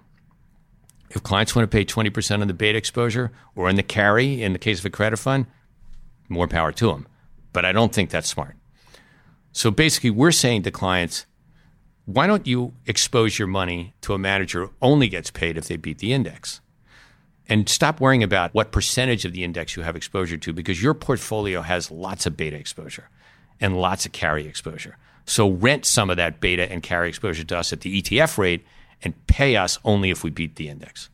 If 1.13 1.21
clients 1.21 1.55
want 1.55 1.69
to 1.69 1.75
pay 1.75 1.85
20% 1.85 2.41
on 2.41 2.47
the 2.47 2.53
beta 2.53 2.77
exposure 2.77 3.31
or 3.55 3.69
in 3.69 3.75
the 3.75 3.83
carry 3.83 4.41
in 4.41 4.53
the 4.53 4.59
case 4.59 4.79
of 4.79 4.85
a 4.85 4.89
credit 4.89 5.17
fund, 5.17 5.45
more 6.27 6.47
power 6.47 6.71
to 6.71 6.87
them. 6.87 7.07
But 7.53 7.65
I 7.65 7.71
don't 7.71 7.93
think 7.93 8.09
that's 8.09 8.29
smart. 8.29 8.55
So 9.51 9.69
basically, 9.69 10.09
we're 10.09 10.31
saying 10.31 10.63
to 10.63 10.71
clients, 10.71 11.27
why 12.05 12.25
don't 12.25 12.47
you 12.47 12.73
expose 12.87 13.37
your 13.37 13.47
money 13.47 13.93
to 14.01 14.13
a 14.13 14.17
manager 14.17 14.65
who 14.65 14.73
only 14.81 15.07
gets 15.07 15.29
paid 15.29 15.57
if 15.57 15.67
they 15.67 15.77
beat 15.77 15.99
the 15.99 16.13
index? 16.13 16.59
And 17.47 17.69
stop 17.69 18.01
worrying 18.01 18.23
about 18.23 18.53
what 18.53 18.71
percentage 18.71 19.25
of 19.25 19.33
the 19.33 19.43
index 19.43 19.75
you 19.75 19.83
have 19.83 19.95
exposure 19.95 20.37
to 20.37 20.53
because 20.53 20.81
your 20.81 20.93
portfolio 20.95 21.61
has 21.61 21.91
lots 21.91 22.25
of 22.25 22.35
beta 22.35 22.57
exposure 22.57 23.09
and 23.61 23.79
lots 23.79 24.05
of 24.05 24.11
carry 24.11 24.47
exposure. 24.47 24.97
So 25.25 25.51
rent 25.51 25.85
some 25.85 26.09
of 26.09 26.17
that 26.17 26.39
beta 26.39 26.69
and 26.71 26.81
carry 26.81 27.09
exposure 27.09 27.43
to 27.43 27.57
us 27.57 27.71
at 27.71 27.81
the 27.81 28.01
ETF 28.01 28.37
rate 28.37 28.65
and 29.03 29.27
pay 29.27 29.55
us 29.55 29.79
only 29.83 30.09
if 30.09 30.23
we 30.23 30.29
beat 30.29 30.55
the 30.55 30.69
index. 30.69 31.09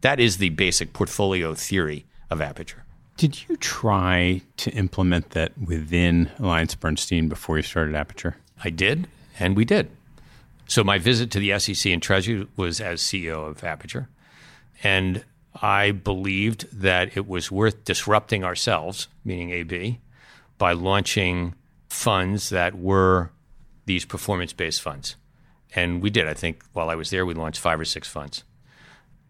That 0.00 0.20
is 0.20 0.38
the 0.38 0.50
basic 0.50 0.92
portfolio 0.92 1.54
theory 1.54 2.06
of 2.30 2.40
Aperture. 2.40 2.84
Did 3.16 3.48
you 3.48 3.56
try 3.56 4.42
to 4.56 4.70
implement 4.72 5.30
that 5.30 5.52
within 5.58 6.30
Alliance 6.38 6.74
Bernstein 6.74 7.28
before 7.28 7.56
you 7.56 7.62
started 7.62 7.94
Aperture? 7.94 8.36
I 8.64 8.70
did, 8.70 9.06
and 9.38 9.56
we 9.56 9.64
did. 9.64 9.90
So 10.66 10.82
my 10.82 10.98
visit 10.98 11.30
to 11.32 11.38
the 11.38 11.58
SEC 11.58 11.92
and 11.92 12.02
Treasury 12.02 12.46
was 12.56 12.80
as 12.80 13.02
CEO 13.02 13.48
of 13.48 13.62
Aperture, 13.62 14.08
and 14.82 15.24
I 15.60 15.90
believed 15.90 16.66
that 16.72 17.16
it 17.16 17.28
was 17.28 17.50
worth 17.50 17.84
disrupting 17.84 18.42
ourselves, 18.42 19.08
meaning 19.24 19.50
AB, 19.50 20.00
by 20.56 20.72
launching 20.72 21.54
funds 21.90 22.48
that 22.48 22.78
were 22.78 23.30
these 23.84 24.04
performance 24.04 24.52
based 24.52 24.80
funds. 24.80 25.16
And 25.74 26.02
we 26.02 26.10
did. 26.10 26.28
I 26.28 26.34
think 26.34 26.62
while 26.72 26.90
I 26.90 26.94
was 26.94 27.10
there, 27.10 27.24
we 27.24 27.34
launched 27.34 27.60
five 27.60 27.80
or 27.80 27.84
six 27.84 28.08
funds. 28.08 28.44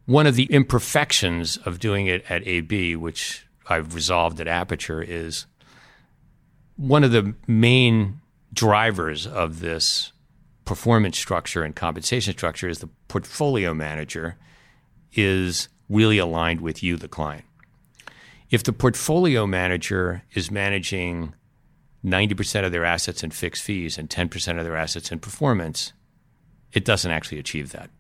One 0.07 0.27
of 0.27 0.35
the 0.35 0.45
imperfections 0.45 1.57
of 1.59 1.79
doing 1.79 2.07
it 2.07 2.25
at 2.29 2.47
AB, 2.47 2.97
which 2.97 3.47
I've 3.69 3.95
resolved 3.95 4.41
at 4.41 4.49
Aperture, 4.49 5.03
is 5.03 5.47
one 6.77 7.05
of 7.05 7.13
the 7.13 7.35
main 7.47 8.21
drivers 8.53 9.27
of 9.27 9.61
this 9.61 10.13
performance 10.65 11.19
structure 11.19 11.63
and 11.63 11.75
compensation 11.75 12.33
structure 12.33 12.69
is 12.69 12.81
the 12.81 12.89
portfolio 13.09 13.75
manager 13.75 14.37
is 15.13 15.69
really 15.89 16.19
aligned 16.19 16.61
with 16.61 16.83
you, 16.83 16.97
the 16.97 17.09
client. 17.09 17.45
If 18.51 18.63
the 18.65 18.73
portfolio 18.73 19.47
manager 19.47 20.23
is 20.35 20.51
managing 20.51 21.35
90% 22.05 22.65
of 22.65 22.73
their 22.73 22.85
assets 22.85 23.23
in 23.23 23.31
fixed 23.31 23.63
fees 23.63 23.97
and 23.97 24.09
10% 24.09 24.59
of 24.59 24.65
their 24.65 24.77
assets 24.77 25.13
in 25.13 25.21
performance, 25.21 25.93
it 26.73 26.85
doesn't 26.85 27.11
actually 27.11 27.39
achieve 27.39 27.73
that. 27.73 27.91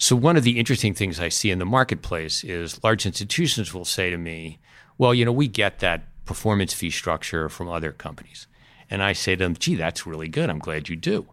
So, 0.00 0.14
one 0.14 0.36
of 0.36 0.44
the 0.44 0.60
interesting 0.60 0.94
things 0.94 1.18
I 1.18 1.28
see 1.28 1.50
in 1.50 1.58
the 1.58 1.64
marketplace 1.64 2.44
is 2.44 2.82
large 2.84 3.04
institutions 3.04 3.74
will 3.74 3.84
say 3.84 4.10
to 4.10 4.16
me, 4.16 4.60
Well, 4.96 5.12
you 5.12 5.24
know, 5.24 5.32
we 5.32 5.48
get 5.48 5.80
that 5.80 6.04
performance 6.24 6.72
fee 6.72 6.90
structure 6.90 7.48
from 7.48 7.68
other 7.68 7.90
companies. 7.90 8.46
And 8.90 9.02
I 9.02 9.12
say 9.12 9.34
to 9.34 9.44
them, 9.44 9.56
Gee, 9.58 9.74
that's 9.74 10.06
really 10.06 10.28
good. 10.28 10.50
I'm 10.50 10.60
glad 10.60 10.88
you 10.88 10.94
do. 10.94 11.26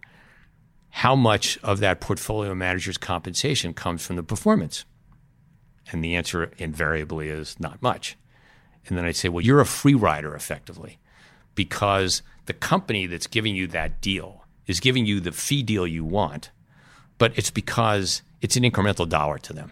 How 0.89 1.15
much 1.15 1.59
of 1.61 1.79
that 1.81 2.01
portfolio 2.01 2.55
manager's 2.55 2.97
compensation 2.97 3.73
comes 3.73 4.03
from 4.03 4.15
the 4.15 4.23
performance? 4.23 4.85
And 5.91 6.03
the 6.03 6.15
answer 6.15 6.51
invariably 6.57 7.29
is 7.29 7.59
not 7.59 7.81
much. 7.83 8.17
And 8.87 8.97
then 8.97 9.05
I 9.05 9.11
say, 9.11 9.29
Well, 9.29 9.45
you're 9.45 9.61
a 9.61 9.65
free 9.65 9.93
rider 9.93 10.33
effectively 10.33 10.97
because 11.53 12.23
the 12.47 12.53
company 12.53 13.05
that's 13.05 13.27
giving 13.27 13.55
you 13.55 13.67
that 13.67 14.01
deal 14.01 14.44
is 14.67 14.79
giving 14.79 15.05
you 15.05 15.19
the 15.19 15.31
fee 15.31 15.63
deal 15.63 15.85
you 15.87 16.03
want, 16.03 16.51
but 17.17 17.37
it's 17.37 17.51
because 17.51 18.21
it's 18.41 18.55
an 18.55 18.63
incremental 18.63 19.07
dollar 19.07 19.37
to 19.39 19.53
them. 19.53 19.71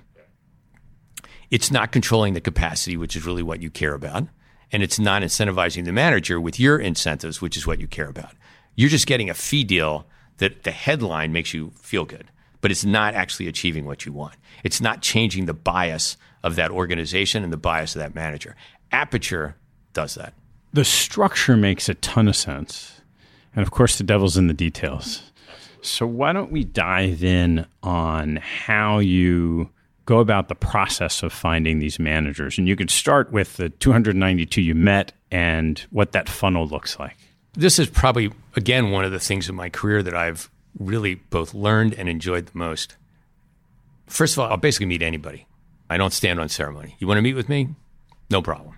It's 1.52 1.72
not 1.72 1.92
controlling 1.92 2.34
the 2.34 2.42
capacity, 2.42 2.98
which 2.98 3.16
is 3.16 3.26
really 3.26 3.44
what 3.44 3.62
you 3.62 3.70
care 3.70 3.94
about. 3.94 4.28
And 4.72 4.82
it's 4.82 4.98
not 4.98 5.22
incentivizing 5.22 5.86
the 5.86 5.92
manager 5.92 6.42
with 6.42 6.60
your 6.60 6.80
incentives, 6.80 7.42
which 7.42 7.56
is 7.56 7.68
what 7.68 7.80
you 7.80 7.88
care 7.88 8.08
about. 8.08 8.32
You're 8.76 8.90
just 8.90 9.06
getting 9.06 9.30
a 9.30 9.36
fee 9.36 9.64
deal 9.64 10.08
that 10.38 10.64
the 10.64 10.72
headline 10.72 11.32
makes 11.32 11.54
you 11.54 11.72
feel 11.80 12.06
good, 12.06 12.32
but 12.60 12.72
it's 12.72 12.84
not 12.84 13.14
actually 13.14 13.48
achieving 13.48 13.86
what 13.86 14.04
you 14.06 14.12
want. 14.12 14.36
It's 14.64 14.82
not 14.82 15.04
changing 15.04 15.46
the 15.46 15.54
bias 15.54 16.18
of 16.44 16.56
that 16.56 16.72
organization 16.72 17.44
and 17.44 17.54
the 17.54 17.58
bias 17.58 17.96
of 17.96 18.00
that 18.00 18.16
manager. 18.16 18.56
Aperture 18.92 19.58
does 19.94 20.16
that. 20.16 20.34
The 20.74 20.84
structure 20.84 21.56
makes 21.56 21.88
a 21.88 21.94
ton 21.94 22.28
of 22.28 22.36
sense. 22.36 22.93
And 23.56 23.64
of 23.64 23.72
course, 23.72 23.98
the 23.98 24.04
devil's 24.04 24.38
in 24.38 24.48
the 24.48 24.54
details. 24.54 25.32
So, 25.82 26.08
why 26.08 26.32
don't 26.32 26.52
we 26.52 26.64
dive 26.64 27.24
in 27.24 27.66
on 27.84 28.38
how 28.38 29.00
you 29.00 29.70
go 30.06 30.20
about 30.20 30.48
the 30.48 30.56
process 30.56 31.24
of 31.24 31.34
finding 31.34 31.80
these 31.80 32.00
managers? 32.00 32.58
And 32.58 32.68
you 32.68 32.76
could 32.76 32.90
start 32.90 33.32
with 33.32 33.58
the 33.58 33.70
292 33.70 34.62
you 34.62 34.76
met 34.76 35.12
and 35.30 35.80
what 35.92 36.14
that 36.14 36.30
funnel 36.30 36.68
looks 36.68 36.98
like. 37.00 37.18
This 37.54 37.80
is 37.80 37.90
probably, 37.90 38.32
again, 38.56 38.92
one 38.92 39.04
of 39.04 39.12
the 39.12 39.20
things 39.20 39.50
in 39.50 39.56
my 39.56 39.70
career 39.70 40.02
that 40.02 40.16
I've 40.16 40.50
really 40.80 41.16
both 41.16 41.54
learned 41.54 41.94
and 41.96 42.08
enjoyed 42.10 42.48
the 42.48 42.58
most. 42.58 42.96
First 44.08 44.36
of 44.36 44.40
all, 44.40 44.50
I'll 44.50 44.58
basically 44.58 44.88
meet 44.88 45.02
anybody. 45.02 45.46
I 45.90 45.98
don't 45.98 46.14
stand 46.14 46.40
on 46.40 46.50
ceremony. 46.50 46.96
You 47.00 47.08
want 47.08 47.18
to 47.18 47.22
meet 47.22 47.36
with 47.36 47.50
me? 47.50 47.70
No 48.30 48.42
problem. 48.42 48.78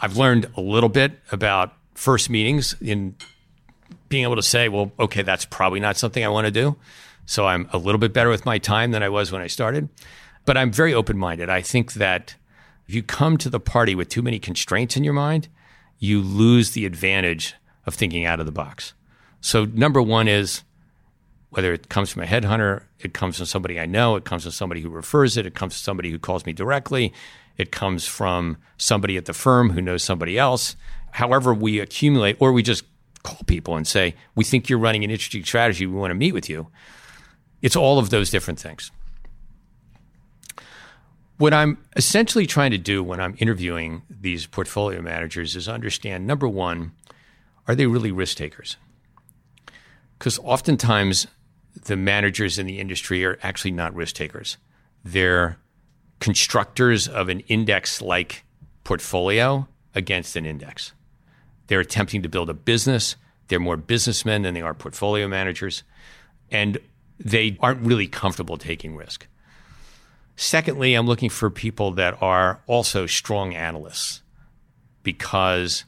I've 0.00 0.16
learned 0.16 0.50
a 0.56 0.60
little 0.60 0.88
bit 0.88 1.12
about 1.32 1.72
first 1.94 2.30
meetings 2.30 2.74
in 2.80 3.16
being 4.10 4.24
able 4.24 4.36
to 4.36 4.42
say, 4.42 4.68
well, 4.68 4.92
okay, 4.98 5.22
that's 5.22 5.46
probably 5.46 5.80
not 5.80 5.96
something 5.96 6.22
I 6.22 6.28
want 6.28 6.44
to 6.44 6.50
do. 6.50 6.76
So 7.24 7.46
I'm 7.46 7.68
a 7.72 7.78
little 7.78 7.98
bit 7.98 8.12
better 8.12 8.28
with 8.28 8.44
my 8.44 8.58
time 8.58 8.90
than 8.90 9.02
I 9.02 9.08
was 9.08 9.32
when 9.32 9.40
I 9.40 9.46
started. 9.46 9.88
But 10.44 10.58
I'm 10.58 10.70
very 10.70 10.92
open 10.92 11.16
minded. 11.16 11.48
I 11.48 11.62
think 11.62 11.94
that 11.94 12.34
if 12.88 12.94
you 12.94 13.02
come 13.02 13.38
to 13.38 13.48
the 13.48 13.60
party 13.60 13.94
with 13.94 14.08
too 14.08 14.20
many 14.20 14.38
constraints 14.38 14.96
in 14.96 15.04
your 15.04 15.14
mind, 15.14 15.48
you 15.98 16.20
lose 16.20 16.72
the 16.72 16.86
advantage 16.86 17.54
of 17.86 17.94
thinking 17.94 18.26
out 18.26 18.40
of 18.40 18.46
the 18.46 18.52
box. 18.52 18.94
So, 19.40 19.64
number 19.64 20.02
one 20.02 20.28
is 20.28 20.64
whether 21.50 21.72
it 21.72 21.88
comes 21.88 22.10
from 22.10 22.22
a 22.22 22.26
headhunter, 22.26 22.82
it 22.98 23.14
comes 23.14 23.36
from 23.36 23.46
somebody 23.46 23.78
I 23.78 23.86
know, 23.86 24.16
it 24.16 24.24
comes 24.24 24.42
from 24.42 24.52
somebody 24.52 24.80
who 24.80 24.90
refers 24.90 25.36
it, 25.36 25.46
it 25.46 25.54
comes 25.54 25.74
from 25.74 25.84
somebody 25.84 26.10
who 26.10 26.18
calls 26.18 26.46
me 26.46 26.52
directly, 26.52 27.12
it 27.56 27.70
comes 27.70 28.06
from 28.06 28.56
somebody 28.76 29.16
at 29.16 29.26
the 29.26 29.32
firm 29.32 29.70
who 29.70 29.80
knows 29.80 30.02
somebody 30.02 30.38
else. 30.38 30.76
However, 31.12 31.52
we 31.54 31.78
accumulate, 31.78 32.36
or 32.40 32.52
we 32.52 32.62
just 32.62 32.84
call 33.22 33.38
people 33.46 33.76
and 33.76 33.86
say, 33.86 34.14
We 34.34 34.44
think 34.44 34.68
you're 34.68 34.78
running 34.78 35.04
an 35.04 35.10
interesting 35.10 35.44
strategy. 35.44 35.86
We 35.86 35.96
want 35.96 36.10
to 36.10 36.16
meet 36.16 36.32
with 36.32 36.48
you. 36.48 36.68
It's 37.62 37.76
all 37.76 37.98
of 37.98 38.10
those 38.10 38.30
different 38.30 38.58
things. 38.58 38.90
What 41.36 41.54
I'm 41.54 41.78
essentially 41.96 42.46
trying 42.46 42.70
to 42.72 42.78
do 42.78 43.02
when 43.02 43.20
I'm 43.20 43.34
interviewing 43.38 44.02
these 44.10 44.46
portfolio 44.46 45.00
managers 45.00 45.56
is 45.56 45.68
understand 45.68 46.26
number 46.26 46.46
one, 46.46 46.92
are 47.66 47.74
they 47.74 47.86
really 47.86 48.12
risk 48.12 48.36
takers? 48.36 48.76
Because 50.18 50.38
oftentimes 50.40 51.26
the 51.84 51.96
managers 51.96 52.58
in 52.58 52.66
the 52.66 52.78
industry 52.78 53.24
are 53.24 53.38
actually 53.42 53.70
not 53.70 53.94
risk 53.94 54.16
takers. 54.16 54.58
They're 55.02 55.56
constructors 56.18 57.08
of 57.08 57.30
an 57.30 57.40
index 57.40 58.02
like 58.02 58.44
portfolio 58.84 59.66
against 59.94 60.36
an 60.36 60.44
index. 60.44 60.92
They're 61.70 61.78
attempting 61.78 62.22
to 62.22 62.28
build 62.28 62.50
a 62.50 62.54
business. 62.54 63.14
They're 63.46 63.60
more 63.60 63.76
businessmen 63.76 64.42
than 64.42 64.54
they 64.54 64.60
are 64.60 64.74
portfolio 64.74 65.28
managers. 65.28 65.84
And 66.50 66.78
they 67.16 67.56
aren't 67.60 67.82
really 67.82 68.08
comfortable 68.08 68.56
taking 68.56 68.96
risk. 68.96 69.28
Secondly, 70.34 70.94
I'm 70.94 71.06
looking 71.06 71.30
for 71.30 71.48
people 71.48 71.92
that 71.92 72.20
are 72.20 72.60
also 72.66 73.06
strong 73.06 73.54
analysts 73.54 74.20
because 75.04 75.84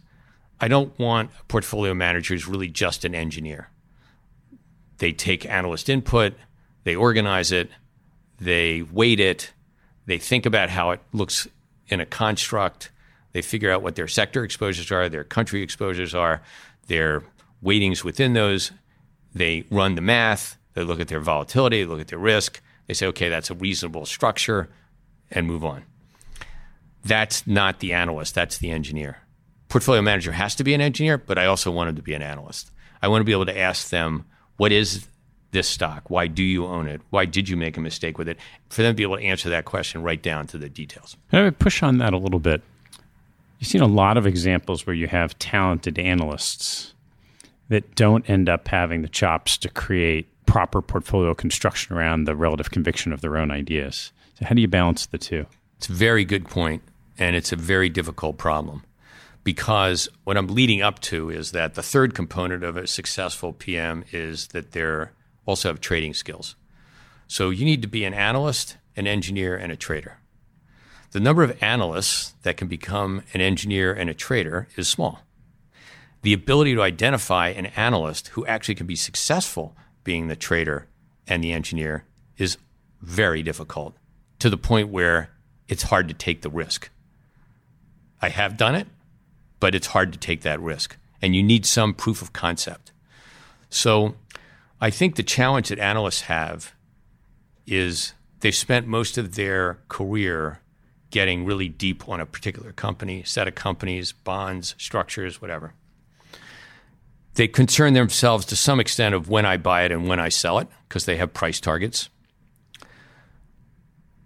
I 0.60 0.68
don't 0.68 0.96
want 1.00 1.32
a 1.40 1.44
portfolio 1.46 1.94
manager 1.94 2.34
who's 2.34 2.46
really 2.46 2.68
just 2.68 3.04
an 3.04 3.16
engineer. 3.16 3.68
They 4.98 5.10
take 5.10 5.44
analyst 5.46 5.88
input, 5.88 6.34
they 6.84 6.94
organize 6.94 7.50
it, 7.50 7.70
they 8.38 8.82
weight 8.82 9.18
it, 9.18 9.52
they 10.06 10.18
think 10.18 10.46
about 10.46 10.70
how 10.70 10.92
it 10.92 11.00
looks 11.12 11.48
in 11.88 11.98
a 11.98 12.06
construct, 12.06 12.92
they 13.32 13.42
figure 13.42 13.70
out 13.70 13.82
what 13.82 13.96
their 13.96 14.08
sector 14.08 14.44
exposures 14.44 14.90
are, 14.90 15.08
their 15.08 15.24
country 15.24 15.62
exposures 15.62 16.14
are, 16.14 16.42
their 16.86 17.22
weightings 17.62 18.04
within 18.04 18.32
those. 18.32 18.72
They 19.34 19.64
run 19.70 19.94
the 19.94 20.02
math. 20.02 20.58
They 20.74 20.84
look 20.84 21.00
at 21.00 21.08
their 21.08 21.20
volatility, 21.20 21.82
they 21.82 21.90
look 21.90 22.00
at 22.00 22.08
their 22.08 22.18
risk. 22.18 22.62
They 22.86 22.94
say, 22.94 23.06
okay, 23.08 23.28
that's 23.28 23.50
a 23.50 23.54
reasonable 23.54 24.06
structure, 24.06 24.70
and 25.30 25.46
move 25.46 25.64
on. 25.64 25.84
That's 27.04 27.46
not 27.46 27.80
the 27.80 27.92
analyst, 27.92 28.34
that's 28.34 28.58
the 28.58 28.70
engineer. 28.70 29.18
Portfolio 29.68 30.02
manager 30.02 30.32
has 30.32 30.54
to 30.56 30.64
be 30.64 30.74
an 30.74 30.80
engineer, 30.80 31.18
but 31.18 31.38
I 31.38 31.46
also 31.46 31.70
want 31.70 31.90
him 31.90 31.96
to 31.96 32.02
be 32.02 32.14
an 32.14 32.22
analyst. 32.22 32.70
I 33.00 33.08
want 33.08 33.20
to 33.20 33.24
be 33.24 33.32
able 33.32 33.46
to 33.46 33.58
ask 33.58 33.90
them, 33.90 34.24
what 34.56 34.72
is 34.72 35.06
this 35.50 35.68
stock? 35.68 36.08
Why 36.08 36.26
do 36.26 36.42
you 36.42 36.66
own 36.66 36.86
it? 36.88 37.00
Why 37.10 37.24
did 37.24 37.48
you 37.48 37.56
make 37.56 37.76
a 37.76 37.80
mistake 37.80 38.18
with 38.18 38.28
it? 38.28 38.38
For 38.68 38.82
them 38.82 38.92
to 38.92 38.96
be 38.96 39.02
able 39.02 39.16
to 39.16 39.22
answer 39.22 39.50
that 39.50 39.64
question 39.64 40.02
right 40.02 40.22
down 40.22 40.46
to 40.48 40.58
the 40.58 40.68
details. 40.68 41.16
I 41.32 41.42
would 41.42 41.58
push 41.58 41.82
on 41.82 41.98
that 41.98 42.12
a 42.12 42.18
little 42.18 42.40
bit. 42.40 42.62
You've 43.62 43.68
seen 43.68 43.80
a 43.80 43.86
lot 43.86 44.16
of 44.16 44.26
examples 44.26 44.88
where 44.88 44.96
you 44.96 45.06
have 45.06 45.38
talented 45.38 45.96
analysts 45.96 46.94
that 47.68 47.94
don't 47.94 48.28
end 48.28 48.48
up 48.48 48.66
having 48.66 49.02
the 49.02 49.08
chops 49.08 49.56
to 49.58 49.68
create 49.68 50.26
proper 50.46 50.82
portfolio 50.82 51.32
construction 51.32 51.96
around 51.96 52.24
the 52.24 52.34
relative 52.34 52.72
conviction 52.72 53.12
of 53.12 53.20
their 53.20 53.36
own 53.36 53.52
ideas. 53.52 54.10
So, 54.34 54.46
how 54.46 54.56
do 54.56 54.60
you 54.60 54.66
balance 54.66 55.06
the 55.06 55.16
two? 55.16 55.46
It's 55.76 55.88
a 55.88 55.92
very 55.92 56.24
good 56.24 56.48
point, 56.48 56.82
and 57.20 57.36
it's 57.36 57.52
a 57.52 57.56
very 57.56 57.88
difficult 57.88 58.36
problem 58.36 58.82
because 59.44 60.08
what 60.24 60.36
I'm 60.36 60.48
leading 60.48 60.82
up 60.82 60.98
to 61.02 61.30
is 61.30 61.52
that 61.52 61.74
the 61.74 61.84
third 61.84 62.16
component 62.16 62.64
of 62.64 62.76
a 62.76 62.88
successful 62.88 63.52
PM 63.52 64.04
is 64.10 64.48
that 64.48 64.72
they 64.72 65.04
also 65.46 65.68
have 65.68 65.80
trading 65.80 66.14
skills. 66.14 66.56
So, 67.28 67.50
you 67.50 67.64
need 67.64 67.82
to 67.82 67.88
be 67.88 68.04
an 68.04 68.12
analyst, 68.12 68.76
an 68.96 69.06
engineer, 69.06 69.54
and 69.54 69.70
a 69.70 69.76
trader 69.76 70.18
the 71.12 71.20
number 71.20 71.42
of 71.42 71.62
analysts 71.62 72.34
that 72.42 72.56
can 72.56 72.68
become 72.68 73.22
an 73.34 73.40
engineer 73.40 73.92
and 73.92 74.10
a 74.10 74.14
trader 74.14 74.66
is 74.76 74.88
small. 74.88 75.20
The 76.22 76.32
ability 76.32 76.74
to 76.74 76.82
identify 76.82 77.48
an 77.48 77.66
analyst 77.66 78.28
who 78.28 78.46
actually 78.46 78.76
can 78.76 78.86
be 78.86 78.96
successful 78.96 79.76
being 80.04 80.28
the 80.28 80.36
trader 80.36 80.88
and 81.26 81.44
the 81.44 81.52
engineer 81.52 82.04
is 82.38 82.56
very 83.02 83.42
difficult 83.42 83.94
to 84.38 84.48
the 84.48 84.56
point 84.56 84.88
where 84.88 85.30
it's 85.68 85.84
hard 85.84 86.08
to 86.08 86.14
take 86.14 86.42
the 86.42 86.50
risk. 86.50 86.90
I 88.20 88.30
have 88.30 88.56
done 88.56 88.74
it, 88.74 88.86
but 89.60 89.74
it's 89.74 89.88
hard 89.88 90.12
to 90.12 90.18
take 90.18 90.40
that 90.42 90.60
risk. 90.60 90.96
And 91.20 91.36
you 91.36 91.42
need 91.42 91.66
some 91.66 91.92
proof 91.92 92.22
of 92.22 92.32
concept. 92.32 92.92
So 93.68 94.14
I 94.80 94.90
think 94.90 95.16
the 95.16 95.22
challenge 95.22 95.68
that 95.68 95.78
analysts 95.78 96.22
have 96.22 96.72
is 97.66 98.14
they've 98.40 98.54
spent 98.54 98.86
most 98.86 99.18
of 99.18 99.34
their 99.34 99.78
career 99.88 100.61
getting 101.12 101.44
really 101.44 101.68
deep 101.68 102.08
on 102.08 102.20
a 102.20 102.26
particular 102.26 102.72
company, 102.72 103.22
set 103.22 103.46
of 103.46 103.54
companies, 103.54 104.10
bonds, 104.10 104.74
structures, 104.78 105.40
whatever. 105.40 105.74
They 107.34 107.46
concern 107.46 107.94
themselves 107.94 108.44
to 108.46 108.56
some 108.56 108.80
extent 108.80 109.14
of 109.14 109.28
when 109.28 109.46
I 109.46 109.56
buy 109.56 109.84
it 109.84 109.92
and 109.92 110.08
when 110.08 110.18
I 110.18 110.28
sell 110.28 110.58
it 110.58 110.68
because 110.88 111.04
they 111.04 111.16
have 111.18 111.32
price 111.32 111.60
targets. 111.60 112.08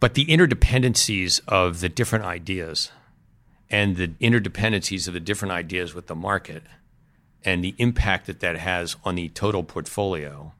But 0.00 0.14
the 0.14 0.26
interdependencies 0.26 1.40
of 1.46 1.80
the 1.80 1.88
different 1.88 2.24
ideas 2.24 2.90
and 3.68 3.96
the 3.96 4.08
interdependencies 4.08 5.08
of 5.08 5.14
the 5.14 5.20
different 5.20 5.52
ideas 5.52 5.94
with 5.94 6.06
the 6.06 6.14
market 6.14 6.62
and 7.44 7.62
the 7.62 7.74
impact 7.78 8.26
that 8.26 8.40
that 8.40 8.58
has 8.58 8.96
on 9.04 9.14
the 9.14 9.28
total 9.30 9.62
portfolio 9.62 10.52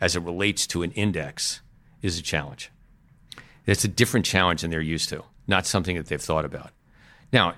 as 0.00 0.16
it 0.16 0.22
relates 0.22 0.66
to 0.68 0.82
an 0.82 0.90
index 0.92 1.60
is 2.02 2.18
a 2.18 2.22
challenge. 2.22 2.70
It's 3.64 3.84
a 3.84 3.88
different 3.88 4.26
challenge 4.26 4.62
than 4.62 4.70
they're 4.70 4.80
used 4.80 5.08
to, 5.08 5.24
not 5.46 5.66
something 5.66 5.96
that 5.96 6.06
they've 6.06 6.20
thought 6.20 6.44
about. 6.44 6.70
Now, 7.32 7.54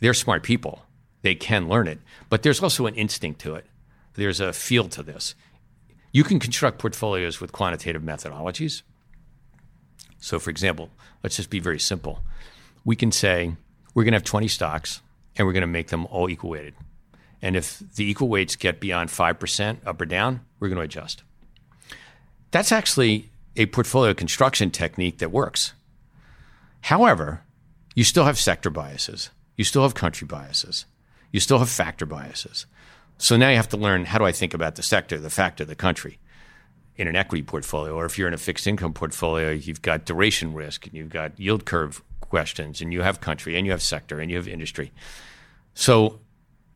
they're 0.00 0.14
smart 0.14 0.42
people. 0.42 0.82
They 1.22 1.34
can 1.34 1.68
learn 1.68 1.88
it, 1.88 1.98
but 2.28 2.42
there's 2.42 2.62
also 2.62 2.86
an 2.86 2.94
instinct 2.94 3.40
to 3.40 3.54
it. 3.54 3.66
There's 4.14 4.40
a 4.40 4.52
feel 4.52 4.88
to 4.90 5.02
this. 5.02 5.34
You 6.12 6.24
can 6.24 6.38
construct 6.38 6.78
portfolios 6.78 7.40
with 7.40 7.52
quantitative 7.52 8.02
methodologies. 8.02 8.82
So, 10.20 10.38
for 10.38 10.50
example, 10.50 10.90
let's 11.22 11.36
just 11.36 11.50
be 11.50 11.58
very 11.58 11.78
simple. 11.78 12.22
We 12.84 12.96
can 12.96 13.12
say 13.12 13.56
we're 13.94 14.04
going 14.04 14.12
to 14.12 14.16
have 14.16 14.24
20 14.24 14.48
stocks 14.48 15.00
and 15.36 15.46
we're 15.46 15.52
going 15.52 15.62
to 15.62 15.66
make 15.66 15.88
them 15.88 16.06
all 16.06 16.30
equal 16.30 16.50
weighted. 16.50 16.74
And 17.42 17.56
if 17.56 17.82
the 17.96 18.08
equal 18.08 18.28
weights 18.28 18.56
get 18.56 18.80
beyond 18.80 19.10
5% 19.10 19.78
up 19.86 20.00
or 20.00 20.06
down, 20.06 20.40
we're 20.58 20.68
going 20.68 20.78
to 20.78 20.84
adjust. 20.84 21.22
That's 22.50 22.72
actually 22.72 23.30
a 23.56 23.66
portfolio 23.66 24.14
construction 24.14 24.70
technique 24.70 25.18
that 25.18 25.30
works. 25.30 25.74
However, 26.86 27.42
you 27.96 28.04
still 28.04 28.26
have 28.26 28.38
sector 28.38 28.70
biases, 28.70 29.30
you 29.56 29.64
still 29.64 29.82
have 29.82 29.94
country 29.94 30.24
biases, 30.24 30.84
you 31.32 31.40
still 31.40 31.58
have 31.58 31.68
factor 31.68 32.06
biases. 32.06 32.66
So 33.18 33.36
now 33.36 33.48
you 33.48 33.56
have 33.56 33.68
to 33.70 33.76
learn 33.76 34.04
how 34.04 34.18
do 34.18 34.24
I 34.24 34.30
think 34.30 34.54
about 34.54 34.76
the 34.76 34.84
sector, 34.84 35.18
the 35.18 35.28
factor, 35.28 35.64
the 35.64 35.74
country 35.74 36.20
in 36.94 37.08
an 37.08 37.16
equity 37.16 37.42
portfolio, 37.42 37.92
or 37.92 38.04
if 38.04 38.16
you're 38.16 38.28
in 38.28 38.34
a 38.34 38.38
fixed 38.38 38.68
income 38.68 38.92
portfolio, 38.92 39.50
you've 39.50 39.82
got 39.82 40.04
duration 40.04 40.54
risk 40.54 40.86
and 40.86 40.94
you've 40.94 41.08
got 41.10 41.40
yield 41.40 41.64
curve 41.64 42.04
questions, 42.20 42.80
and 42.80 42.92
you 42.92 43.02
have 43.02 43.20
country 43.20 43.56
and 43.56 43.66
you 43.66 43.72
have 43.72 43.82
sector 43.82 44.20
and 44.20 44.30
you 44.30 44.36
have 44.36 44.46
industry. 44.46 44.92
So 45.74 46.20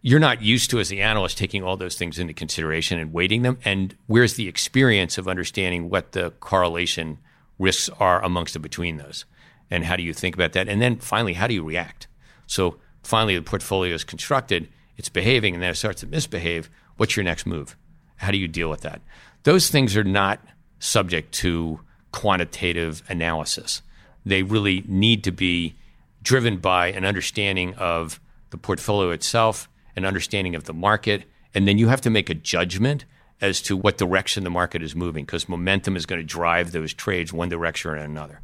you're 0.02 0.18
not 0.18 0.42
used 0.42 0.70
to 0.70 0.80
as 0.80 0.88
the 0.88 1.02
analyst 1.02 1.38
taking 1.38 1.62
all 1.62 1.76
those 1.76 1.96
things 1.96 2.18
into 2.18 2.34
consideration 2.34 2.98
and 2.98 3.12
weighting 3.12 3.42
them. 3.42 3.58
And 3.64 3.94
where's 4.08 4.34
the 4.34 4.48
experience 4.48 5.18
of 5.18 5.28
understanding 5.28 5.88
what 5.88 6.10
the 6.10 6.32
correlation 6.40 7.18
risks 7.60 7.88
are 8.00 8.20
amongst 8.24 8.56
and 8.56 8.62
between 8.64 8.96
those? 8.96 9.24
And 9.70 9.84
how 9.84 9.96
do 9.96 10.02
you 10.02 10.12
think 10.12 10.34
about 10.34 10.52
that? 10.52 10.68
And 10.68 10.82
then 10.82 10.98
finally, 10.98 11.34
how 11.34 11.46
do 11.46 11.54
you 11.54 11.64
react? 11.64 12.08
So 12.46 12.78
finally, 13.02 13.36
the 13.36 13.42
portfolio 13.42 13.94
is 13.94 14.04
constructed, 14.04 14.68
it's 14.96 15.08
behaving, 15.08 15.54
and 15.54 15.62
then 15.62 15.70
it 15.70 15.76
starts 15.76 16.00
to 16.00 16.06
misbehave. 16.06 16.68
What's 16.96 17.16
your 17.16 17.24
next 17.24 17.46
move? 17.46 17.76
How 18.16 18.30
do 18.30 18.38
you 18.38 18.48
deal 18.48 18.68
with 18.68 18.80
that? 18.82 19.00
Those 19.44 19.70
things 19.70 19.96
are 19.96 20.04
not 20.04 20.40
subject 20.78 21.32
to 21.34 21.80
quantitative 22.12 23.02
analysis. 23.08 23.82
They 24.26 24.42
really 24.42 24.84
need 24.86 25.24
to 25.24 25.30
be 25.30 25.76
driven 26.22 26.58
by 26.58 26.88
an 26.88 27.04
understanding 27.04 27.74
of 27.76 28.20
the 28.50 28.58
portfolio 28.58 29.10
itself 29.10 29.68
an 29.96 30.04
understanding 30.04 30.54
of 30.54 30.64
the 30.64 30.72
market, 30.72 31.24
and 31.54 31.66
then 31.66 31.78
you 31.78 31.88
have 31.88 32.00
to 32.02 32.10
make 32.10 32.30
a 32.30 32.34
judgment 32.34 33.04
as 33.40 33.62
to 33.62 33.76
what 33.76 33.98
direction 33.98 34.44
the 34.44 34.50
market 34.50 34.82
is 34.82 34.94
moving 34.94 35.24
because 35.24 35.48
momentum 35.48 35.96
is 35.96 36.06
going 36.06 36.20
to 36.20 36.26
drive 36.26 36.72
those 36.72 36.92
trades 36.92 37.32
one 37.32 37.48
direction 37.48 37.90
or 37.90 37.96
another. 37.96 38.40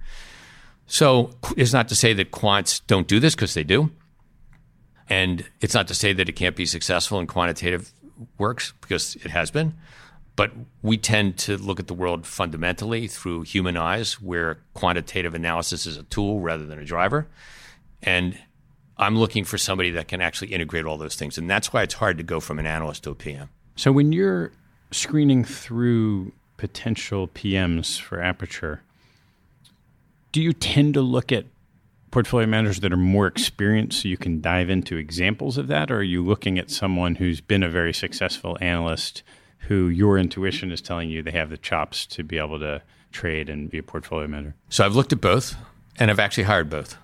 So 0.87 1.31
it's 1.57 1.73
not 1.73 1.89
to 1.89 1.97
say 1.97 2.13
that 2.15 2.31
quants 2.31 2.81
don't 2.87 3.09
do 3.09 3.21
this 3.21 3.35
because 3.35 3.55
they 3.55 3.65
do. 3.65 3.91
And 5.09 5.45
it's 5.61 5.75
not 5.75 5.89
to 5.89 5.95
say 5.95 6.13
that 6.13 6.29
it 6.29 6.33
can't 6.33 6.57
be 6.57 6.67
successful 6.67 7.21
in 7.21 7.27
quantitative 7.27 7.93
works 8.39 8.73
because 8.81 9.17
it 9.17 9.31
has 9.31 9.51
been. 9.51 9.75
But 10.37 10.53
we 10.83 10.99
tend 10.99 11.39
to 11.39 11.57
look 11.57 11.81
at 11.81 11.87
the 11.87 11.95
world 11.95 12.27
fundamentally 12.27 13.09
through 13.09 13.43
human 13.43 13.77
eyes, 13.77 14.21
where 14.21 14.59
quantitative 14.75 15.35
analysis 15.35 15.87
is 15.87 15.97
a 15.97 16.03
tool 16.05 16.41
rather 16.41 16.67
than 16.67 16.79
a 16.79 16.85
driver. 16.85 17.27
And 18.03 18.39
I'm 18.99 19.19
looking 19.19 19.45
for 19.45 19.57
somebody 19.57 19.91
that 19.93 20.09
can 20.09 20.21
actually 20.21 20.53
integrate 20.53 20.85
all 20.85 20.99
those 20.99 21.17
things. 21.17 21.39
And 21.39 21.49
that's 21.49 21.73
why 21.73 21.83
it's 21.83 21.95
hard 21.95 22.19
to 22.19 22.23
go 22.23 22.41
from 22.41 22.59
an 22.59 22.67
analyst 22.67 23.05
to 23.05 23.11
a 23.11 23.15
PM. 23.15 23.49
So 23.77 23.93
when 23.93 24.13
you're 24.13 24.53
screening 24.91 25.45
through 25.45 26.33
potential 26.59 27.29
PMs 27.29 27.99
for 28.01 28.21
Aperture, 28.23 28.83
do 30.37 30.43
you 30.43 30.53
tend 30.53 30.93
to 30.93 31.01
look 31.01 31.33
at 31.33 31.47
portfolio 32.11 32.47
managers 32.47 32.81
that 32.81 32.93
are 32.93 32.99
more 32.99 33.27
experienced 33.27 34.03
so 34.03 34.09
you 34.09 34.19
can 34.19 34.43
dive 34.43 34.69
into 34.69 34.99
examples 34.99 35.57
of 35.57 35.67
that? 35.69 35.91
Or 35.91 36.01
are 36.01 36.03
you 36.03 36.23
looking 36.23 36.59
at 36.59 36.71
someone 36.71 37.15
who's 37.15 37.41
been 37.41 37.63
a 37.63 37.71
very 37.71 37.95
successful 37.95 38.59
analyst 38.61 39.23
who 39.61 39.89
your 39.89 40.19
intuition 40.19 40.71
is 40.71 40.83
telling 40.83 41.09
you 41.09 41.23
they 41.23 41.31
have 41.31 41.49
the 41.49 41.57
chops 41.57 42.05
to 42.09 42.23
be 42.23 42.37
able 42.37 42.59
to 42.59 42.83
trade 43.13 43.49
and 43.49 43.71
be 43.71 43.79
a 43.79 43.83
portfolio 43.83 44.27
manager? 44.27 44.55
So 44.69 44.85
I've 44.85 44.95
looked 44.95 45.15
at 45.15 45.23
both 45.23 45.57
and 45.99 46.11
I've 46.11 46.21
actually 46.21 46.45
hired 46.45 46.69
both, 46.69 46.99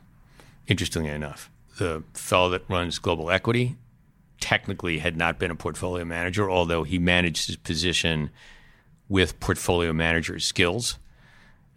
interestingly 0.67 1.09
enough 1.09 1.49
the 1.79 2.03
fellow 2.13 2.51
that 2.51 2.69
runs 2.69 2.99
global 2.99 3.31
equity 3.31 3.77
technically 4.41 4.99
had 4.99 5.17
not 5.17 5.39
been 5.39 5.51
a 5.51 5.57
portfolio 5.57 6.05
manager, 6.05 6.51
although 6.51 6.83
he 6.83 6.99
managed 6.99 7.47
his 7.47 7.57
position 7.57 8.29
with 9.09 9.41
portfolio 9.41 9.91
manager 9.95 10.39
skills. 10.39 10.99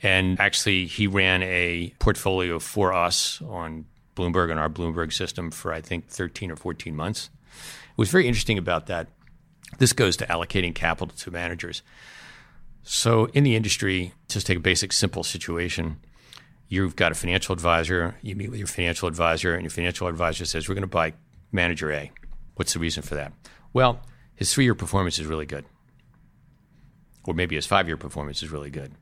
And 0.03 0.39
actually, 0.39 0.85
he 0.85 1.07
ran 1.07 1.41
a 1.43 1.93
portfolio 1.99 2.59
for 2.59 2.93
us 2.93 3.41
on 3.41 3.85
Bloomberg 4.15 4.51
on 4.51 4.57
our 4.57 4.69
Bloomberg 4.69 5.13
system 5.13 5.51
for 5.51 5.73
I 5.73 5.81
think 5.81 6.07
13 6.07 6.51
or 6.51 6.55
14 6.55 6.95
months. 6.95 7.29
It 7.45 7.97
was 7.97 8.09
very 8.09 8.27
interesting 8.27 8.57
about 8.57 8.87
that. 8.87 9.07
This 9.77 9.93
goes 9.93 10.17
to 10.17 10.27
allocating 10.27 10.75
capital 10.75 11.15
to 11.15 11.31
managers. 11.31 11.81
So, 12.83 13.25
in 13.27 13.43
the 13.43 13.55
industry, 13.55 14.13
just 14.27 14.45
take 14.45 14.57
a 14.57 14.61
basic, 14.61 14.93
simple 14.93 15.23
situation 15.23 15.97
you've 16.67 16.95
got 16.95 17.11
a 17.11 17.15
financial 17.15 17.53
advisor, 17.53 18.15
you 18.21 18.35
meet 18.35 18.49
with 18.49 18.59
your 18.59 18.67
financial 18.67 19.07
advisor, 19.07 19.53
and 19.53 19.63
your 19.63 19.71
financial 19.71 20.07
advisor 20.07 20.45
says, 20.45 20.67
We're 20.67 20.75
going 20.75 20.83
to 20.83 20.87
buy 20.87 21.13
manager 21.51 21.91
A. 21.91 22.11
What's 22.55 22.73
the 22.73 22.79
reason 22.79 23.03
for 23.03 23.15
that? 23.15 23.33
Well, 23.73 24.01
his 24.35 24.53
three 24.53 24.65
year 24.65 24.75
performance 24.75 25.19
is 25.19 25.25
really 25.25 25.45
good. 25.45 25.65
Or 27.25 27.33
maybe 27.33 27.55
his 27.55 27.65
five 27.65 27.87
year 27.87 27.97
performance 27.97 28.43
is 28.43 28.51
really 28.51 28.69
good. 28.69 28.93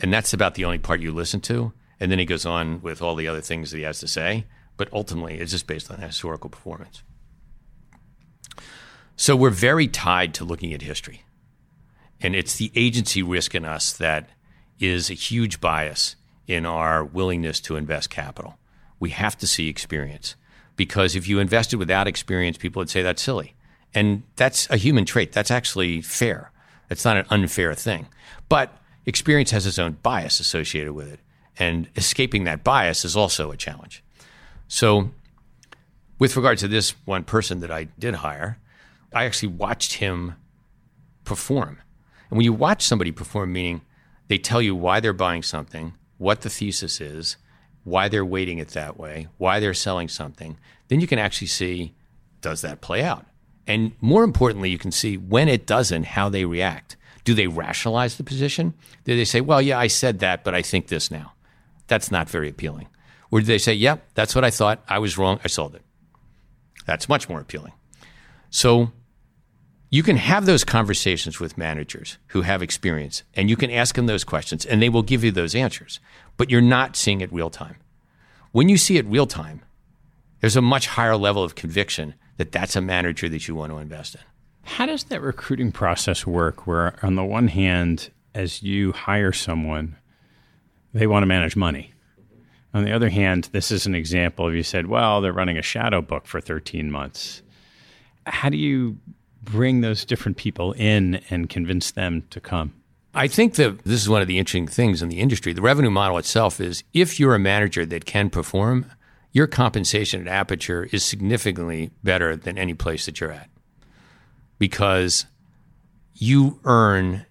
And 0.00 0.12
that's 0.12 0.32
about 0.32 0.54
the 0.54 0.64
only 0.64 0.78
part 0.78 1.00
you 1.00 1.12
listen 1.12 1.40
to. 1.42 1.72
And 1.98 2.10
then 2.10 2.18
he 2.18 2.24
goes 2.24 2.44
on 2.44 2.82
with 2.82 3.00
all 3.00 3.14
the 3.14 3.28
other 3.28 3.40
things 3.40 3.70
that 3.70 3.78
he 3.78 3.84
has 3.84 4.00
to 4.00 4.08
say. 4.08 4.46
But 4.76 4.92
ultimately, 4.92 5.38
it's 5.38 5.52
just 5.52 5.66
based 5.66 5.90
on 5.90 6.00
historical 6.00 6.50
performance. 6.50 7.02
So 9.16 9.34
we're 9.34 9.50
very 9.50 9.88
tied 9.88 10.34
to 10.34 10.44
looking 10.44 10.74
at 10.74 10.82
history. 10.82 11.22
And 12.20 12.34
it's 12.34 12.56
the 12.56 12.70
agency 12.74 13.22
risk 13.22 13.54
in 13.54 13.64
us 13.64 13.92
that 13.94 14.28
is 14.78 15.10
a 15.10 15.14
huge 15.14 15.60
bias 15.60 16.16
in 16.46 16.66
our 16.66 17.04
willingness 17.04 17.60
to 17.60 17.76
invest 17.76 18.10
capital. 18.10 18.58
We 19.00 19.10
have 19.10 19.36
to 19.38 19.46
see 19.46 19.68
experience 19.68 20.36
because 20.76 21.16
if 21.16 21.26
you 21.26 21.38
invested 21.38 21.78
without 21.78 22.06
experience, 22.06 22.58
people 22.58 22.80
would 22.80 22.90
say 22.90 23.02
that's 23.02 23.22
silly. 23.22 23.54
And 23.94 24.22
that's 24.36 24.68
a 24.68 24.76
human 24.76 25.06
trait. 25.06 25.32
That's 25.32 25.50
actually 25.50 26.02
fair. 26.02 26.52
It's 26.90 27.04
not 27.04 27.16
an 27.16 27.26
unfair 27.30 27.74
thing. 27.74 28.06
But 28.48 28.76
experience 29.06 29.50
has 29.52 29.66
its 29.66 29.78
own 29.78 29.98
bias 30.02 30.40
associated 30.40 30.92
with 30.92 31.12
it. 31.12 31.20
And 31.58 31.88
escaping 31.96 32.44
that 32.44 32.62
bias 32.62 33.04
is 33.04 33.16
also 33.16 33.50
a 33.50 33.56
challenge. 33.56 34.04
So, 34.68 35.10
with 36.18 36.36
regard 36.36 36.58
to 36.58 36.68
this 36.68 36.90
one 37.06 37.24
person 37.24 37.60
that 37.60 37.70
I 37.70 37.84
did 37.98 38.16
hire, 38.16 38.58
I 39.12 39.24
actually 39.24 39.48
watched 39.48 39.94
him 39.94 40.34
perform. 41.24 41.78
And 42.30 42.36
when 42.36 42.44
you 42.44 42.52
watch 42.52 42.82
somebody 42.82 43.12
perform, 43.12 43.52
meaning 43.52 43.82
they 44.28 44.38
tell 44.38 44.60
you 44.60 44.74
why 44.74 45.00
they're 45.00 45.12
buying 45.12 45.42
something, 45.42 45.94
what 46.18 46.42
the 46.42 46.50
thesis 46.50 47.00
is, 47.00 47.36
why 47.84 48.08
they're 48.08 48.24
weighting 48.24 48.58
it 48.58 48.68
that 48.68 48.98
way, 48.98 49.28
why 49.38 49.60
they're 49.60 49.74
selling 49.74 50.08
something, 50.08 50.58
then 50.88 51.00
you 51.00 51.06
can 51.06 51.18
actually 51.18 51.46
see 51.46 51.94
does 52.40 52.60
that 52.60 52.80
play 52.80 53.02
out? 53.02 53.26
And 53.66 53.92
more 54.00 54.22
importantly, 54.22 54.70
you 54.70 54.78
can 54.78 54.92
see 54.92 55.16
when 55.16 55.48
it 55.48 55.66
doesn't, 55.66 56.06
how 56.06 56.28
they 56.28 56.44
react. 56.44 56.96
Do 57.26 57.34
they 57.34 57.48
rationalize 57.48 58.16
the 58.16 58.22
position? 58.22 58.72
Do 59.02 59.16
they 59.16 59.24
say, 59.24 59.40
well, 59.40 59.60
yeah, 59.60 59.80
I 59.80 59.88
said 59.88 60.20
that, 60.20 60.44
but 60.44 60.54
I 60.54 60.62
think 60.62 60.86
this 60.86 61.10
now? 61.10 61.32
That's 61.88 62.12
not 62.12 62.30
very 62.30 62.48
appealing. 62.48 62.86
Or 63.32 63.40
do 63.40 63.46
they 63.46 63.58
say, 63.58 63.74
yep, 63.74 63.98
yeah, 63.98 64.04
that's 64.14 64.36
what 64.36 64.44
I 64.44 64.50
thought. 64.50 64.84
I 64.88 65.00
was 65.00 65.18
wrong. 65.18 65.40
I 65.42 65.48
sold 65.48 65.74
it. 65.74 65.82
That's 66.86 67.08
much 67.08 67.28
more 67.28 67.40
appealing. 67.40 67.72
So 68.48 68.92
you 69.90 70.04
can 70.04 70.18
have 70.18 70.46
those 70.46 70.62
conversations 70.62 71.40
with 71.40 71.58
managers 71.58 72.16
who 72.28 72.42
have 72.42 72.62
experience 72.62 73.24
and 73.34 73.50
you 73.50 73.56
can 73.56 73.72
ask 73.72 73.96
them 73.96 74.06
those 74.06 74.22
questions 74.22 74.64
and 74.64 74.80
they 74.80 74.88
will 74.88 75.02
give 75.02 75.24
you 75.24 75.32
those 75.32 75.56
answers, 75.56 75.98
but 76.36 76.48
you're 76.48 76.60
not 76.60 76.94
seeing 76.94 77.22
it 77.22 77.32
real 77.32 77.50
time. 77.50 77.74
When 78.52 78.68
you 78.68 78.76
see 78.76 78.98
it 78.98 79.06
real 79.06 79.26
time, 79.26 79.62
there's 80.40 80.54
a 80.54 80.62
much 80.62 80.86
higher 80.86 81.16
level 81.16 81.42
of 81.42 81.56
conviction 81.56 82.14
that 82.36 82.52
that's 82.52 82.76
a 82.76 82.80
manager 82.80 83.28
that 83.28 83.48
you 83.48 83.56
want 83.56 83.72
to 83.72 83.78
invest 83.78 84.14
in. 84.14 84.20
How 84.66 84.84
does 84.84 85.04
that 85.04 85.22
recruiting 85.22 85.72
process 85.72 86.26
work? 86.26 86.66
Where, 86.66 86.98
on 87.02 87.14
the 87.14 87.24
one 87.24 87.48
hand, 87.48 88.10
as 88.34 88.62
you 88.62 88.92
hire 88.92 89.32
someone, 89.32 89.96
they 90.92 91.06
want 91.06 91.22
to 91.22 91.26
manage 91.26 91.56
money. 91.56 91.94
On 92.74 92.84
the 92.84 92.92
other 92.92 93.08
hand, 93.08 93.48
this 93.52 93.70
is 93.70 93.86
an 93.86 93.94
example 93.94 94.46
of 94.46 94.54
you 94.54 94.62
said, 94.62 94.88
well, 94.88 95.20
they're 95.22 95.32
running 95.32 95.56
a 95.56 95.62
shadow 95.62 96.02
book 96.02 96.26
for 96.26 96.40
13 96.40 96.90
months. 96.90 97.42
How 98.26 98.50
do 98.50 98.58
you 98.58 98.98
bring 99.42 99.80
those 99.80 100.04
different 100.04 100.36
people 100.36 100.72
in 100.72 101.22
and 101.30 101.48
convince 101.48 101.92
them 101.92 102.24
to 102.30 102.40
come? 102.40 102.74
I 103.14 103.28
think 103.28 103.54
that 103.54 103.78
this 103.84 104.02
is 104.02 104.10
one 104.10 104.20
of 104.20 104.28
the 104.28 104.38
interesting 104.38 104.66
things 104.66 105.00
in 105.00 105.08
the 105.08 105.20
industry. 105.20 105.54
The 105.54 105.62
revenue 105.62 105.90
model 105.90 106.18
itself 106.18 106.60
is 106.60 106.82
if 106.92 107.18
you're 107.18 107.34
a 107.34 107.38
manager 107.38 107.86
that 107.86 108.04
can 108.04 108.28
perform, 108.28 108.84
your 109.32 109.46
compensation 109.46 110.20
at 110.20 110.28
Aperture 110.28 110.88
is 110.92 111.02
significantly 111.02 111.92
better 112.02 112.36
than 112.36 112.58
any 112.58 112.74
place 112.74 113.06
that 113.06 113.20
you're 113.20 113.32
at 113.32 113.48
because 114.58 115.26
you 116.14 116.60
earn 116.64 117.26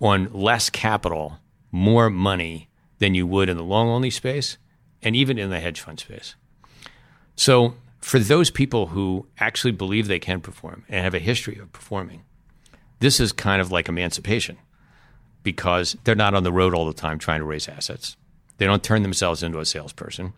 on 0.00 0.32
less 0.32 0.70
capital 0.70 1.38
more 1.70 2.10
money 2.10 2.68
than 2.98 3.14
you 3.14 3.26
would 3.26 3.48
in 3.48 3.56
the 3.56 3.64
long 3.64 3.88
only 3.88 4.10
space 4.10 4.56
and 5.02 5.14
even 5.16 5.38
in 5.38 5.50
the 5.50 5.60
hedge 5.60 5.80
fund 5.80 6.00
space. 6.00 6.34
So, 7.36 7.74
for 8.00 8.18
those 8.18 8.50
people 8.50 8.86
who 8.86 9.26
actually 9.38 9.72
believe 9.72 10.08
they 10.08 10.18
can 10.18 10.40
perform 10.40 10.84
and 10.88 11.04
have 11.04 11.14
a 11.14 11.18
history 11.18 11.58
of 11.58 11.70
performing, 11.70 12.22
this 13.00 13.20
is 13.20 13.32
kind 13.32 13.60
of 13.60 13.70
like 13.70 13.88
emancipation 13.88 14.56
because 15.42 15.96
they're 16.04 16.14
not 16.14 16.34
on 16.34 16.42
the 16.42 16.52
road 16.52 16.74
all 16.74 16.86
the 16.86 16.94
time 16.94 17.18
trying 17.18 17.40
to 17.40 17.46
raise 17.46 17.68
assets. 17.68 18.16
They 18.58 18.66
don't 18.66 18.82
turn 18.82 19.02
themselves 19.02 19.42
into 19.42 19.58
a 19.58 19.66
salesperson. 19.66 20.32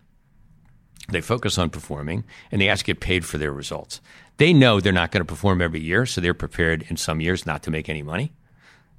They 1.09 1.21
focus 1.21 1.57
on 1.57 1.69
performing 1.69 2.23
and 2.51 2.61
they 2.61 2.69
actually 2.69 2.93
get 2.93 3.01
paid 3.01 3.25
for 3.25 3.37
their 3.37 3.51
results. 3.51 3.99
They 4.37 4.53
know 4.53 4.79
they're 4.79 4.91
not 4.91 5.11
going 5.11 5.21
to 5.21 5.25
perform 5.25 5.61
every 5.61 5.79
year, 5.79 6.05
so 6.05 6.19
they're 6.21 6.33
prepared 6.33 6.85
in 6.89 6.97
some 6.97 7.21
years 7.21 7.45
not 7.45 7.63
to 7.63 7.71
make 7.71 7.89
any 7.89 8.01
money. 8.01 8.33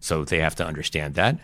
So 0.01 0.25
they 0.25 0.41
have 0.41 0.55
to 0.57 0.67
understand 0.67 1.15
that. 1.15 1.39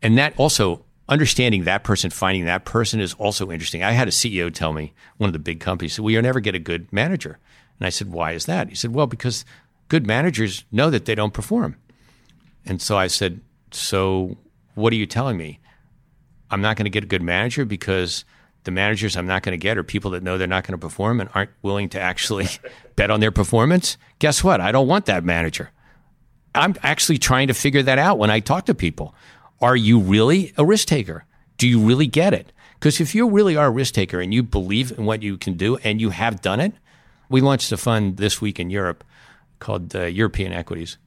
And 0.00 0.16
that 0.18 0.34
also, 0.36 0.84
understanding 1.08 1.64
that 1.64 1.84
person, 1.84 2.10
finding 2.10 2.46
that 2.46 2.64
person 2.64 3.00
is 3.00 3.14
also 3.14 3.50
interesting. 3.50 3.82
I 3.82 3.92
had 3.92 4.08
a 4.08 4.12
CEO 4.12 4.52
tell 4.52 4.72
me, 4.72 4.94
one 5.18 5.28
of 5.28 5.32
the 5.32 5.38
big 5.38 5.60
companies, 5.60 5.94
said, 5.94 6.04
Well, 6.04 6.22
never 6.22 6.40
get 6.40 6.54
a 6.54 6.60
good 6.60 6.92
manager. 6.92 7.38
And 7.78 7.86
I 7.86 7.90
said, 7.90 8.12
Why 8.12 8.32
is 8.32 8.46
that? 8.46 8.68
He 8.68 8.74
said, 8.74 8.94
Well, 8.94 9.06
because 9.06 9.44
good 9.88 10.06
managers 10.06 10.64
know 10.72 10.88
that 10.90 11.04
they 11.04 11.14
don't 11.14 11.34
perform. 11.34 11.76
And 12.64 12.80
so 12.80 12.96
I 12.96 13.08
said, 13.08 13.40
so, 13.72 14.36
what 14.74 14.92
are 14.92 14.96
you 14.96 15.06
telling 15.06 15.36
me? 15.36 15.60
I'm 16.50 16.60
not 16.60 16.76
going 16.76 16.84
to 16.84 16.90
get 16.90 17.04
a 17.04 17.08
good 17.08 17.22
manager 17.22 17.64
because 17.64 18.24
the 18.64 18.70
managers 18.70 19.16
I'm 19.16 19.26
not 19.26 19.42
going 19.42 19.52
to 19.52 19.62
get 19.62 19.76
are 19.76 19.82
people 19.82 20.12
that 20.12 20.22
know 20.22 20.38
they're 20.38 20.46
not 20.46 20.64
going 20.64 20.78
to 20.78 20.86
perform 20.86 21.20
and 21.20 21.28
aren't 21.34 21.50
willing 21.62 21.88
to 21.90 22.00
actually 22.00 22.48
bet 22.96 23.10
on 23.10 23.20
their 23.20 23.32
performance. 23.32 23.96
Guess 24.18 24.44
what? 24.44 24.60
I 24.60 24.72
don't 24.72 24.86
want 24.86 25.06
that 25.06 25.24
manager. 25.24 25.70
I'm 26.54 26.74
actually 26.82 27.18
trying 27.18 27.48
to 27.48 27.54
figure 27.54 27.82
that 27.82 27.98
out 27.98 28.18
when 28.18 28.30
I 28.30 28.40
talk 28.40 28.66
to 28.66 28.74
people. 28.74 29.14
Are 29.60 29.76
you 29.76 29.98
really 29.98 30.52
a 30.56 30.64
risk 30.64 30.88
taker? 30.88 31.24
Do 31.56 31.66
you 31.68 31.80
really 31.80 32.06
get 32.06 32.34
it? 32.34 32.52
Because 32.78 33.00
if 33.00 33.14
you 33.14 33.28
really 33.30 33.56
are 33.56 33.66
a 33.66 33.70
risk 33.70 33.94
taker 33.94 34.20
and 34.20 34.34
you 34.34 34.42
believe 34.42 34.90
in 34.98 35.04
what 35.04 35.22
you 35.22 35.38
can 35.38 35.54
do 35.54 35.76
and 35.78 36.00
you 36.00 36.10
have 36.10 36.42
done 36.42 36.60
it, 36.60 36.72
we 37.28 37.40
launched 37.40 37.72
a 37.72 37.76
fund 37.76 38.16
this 38.16 38.40
week 38.40 38.58
in 38.58 38.70
Europe 38.70 39.04
called 39.60 39.94
uh, 39.94 40.02
European 40.02 40.52
Equities. 40.52 40.98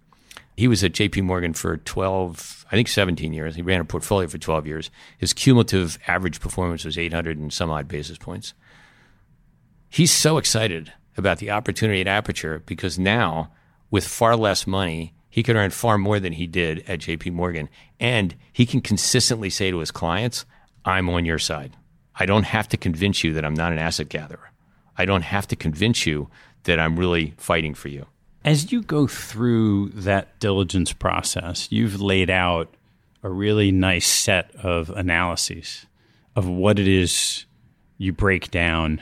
He 0.56 0.68
was 0.68 0.84
at 0.84 0.94
JP 0.94 1.24
Morgan 1.24 1.54
for 1.54 1.78
12, 1.78 2.55
I 2.72 2.76
think 2.76 2.88
17 2.88 3.34
years. 3.34 3.56
He 3.56 3.62
ran 3.62 3.82
a 3.82 3.86
portfolio 3.86 4.28
for 4.28 4.38
12 4.38 4.68
years. 4.68 4.92
His 5.18 5.34
cumulative 5.34 6.00
average 6.08 6.40
performance 6.40 6.84
was 6.84 6.98
800 6.98 7.38
and 7.38 7.54
some 7.54 7.70
odd 7.70 7.88
basis 7.88 8.18
points. 8.18 8.54
He's 9.90 10.12
so 10.12 10.38
excited 10.38 10.92
about 11.16 11.38
the 11.38 11.52
opportunity 11.52 12.02
at 12.02 12.08
Aperture 12.08 12.64
because 12.66 13.00
now, 13.00 13.52
with 13.92 14.08
far 14.08 14.36
less 14.36 14.68
money, 14.68 15.14
he 15.30 15.44
can 15.44 15.58
earn 15.58 15.70
far 15.70 15.98
more 15.98 16.20
than 16.20 16.34
he 16.34 16.48
did 16.48 16.80
at 16.88 17.00
JP 17.00 17.34
Morgan. 17.34 17.70
And 18.00 18.36
he 18.52 18.66
can 18.66 18.82
consistently 18.82 19.50
say 19.50 19.72
to 19.72 19.80
his 19.80 19.92
clients, 19.92 20.46
I'm 20.84 21.10
on 21.10 21.26
your 21.26 21.40
side. 21.40 21.76
I 22.18 22.26
don't 22.26 22.46
have 22.46 22.68
to 22.70 22.78
convince 22.78 23.24
you 23.24 23.34
that 23.34 23.46
I'm 23.46 23.54
not 23.54 23.74
an 23.74 23.80
asset 23.80 24.10
gatherer. 24.10 24.52
I 24.98 25.06
don't 25.06 25.24
have 25.24 25.48
to 25.48 25.56
convince 25.56 26.06
you 26.06 26.30
that 26.64 26.80
I'm 26.80 26.98
really 26.98 27.34
fighting 27.38 27.74
for 27.74 27.90
you. 27.90 28.06
As 28.46 28.72
you 28.72 28.84
go 28.84 29.08
through 29.08 29.90
that 29.90 30.40
diligence 30.40 30.94
process, 30.94 31.68
you've 31.72 32.00
laid 32.00 32.30
out 32.30 32.72
a 33.24 33.30
really 33.30 33.72
nice 33.72 34.06
set 34.06 34.56
of 34.58 34.92
analyses 34.92 35.88
of 36.36 36.48
what 36.48 36.78
it 36.78 36.88
is 36.88 37.48
you 37.98 38.14
break 38.14 38.52
down 38.52 39.02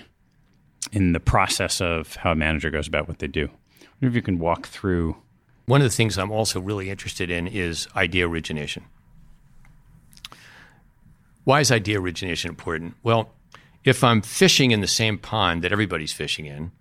in 0.94 1.12
the 1.12 1.20
process 1.20 1.82
of 1.82 2.16
how 2.16 2.32
a 2.32 2.36
manager 2.36 2.70
goes 2.70 2.88
about 2.88 3.10
what 3.10 3.20
they 3.20 3.28
do. 3.28 3.50
I 3.82 3.88
wonder 4.02 4.08
if 4.08 4.16
you 4.16 4.22
can 4.22 4.40
walk 4.40 4.68
through. 4.68 5.18
One 5.66 5.82
of 5.82 5.86
the 5.86 5.96
things 5.96 6.18
I'm 6.18 6.32
also 6.32 6.62
really 6.62 6.90
interested 6.90 7.30
in 7.30 7.46
is 7.46 7.90
idea 7.98 8.26
origination. 8.30 8.86
Why 11.44 11.60
is 11.60 11.70
idea 11.70 12.00
origination 12.00 12.48
important? 12.48 12.96
Well, 13.04 13.34
if 13.84 14.06
I'm 14.06 14.22
fishing 14.22 14.72
in 14.72 14.80
the 14.80 14.88
same 14.88 15.18
pond 15.18 15.64
that 15.64 15.74
everybody's 15.74 16.14
fishing 16.14 16.46
in, 16.46 16.72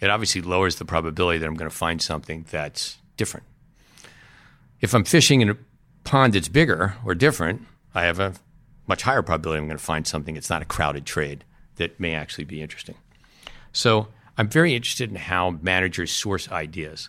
it 0.00 0.10
obviously 0.10 0.40
lowers 0.40 0.76
the 0.76 0.84
probability 0.84 1.38
that 1.38 1.46
I'm 1.46 1.54
going 1.54 1.70
to 1.70 1.76
find 1.76 2.00
something 2.00 2.46
that's 2.50 2.98
different. 3.16 3.46
If 4.80 4.94
I'm 4.94 5.04
fishing 5.04 5.40
in 5.40 5.50
a 5.50 5.56
pond 6.04 6.32
that's 6.32 6.48
bigger 6.48 6.96
or 7.04 7.14
different, 7.14 7.62
I 7.94 8.04
have 8.04 8.18
a 8.18 8.34
much 8.86 9.02
higher 9.02 9.22
probability 9.22 9.58
I'm 9.60 9.66
going 9.66 9.78
to 9.78 9.84
find 9.84 10.06
something 10.06 10.34
that's 10.34 10.50
not 10.50 10.62
a 10.62 10.64
crowded 10.64 11.04
trade 11.04 11.44
that 11.76 12.00
may 12.00 12.14
actually 12.14 12.44
be 12.44 12.62
interesting. 12.62 12.96
So 13.72 14.08
I'm 14.36 14.48
very 14.48 14.74
interested 14.74 15.10
in 15.10 15.16
how 15.16 15.50
managers 15.62 16.10
source 16.10 16.50
ideas. 16.50 17.08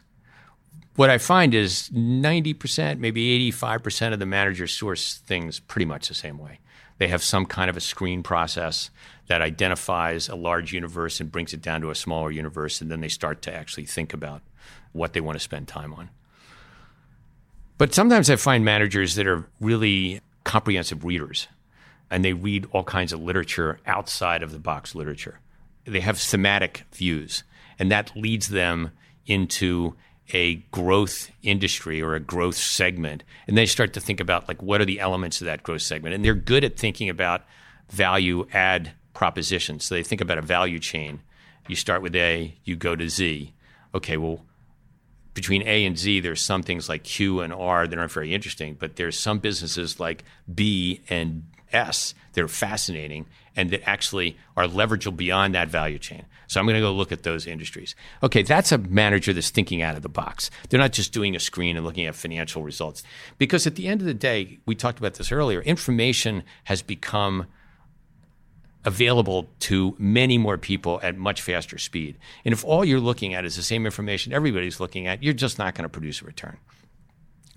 What 0.95 1.09
I 1.09 1.17
find 1.17 1.53
is 1.53 1.89
90%, 1.93 2.99
maybe 2.99 3.51
85% 3.51 4.13
of 4.13 4.19
the 4.19 4.25
managers 4.25 4.73
source 4.73 5.15
things 5.25 5.59
pretty 5.59 5.85
much 5.85 6.09
the 6.09 6.13
same 6.13 6.37
way. 6.37 6.59
They 7.01 7.07
have 7.07 7.23
some 7.23 7.47
kind 7.47 7.67
of 7.67 7.75
a 7.75 7.81
screen 7.81 8.21
process 8.21 8.91
that 9.25 9.41
identifies 9.41 10.29
a 10.29 10.35
large 10.35 10.71
universe 10.71 11.19
and 11.19 11.31
brings 11.31 11.51
it 11.51 11.59
down 11.59 11.81
to 11.81 11.89
a 11.89 11.95
smaller 11.95 12.29
universe, 12.29 12.79
and 12.79 12.91
then 12.91 13.01
they 13.01 13.07
start 13.07 13.41
to 13.41 13.51
actually 13.51 13.87
think 13.87 14.13
about 14.13 14.43
what 14.91 15.13
they 15.13 15.19
want 15.19 15.35
to 15.35 15.43
spend 15.43 15.67
time 15.67 15.95
on. 15.95 16.11
But 17.79 17.95
sometimes 17.95 18.29
I 18.29 18.35
find 18.35 18.63
managers 18.63 19.15
that 19.15 19.25
are 19.25 19.47
really 19.59 20.21
comprehensive 20.43 21.03
readers, 21.03 21.47
and 22.11 22.23
they 22.23 22.33
read 22.33 22.67
all 22.71 22.83
kinds 22.83 23.13
of 23.13 23.19
literature 23.19 23.79
outside 23.87 24.43
of 24.43 24.51
the 24.51 24.59
box 24.59 24.93
literature. 24.93 25.39
They 25.85 26.01
have 26.01 26.19
thematic 26.19 26.83
views, 26.93 27.43
and 27.79 27.89
that 27.91 28.15
leads 28.15 28.49
them 28.49 28.91
into 29.25 29.95
a 30.33 30.55
growth 30.71 31.31
industry 31.43 32.01
or 32.01 32.15
a 32.15 32.19
growth 32.19 32.55
segment 32.55 33.23
and 33.47 33.57
they 33.57 33.65
start 33.65 33.93
to 33.93 33.99
think 33.99 34.19
about 34.19 34.47
like 34.47 34.61
what 34.61 34.81
are 34.81 34.85
the 34.85 34.99
elements 34.99 35.41
of 35.41 35.45
that 35.45 35.63
growth 35.63 35.81
segment? 35.81 36.15
And 36.15 36.23
they're 36.23 36.33
good 36.33 36.63
at 36.63 36.77
thinking 36.77 37.09
about 37.09 37.43
value 37.89 38.47
add 38.53 38.91
propositions. 39.13 39.85
So 39.85 39.95
they 39.95 40.03
think 40.03 40.21
about 40.21 40.37
a 40.37 40.41
value 40.41 40.79
chain. 40.79 41.21
You 41.67 41.75
start 41.75 42.01
with 42.01 42.15
a 42.15 42.55
you 42.63 42.75
go 42.75 42.95
to 42.95 43.09
z. 43.09 43.53
Okay 43.93 44.17
well 44.17 44.45
between 45.33 45.61
A 45.63 45.85
and 45.85 45.97
Z, 45.97 46.19
there's 46.19 46.41
some 46.41 46.61
things 46.61 46.89
like 46.89 47.03
Q 47.03 47.39
and 47.41 47.53
R 47.53 47.87
that 47.87 47.97
aren't 47.97 48.11
very 48.11 48.33
interesting, 48.33 48.75
but 48.77 48.95
there's 48.97 49.17
some 49.17 49.39
businesses 49.39 49.99
like 49.99 50.23
B 50.53 51.01
and 51.09 51.45
S 51.71 52.13
that 52.33 52.43
are 52.43 52.49
fascinating 52.49 53.27
and 53.55 53.69
that 53.71 53.87
actually 53.87 54.37
are 54.55 54.65
leverageable 54.65 55.17
beyond 55.17 55.53
that 55.55 55.67
value 55.67 55.99
chain. 55.99 56.25
So 56.47 56.59
I'm 56.59 56.65
going 56.65 56.75
to 56.75 56.81
go 56.81 56.91
look 56.91 57.11
at 57.11 57.23
those 57.23 57.47
industries. 57.47 57.95
Okay, 58.23 58.43
that's 58.43 58.71
a 58.71 58.77
manager 58.77 59.33
that's 59.33 59.49
thinking 59.49 59.81
out 59.81 59.95
of 59.95 60.01
the 60.01 60.09
box. 60.09 60.49
They're 60.69 60.79
not 60.79 60.91
just 60.91 61.13
doing 61.13 61.35
a 61.35 61.39
screen 61.39 61.77
and 61.77 61.85
looking 61.85 62.05
at 62.05 62.15
financial 62.15 62.63
results. 62.63 63.03
Because 63.37 63.65
at 63.65 63.75
the 63.75 63.87
end 63.87 64.01
of 64.01 64.07
the 64.07 64.13
day, 64.13 64.59
we 64.65 64.75
talked 64.75 64.99
about 64.99 65.15
this 65.15 65.31
earlier, 65.31 65.61
information 65.61 66.43
has 66.65 66.81
become 66.81 67.45
available 68.83 69.47
to 69.59 69.95
many 69.99 70.37
more 70.37 70.57
people 70.57 70.99
at 71.03 71.15
much 71.15 71.41
faster 71.41 71.77
speed. 71.77 72.17
And 72.43 72.51
if 72.53 72.65
all 72.65 72.83
you're 72.83 72.99
looking 72.99 73.33
at 73.33 73.45
is 73.45 73.55
the 73.55 73.63
same 73.63 73.85
information 73.85 74.33
everybody's 74.33 74.79
looking 74.79 75.07
at, 75.07 75.21
you're 75.21 75.33
just 75.33 75.59
not 75.59 75.75
going 75.75 75.83
to 75.83 75.89
produce 75.89 76.21
a 76.21 76.25
return. 76.25 76.57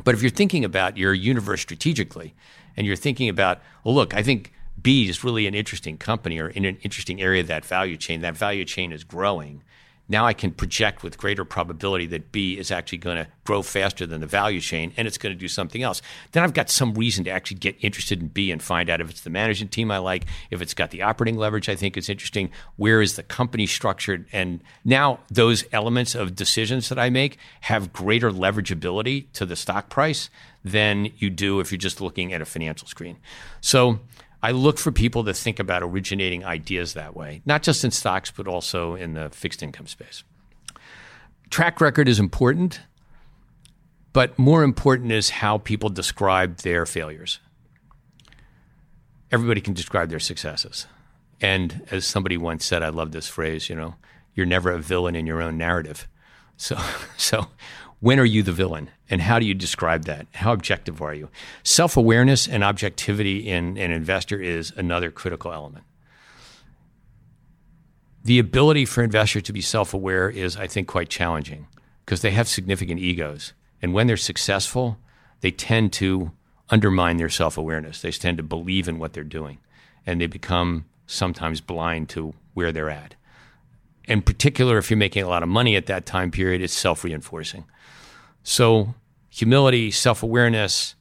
But 0.02 0.14
if 0.14 0.22
you're 0.22 0.30
thinking 0.30 0.64
about 0.64 0.98
your 0.98 1.14
universe 1.14 1.60
strategically 1.60 2.34
and 2.76 2.86
you're 2.86 2.96
thinking 2.96 3.28
about, 3.28 3.60
well, 3.84 3.94
look, 3.94 4.12
I 4.12 4.22
think 4.22 4.52
B 4.84 5.08
is 5.08 5.24
really 5.24 5.46
an 5.46 5.54
interesting 5.54 5.96
company 5.96 6.38
or 6.38 6.48
in 6.48 6.66
an 6.66 6.76
interesting 6.82 7.20
area 7.20 7.40
of 7.40 7.48
that 7.48 7.64
value 7.64 7.96
chain. 7.96 8.20
That 8.20 8.36
value 8.36 8.66
chain 8.66 8.92
is 8.92 9.02
growing. 9.02 9.62
Now 10.08 10.26
I 10.26 10.34
can 10.34 10.50
project 10.50 11.02
with 11.02 11.16
greater 11.16 11.46
probability 11.46 12.04
that 12.08 12.30
B 12.30 12.58
is 12.58 12.70
actually 12.70 12.98
going 12.98 13.16
to 13.16 13.26
grow 13.44 13.62
faster 13.62 14.06
than 14.06 14.20
the 14.20 14.26
value 14.26 14.60
chain 14.60 14.92
and 14.98 15.08
it's 15.08 15.16
going 15.16 15.34
to 15.34 15.38
do 15.38 15.48
something 15.48 15.82
else. 15.82 16.02
Then 16.32 16.42
I've 16.42 16.52
got 16.52 16.68
some 16.68 16.92
reason 16.92 17.24
to 17.24 17.30
actually 17.30 17.56
get 17.56 17.76
interested 17.80 18.20
in 18.20 18.28
B 18.28 18.50
and 18.50 18.62
find 18.62 18.90
out 18.90 19.00
if 19.00 19.08
it's 19.08 19.22
the 19.22 19.30
management 19.30 19.72
team 19.72 19.90
I 19.90 19.96
like, 19.96 20.26
if 20.50 20.60
it's 20.60 20.74
got 20.74 20.90
the 20.90 21.00
operating 21.00 21.38
leverage 21.38 21.70
I 21.70 21.76
think 21.76 21.96
is 21.96 22.10
interesting, 22.10 22.50
where 22.76 23.00
is 23.00 23.16
the 23.16 23.22
company 23.22 23.66
structured. 23.66 24.26
And 24.32 24.60
now 24.84 25.20
those 25.30 25.64
elements 25.72 26.14
of 26.14 26.34
decisions 26.34 26.90
that 26.90 26.98
I 26.98 27.08
make 27.08 27.38
have 27.62 27.94
greater 27.94 28.30
leverageability 28.30 29.32
to 29.32 29.46
the 29.46 29.56
stock 29.56 29.88
price 29.88 30.28
than 30.62 31.10
you 31.16 31.30
do 31.30 31.60
if 31.60 31.72
you're 31.72 31.78
just 31.78 32.02
looking 32.02 32.34
at 32.34 32.42
a 32.42 32.44
financial 32.44 32.86
screen. 32.86 33.16
So 33.62 34.00
I 34.44 34.50
look 34.50 34.76
for 34.76 34.92
people 34.92 35.24
to 35.24 35.32
think 35.32 35.58
about 35.58 35.82
originating 35.82 36.44
ideas 36.44 36.92
that 36.92 37.16
way, 37.16 37.40
not 37.46 37.62
just 37.62 37.82
in 37.82 37.90
stocks, 37.90 38.30
but 38.30 38.46
also 38.46 38.94
in 38.94 39.14
the 39.14 39.30
fixed 39.30 39.62
income 39.62 39.86
space. 39.86 40.22
Track 41.48 41.80
record 41.80 42.08
is 42.08 42.20
important, 42.20 42.82
but 44.12 44.38
more 44.38 44.62
important 44.62 45.12
is 45.12 45.30
how 45.30 45.56
people 45.56 45.88
describe 45.88 46.58
their 46.58 46.84
failures. 46.84 47.40
everybody 49.32 49.62
can 49.62 49.72
describe 49.72 50.10
their 50.10 50.20
successes. 50.20 50.88
And 51.40 51.80
as 51.90 52.06
somebody 52.06 52.36
once 52.36 52.66
said, 52.66 52.82
I 52.82 52.90
love 52.90 53.12
this 53.12 53.26
phrase, 53.26 53.70
you 53.70 53.74
know, 53.74 53.94
you're 54.34 54.44
never 54.44 54.70
a 54.72 54.78
villain 54.78 55.16
in 55.16 55.26
your 55.26 55.40
own 55.40 55.56
narrative. 55.56 56.06
So, 56.58 56.76
so 57.16 57.46
when 58.04 58.20
are 58.20 58.24
you 58.26 58.42
the 58.42 58.52
villain? 58.52 58.90
And 59.08 59.22
how 59.22 59.38
do 59.38 59.46
you 59.46 59.54
describe 59.54 60.04
that? 60.04 60.26
How 60.34 60.52
objective 60.52 61.00
are 61.00 61.14
you? 61.14 61.30
Self 61.62 61.96
awareness 61.96 62.46
and 62.46 62.62
objectivity 62.62 63.48
in 63.48 63.78
an 63.78 63.90
investor 63.90 64.38
is 64.38 64.74
another 64.76 65.10
critical 65.10 65.54
element. 65.54 65.86
The 68.22 68.38
ability 68.38 68.84
for 68.84 69.02
investors 69.02 69.44
to 69.44 69.54
be 69.54 69.62
self 69.62 69.94
aware 69.94 70.28
is, 70.28 70.54
I 70.54 70.66
think, 70.66 70.86
quite 70.86 71.08
challenging 71.08 71.66
because 72.04 72.20
they 72.20 72.32
have 72.32 72.46
significant 72.46 73.00
egos. 73.00 73.54
And 73.80 73.94
when 73.94 74.06
they're 74.06 74.18
successful, 74.18 74.98
they 75.40 75.50
tend 75.50 75.94
to 75.94 76.30
undermine 76.68 77.16
their 77.16 77.30
self 77.30 77.56
awareness. 77.56 78.02
They 78.02 78.10
tend 78.10 78.36
to 78.36 78.42
believe 78.42 78.86
in 78.86 78.98
what 78.98 79.14
they're 79.14 79.24
doing 79.24 79.60
and 80.04 80.20
they 80.20 80.26
become 80.26 80.84
sometimes 81.06 81.62
blind 81.62 82.10
to 82.10 82.34
where 82.52 82.70
they're 82.70 82.90
at. 82.90 83.14
In 84.04 84.20
particular, 84.20 84.76
if 84.76 84.90
you're 84.90 84.98
making 84.98 85.22
a 85.22 85.28
lot 85.28 85.42
of 85.42 85.48
money 85.48 85.74
at 85.74 85.86
that 85.86 86.04
time 86.04 86.30
period, 86.30 86.60
it's 86.60 86.74
self 86.74 87.02
reinforcing. 87.02 87.64
So, 88.44 88.94
humility, 89.30 89.90
self 89.90 90.22
awareness, 90.22 90.94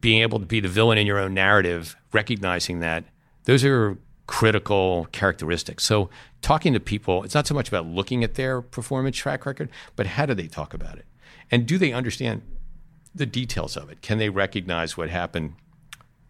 being 0.00 0.22
able 0.22 0.40
to 0.40 0.46
be 0.46 0.60
the 0.60 0.68
villain 0.68 0.96
in 0.96 1.06
your 1.06 1.18
own 1.18 1.34
narrative, 1.34 1.96
recognizing 2.12 2.80
that, 2.80 3.04
those 3.44 3.64
are 3.64 3.98
critical 4.26 5.08
characteristics. 5.12 5.84
So, 5.84 6.08
talking 6.40 6.72
to 6.72 6.80
people, 6.80 7.24
it's 7.24 7.34
not 7.34 7.46
so 7.46 7.54
much 7.54 7.68
about 7.68 7.86
looking 7.86 8.24
at 8.24 8.34
their 8.34 8.62
performance 8.62 9.16
track 9.16 9.44
record, 9.44 9.68
but 9.96 10.06
how 10.06 10.24
do 10.24 10.34
they 10.34 10.46
talk 10.46 10.72
about 10.72 10.96
it? 10.96 11.04
And 11.50 11.66
do 11.66 11.76
they 11.76 11.92
understand 11.92 12.42
the 13.14 13.26
details 13.26 13.76
of 13.76 13.90
it? 13.90 14.00
Can 14.00 14.18
they 14.18 14.30
recognize 14.30 14.96
what 14.96 15.10
happened 15.10 15.54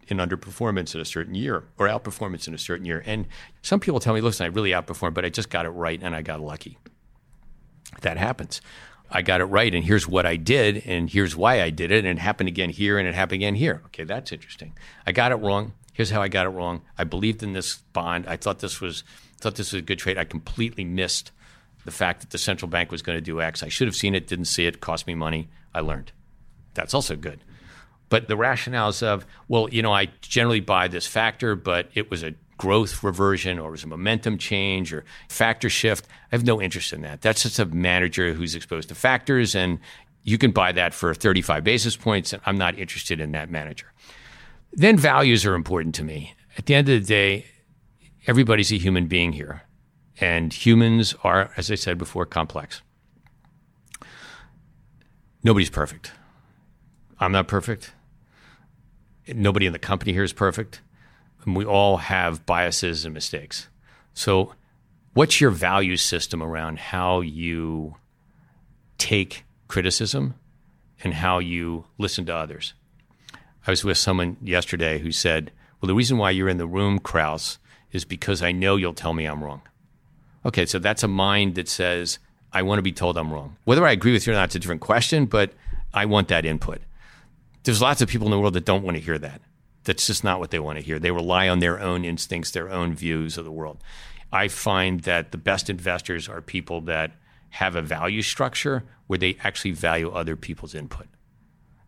in 0.08 0.16
underperformance 0.16 0.94
in 0.94 1.00
a 1.00 1.04
certain 1.04 1.34
year 1.34 1.64
or 1.78 1.86
outperformance 1.86 2.48
in 2.48 2.54
a 2.54 2.58
certain 2.58 2.86
year? 2.86 3.02
And 3.04 3.28
some 3.60 3.80
people 3.80 4.00
tell 4.00 4.14
me, 4.14 4.22
listen, 4.22 4.44
I 4.44 4.48
really 4.48 4.70
outperformed, 4.70 5.14
but 5.14 5.26
I 5.26 5.28
just 5.28 5.50
got 5.50 5.66
it 5.66 5.70
right 5.70 6.00
and 6.02 6.16
I 6.16 6.22
got 6.22 6.40
lucky. 6.40 6.78
That 8.00 8.16
happens. 8.16 8.62
I 9.14 9.20
got 9.22 9.42
it 9.42 9.44
right, 9.44 9.74
and 9.74 9.84
here's 9.84 10.08
what 10.08 10.24
I 10.24 10.36
did, 10.36 10.82
and 10.86 11.08
here's 11.08 11.36
why 11.36 11.60
I 11.60 11.68
did 11.68 11.92
it, 11.92 12.06
and 12.06 12.18
it 12.18 12.20
happened 12.20 12.48
again 12.48 12.70
here, 12.70 12.98
and 12.98 13.06
it 13.06 13.14
happened 13.14 13.36
again 13.36 13.54
here. 13.54 13.82
Okay, 13.86 14.04
that's 14.04 14.32
interesting. 14.32 14.72
I 15.06 15.12
got 15.12 15.32
it 15.32 15.36
wrong. 15.36 15.74
Here's 15.92 16.10
how 16.10 16.22
I 16.22 16.28
got 16.28 16.46
it 16.46 16.50
wrong. 16.50 16.80
I 16.96 17.04
believed 17.04 17.42
in 17.42 17.52
this 17.52 17.76
bond. 17.92 18.26
I 18.26 18.36
thought 18.36 18.60
this 18.60 18.80
was 18.80 19.04
thought 19.38 19.56
this 19.56 19.72
was 19.72 19.80
a 19.80 19.84
good 19.84 19.98
trade. 19.98 20.16
I 20.16 20.24
completely 20.24 20.84
missed 20.84 21.32
the 21.84 21.90
fact 21.90 22.20
that 22.20 22.30
the 22.30 22.38
central 22.38 22.68
bank 22.68 22.90
was 22.90 23.02
going 23.02 23.16
to 23.16 23.22
do 23.22 23.40
X. 23.40 23.62
I 23.62 23.68
should 23.68 23.88
have 23.88 23.96
seen 23.96 24.14
it, 24.14 24.26
didn't 24.26 24.44
see 24.46 24.66
it, 24.66 24.80
cost 24.80 25.06
me 25.06 25.14
money. 25.14 25.48
I 25.74 25.80
learned. 25.80 26.12
That's 26.74 26.94
also 26.94 27.16
good. 27.16 27.44
But 28.08 28.28
the 28.28 28.36
rationales 28.36 29.02
of, 29.02 29.26
well, 29.48 29.68
you 29.70 29.82
know, 29.82 29.92
I 29.92 30.10
generally 30.20 30.60
buy 30.60 30.86
this 30.88 31.06
factor, 31.06 31.56
but 31.56 31.88
it 31.94 32.10
was 32.10 32.22
a 32.22 32.34
growth 32.62 33.02
reversion 33.02 33.58
or 33.58 33.72
was 33.72 33.82
a 33.82 33.88
momentum 33.88 34.38
change 34.38 34.92
or 34.92 35.04
factor 35.28 35.68
shift. 35.68 36.06
I 36.30 36.36
have 36.36 36.46
no 36.46 36.62
interest 36.62 36.92
in 36.92 37.00
that. 37.00 37.20
That's 37.20 37.42
just 37.42 37.58
a 37.58 37.66
manager 37.66 38.34
who's 38.34 38.54
exposed 38.54 38.88
to 38.90 38.94
factors, 38.94 39.56
and 39.56 39.80
you 40.22 40.38
can 40.38 40.52
buy 40.52 40.70
that 40.70 40.94
for 40.94 41.12
35 41.12 41.64
basis 41.64 41.96
points, 41.96 42.32
and 42.32 42.40
I'm 42.46 42.56
not 42.56 42.78
interested 42.78 43.20
in 43.20 43.32
that 43.32 43.50
manager. 43.50 43.92
Then 44.72 44.96
values 44.96 45.44
are 45.44 45.56
important 45.56 45.96
to 45.96 46.04
me. 46.04 46.34
At 46.56 46.66
the 46.66 46.76
end 46.76 46.88
of 46.88 47.00
the 47.00 47.04
day, 47.04 47.46
everybody's 48.28 48.70
a 48.70 48.78
human 48.78 49.08
being 49.08 49.32
here. 49.32 49.62
And 50.20 50.52
humans 50.52 51.16
are, 51.24 51.50
as 51.56 51.68
I 51.68 51.74
said 51.74 51.98
before, 51.98 52.26
complex. 52.26 52.80
Nobody's 55.42 55.70
perfect. 55.70 56.12
I'm 57.18 57.32
not 57.32 57.48
perfect. 57.48 57.92
Nobody 59.26 59.66
in 59.66 59.72
the 59.72 59.80
company 59.80 60.12
here 60.12 60.22
is 60.22 60.32
perfect. 60.32 60.80
And 61.44 61.56
we 61.56 61.64
all 61.64 61.96
have 61.98 62.46
biases 62.46 63.04
and 63.04 63.14
mistakes. 63.14 63.68
So, 64.14 64.54
what's 65.14 65.40
your 65.40 65.50
value 65.50 65.96
system 65.96 66.42
around 66.42 66.78
how 66.78 67.20
you 67.20 67.96
take 68.98 69.44
criticism 69.68 70.34
and 71.02 71.14
how 71.14 71.38
you 71.38 71.84
listen 71.98 72.26
to 72.26 72.34
others? 72.34 72.74
I 73.66 73.70
was 73.70 73.84
with 73.84 73.98
someone 73.98 74.36
yesterday 74.42 74.98
who 74.98 75.12
said, 75.12 75.52
Well, 75.80 75.88
the 75.88 75.94
reason 75.94 76.18
why 76.18 76.30
you're 76.30 76.48
in 76.48 76.58
the 76.58 76.66
room, 76.66 76.98
Kraus, 76.98 77.58
is 77.92 78.04
because 78.04 78.42
I 78.42 78.52
know 78.52 78.76
you'll 78.76 78.94
tell 78.94 79.12
me 79.12 79.26
I'm 79.26 79.42
wrong. 79.42 79.62
Okay, 80.44 80.66
so 80.66 80.78
that's 80.78 81.02
a 81.02 81.08
mind 81.08 81.54
that 81.54 81.68
says, 81.68 82.18
I 82.52 82.62
want 82.62 82.78
to 82.78 82.82
be 82.82 82.92
told 82.92 83.16
I'm 83.16 83.32
wrong. 83.32 83.56
Whether 83.64 83.86
I 83.86 83.92
agree 83.92 84.12
with 84.12 84.26
you 84.26 84.32
or 84.32 84.36
not, 84.36 84.46
it's 84.46 84.56
a 84.56 84.58
different 84.58 84.80
question, 84.80 85.26
but 85.26 85.52
I 85.94 86.06
want 86.06 86.28
that 86.28 86.44
input. 86.44 86.80
There's 87.62 87.80
lots 87.80 88.02
of 88.02 88.08
people 88.08 88.26
in 88.26 88.32
the 88.32 88.40
world 88.40 88.54
that 88.54 88.64
don't 88.64 88.82
want 88.82 88.96
to 88.96 89.02
hear 89.02 89.18
that. 89.18 89.40
That's 89.84 90.06
just 90.06 90.22
not 90.24 90.38
what 90.38 90.50
they 90.50 90.60
want 90.60 90.78
to 90.78 90.84
hear. 90.84 90.98
They 90.98 91.10
rely 91.10 91.48
on 91.48 91.58
their 91.58 91.80
own 91.80 92.04
instincts, 92.04 92.50
their 92.50 92.70
own 92.70 92.94
views 92.94 93.36
of 93.36 93.44
the 93.44 93.52
world. 93.52 93.78
I 94.32 94.48
find 94.48 95.00
that 95.00 95.32
the 95.32 95.38
best 95.38 95.68
investors 95.68 96.28
are 96.28 96.40
people 96.40 96.80
that 96.82 97.12
have 97.50 97.76
a 97.76 97.82
value 97.82 98.22
structure 98.22 98.84
where 99.06 99.18
they 99.18 99.36
actually 99.42 99.72
value 99.72 100.10
other 100.10 100.36
people's 100.36 100.74
input. 100.74 101.06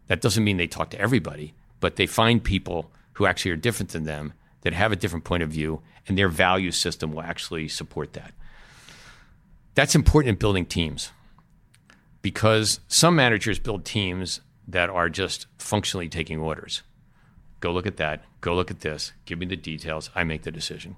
That 0.09 0.21
doesn't 0.21 0.45
mean 0.45 0.59
they 0.59 0.67
talk 0.67 0.91
to 0.91 1.01
everybody, 1.01 1.55
but 1.81 1.97
they 1.97 2.07
find 2.07 2.45
people 2.45 2.91
who 3.15 3.27
actually 3.27 3.53
are 3.53 3.57
different 3.57 3.93
than 3.93 4.05
them 4.05 4.35
that 4.61 4.73
have 4.73 4.93
a 4.93 4.97
different 4.97 5.25
point 5.25 5.43
of 5.43 5.51
view, 5.51 5.81
and 6.07 6.19
their 6.19 6.29
value 6.29 6.71
system 6.71 7.13
will 7.13 7.23
actually 7.23 7.69
support 7.69 8.13
that. 8.15 8.33
That's 9.75 9.95
important 9.95 10.31
in 10.31 10.39
building 10.39 10.67
teams 10.67 11.11
because 12.23 12.81
some 12.89 13.17
managers 13.17 13.59
build 13.59 13.85
teams 13.85 14.41
that 14.69 14.91
are 14.91 15.09
just 15.09 15.47
functionally 15.59 16.09
taking 16.09 16.41
orders. 16.41 16.83
Go 17.65 17.73
look 17.73 17.87
at 17.87 17.97
that. 17.97 18.23
Go 18.43 18.55
look 18.55 18.71
at 18.71 18.81
this. 18.81 19.15
Give 19.25 19.39
me 19.39 19.47
the 19.47 19.57
details. 19.57 20.11
I 20.15 20.23
make 20.23 20.43
the 20.43 20.51
decision. 20.51 20.97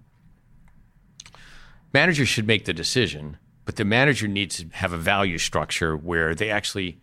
Managers 1.93 2.27
should 2.27 2.49
make 2.49 2.65
the 2.65 2.73
decision, 2.73 3.37
but 3.65 3.77
the 3.77 3.85
manager 3.85 4.27
needs 4.27 4.57
to 4.57 4.67
have 4.73 4.93
a 4.93 4.99
value 4.99 5.39
structure 5.39 5.97
where 5.97 6.35
they 6.35 6.51
actually 6.51 6.99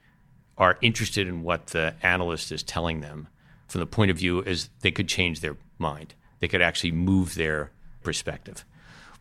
are 0.58 0.78
interested 0.82 1.30
in 1.30 1.44
what 1.44 1.68
the 1.68 1.96
analyst 2.04 2.52
is 2.52 2.62
telling 2.62 3.00
them 3.00 3.30
from 3.70 3.80
the 3.80 3.88
point 3.88 4.12
of 4.12 4.18
view 4.18 4.44
as 4.44 4.70
they 4.82 4.92
could 4.92 5.08
change 5.08 5.40
their 5.40 5.56
mind. 5.78 6.14
They 6.40 6.50
could 6.50 6.62
actually 6.62 6.92
move 6.92 7.36
their 7.36 7.72
perspective. 8.02 8.66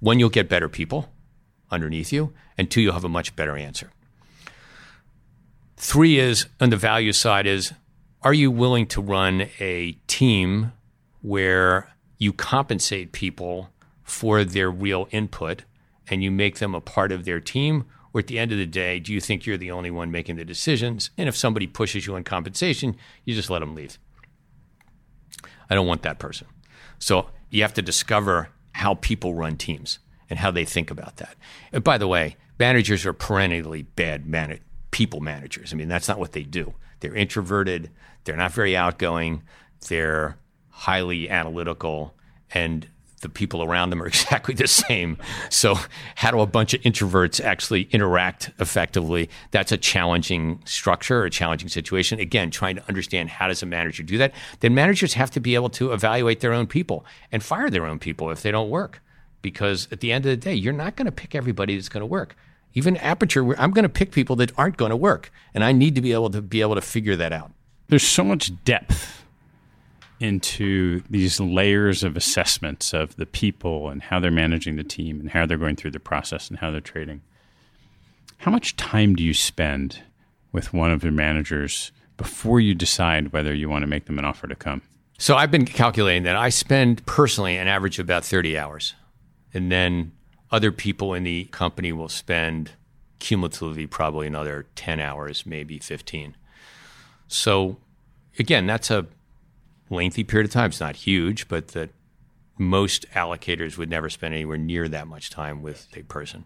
One, 0.00 0.18
you'll 0.18 0.28
get 0.28 0.48
better 0.48 0.68
people 0.68 1.08
underneath 1.70 2.12
you, 2.12 2.32
and 2.58 2.68
two, 2.68 2.80
you'll 2.80 2.94
have 2.94 3.04
a 3.04 3.08
much 3.08 3.36
better 3.36 3.56
answer. 3.56 3.92
Three 5.76 6.18
is 6.18 6.46
on 6.60 6.70
the 6.70 6.76
value 6.76 7.12
side 7.12 7.46
is 7.46 7.72
are 8.24 8.34
you 8.34 8.50
willing 8.50 8.86
to 8.86 9.00
run 9.00 9.48
a 9.58 9.92
team 10.06 10.72
where 11.22 11.92
you 12.18 12.32
compensate 12.32 13.12
people 13.12 13.70
for 14.04 14.44
their 14.44 14.70
real 14.70 15.08
input 15.10 15.64
and 16.08 16.22
you 16.22 16.30
make 16.30 16.58
them 16.58 16.74
a 16.74 16.80
part 16.80 17.12
of 17.12 17.24
their 17.24 17.40
team? 17.40 17.84
Or 18.14 18.20
at 18.20 18.26
the 18.26 18.38
end 18.38 18.52
of 18.52 18.58
the 18.58 18.66
day, 18.66 19.00
do 19.00 19.12
you 19.12 19.20
think 19.20 19.46
you're 19.46 19.56
the 19.56 19.70
only 19.70 19.90
one 19.90 20.10
making 20.10 20.36
the 20.36 20.44
decisions? 20.44 21.10
And 21.16 21.28
if 21.28 21.36
somebody 21.36 21.66
pushes 21.66 22.06
you 22.06 22.14
on 22.14 22.24
compensation, 22.24 22.96
you 23.24 23.34
just 23.34 23.50
let 23.50 23.60
them 23.60 23.74
leave. 23.74 23.98
I 25.70 25.74
don't 25.74 25.86
want 25.86 26.02
that 26.02 26.18
person. 26.18 26.46
So 26.98 27.30
you 27.50 27.62
have 27.62 27.74
to 27.74 27.82
discover 27.82 28.50
how 28.72 28.94
people 28.96 29.34
run 29.34 29.56
teams 29.56 29.98
and 30.28 30.38
how 30.38 30.50
they 30.50 30.64
think 30.64 30.90
about 30.90 31.16
that. 31.16 31.34
And 31.72 31.82
by 31.82 31.98
the 31.98 32.08
way, 32.08 32.36
managers 32.58 33.06
are 33.06 33.12
perennially 33.12 33.82
bad 33.82 34.26
man- 34.26 34.60
people 34.90 35.20
managers. 35.20 35.72
I 35.72 35.76
mean, 35.76 35.88
that's 35.88 36.08
not 36.08 36.18
what 36.18 36.32
they 36.32 36.42
do. 36.42 36.74
They're 37.00 37.14
introverted, 37.14 37.90
they're 38.24 38.36
not 38.36 38.52
very 38.52 38.76
outgoing, 38.76 39.42
they're 39.88 40.36
highly 40.70 41.28
analytical, 41.28 42.14
and 42.52 42.86
the 43.22 43.28
people 43.28 43.62
around 43.62 43.90
them 43.90 44.02
are 44.02 44.06
exactly 44.14 44.54
the 44.54 44.68
same. 44.68 45.16
So, 45.48 45.76
how 46.16 46.30
do 46.30 46.40
a 46.40 46.46
bunch 46.46 46.74
of 46.74 46.82
introverts 46.82 47.42
actually 47.42 47.82
interact 47.90 48.50
effectively? 48.58 49.30
That's 49.50 49.72
a 49.72 49.78
challenging 49.78 50.60
structure, 50.66 51.24
a 51.24 51.30
challenging 51.30 51.68
situation. 51.68 52.20
Again, 52.20 52.50
trying 52.50 52.76
to 52.76 52.88
understand 52.88 53.30
how 53.30 53.48
does 53.48 53.62
a 53.62 53.66
manager 53.66 54.02
do 54.02 54.18
that? 54.18 54.34
Then 54.60 54.74
managers 54.74 55.14
have 55.14 55.30
to 55.32 55.40
be 55.40 55.54
able 55.54 55.70
to 55.70 55.92
evaluate 55.92 56.40
their 56.40 56.52
own 56.52 56.66
people 56.66 57.06
and 57.30 57.42
fire 57.42 57.70
their 57.70 57.86
own 57.86 57.98
people 57.98 58.30
if 58.30 58.42
they 58.42 58.50
don't 58.50 58.68
work. 58.68 59.00
Because 59.40 59.88
at 59.90 60.00
the 60.00 60.12
end 60.12 60.24
of 60.24 60.30
the 60.30 60.36
day, 60.36 60.54
you're 60.54 60.72
not 60.72 60.94
going 60.94 61.06
to 61.06 61.12
pick 61.12 61.34
everybody 61.34 61.74
that's 61.74 61.88
going 61.88 62.02
to 62.02 62.06
work. 62.06 62.36
Even 62.74 62.96
Aperture, 62.98 63.58
I'm 63.60 63.72
going 63.72 63.82
to 63.82 63.88
pick 63.88 64.12
people 64.12 64.36
that 64.36 64.52
aren't 64.56 64.76
going 64.76 64.90
to 64.90 64.96
work, 64.96 65.32
and 65.52 65.64
I 65.64 65.72
need 65.72 65.94
to 65.96 66.00
be 66.00 66.12
able 66.12 66.30
to 66.30 66.40
be 66.40 66.60
able 66.60 66.76
to 66.76 66.80
figure 66.80 67.16
that 67.16 67.32
out. 67.32 67.52
There's 67.88 68.06
so 68.06 68.24
much 68.24 68.64
depth 68.64 69.24
into 70.20 71.02
these 71.10 71.40
layers 71.40 72.04
of 72.04 72.16
assessments 72.16 72.94
of 72.94 73.16
the 73.16 73.26
people 73.26 73.88
and 73.88 74.02
how 74.02 74.20
they're 74.20 74.30
managing 74.30 74.76
the 74.76 74.84
team 74.84 75.18
and 75.20 75.30
how 75.30 75.44
they're 75.44 75.58
going 75.58 75.76
through 75.76 75.90
the 75.90 76.00
process 76.00 76.48
and 76.48 76.58
how 76.60 76.70
they're 76.70 76.80
trading. 76.80 77.20
How 78.38 78.50
much 78.50 78.76
time 78.76 79.14
do 79.16 79.22
you 79.22 79.34
spend 79.34 80.00
with 80.52 80.72
one 80.72 80.92
of 80.92 81.02
your 81.02 81.12
managers 81.12 81.90
before 82.16 82.60
you 82.60 82.74
decide 82.74 83.32
whether 83.32 83.52
you 83.52 83.68
want 83.68 83.82
to 83.82 83.88
make 83.88 84.06
them 84.06 84.18
an 84.18 84.24
offer 84.24 84.46
to 84.46 84.54
come? 84.54 84.82
So 85.18 85.36
I've 85.36 85.50
been 85.50 85.64
calculating 85.64 86.22
that 86.24 86.36
I 86.36 86.48
spend 86.48 87.04
personally 87.06 87.56
an 87.56 87.68
average 87.68 87.98
of 87.98 88.06
about 88.06 88.24
30 88.24 88.58
hours. 88.58 88.94
And 89.54 89.70
then 89.70 90.12
other 90.50 90.72
people 90.72 91.14
in 91.14 91.24
the 91.24 91.44
company 91.46 91.92
will 91.92 92.08
spend 92.08 92.72
cumulatively 93.18 93.86
probably 93.86 94.26
another 94.26 94.66
10 94.74 95.00
hours, 95.00 95.46
maybe 95.46 95.78
15. 95.78 96.36
So 97.28 97.78
again, 98.38 98.66
that's 98.66 98.90
a 98.90 99.06
lengthy 99.90 100.24
period 100.24 100.46
of 100.46 100.52
time. 100.52 100.70
It's 100.70 100.80
not 100.80 100.96
huge, 100.96 101.48
but 101.48 101.68
that 101.68 101.90
most 102.58 103.06
allocators 103.10 103.76
would 103.78 103.90
never 103.90 104.08
spend 104.08 104.34
anywhere 104.34 104.58
near 104.58 104.88
that 104.88 105.06
much 105.06 105.30
time 105.30 105.62
with 105.62 105.88
a 105.96 106.02
person. 106.02 106.44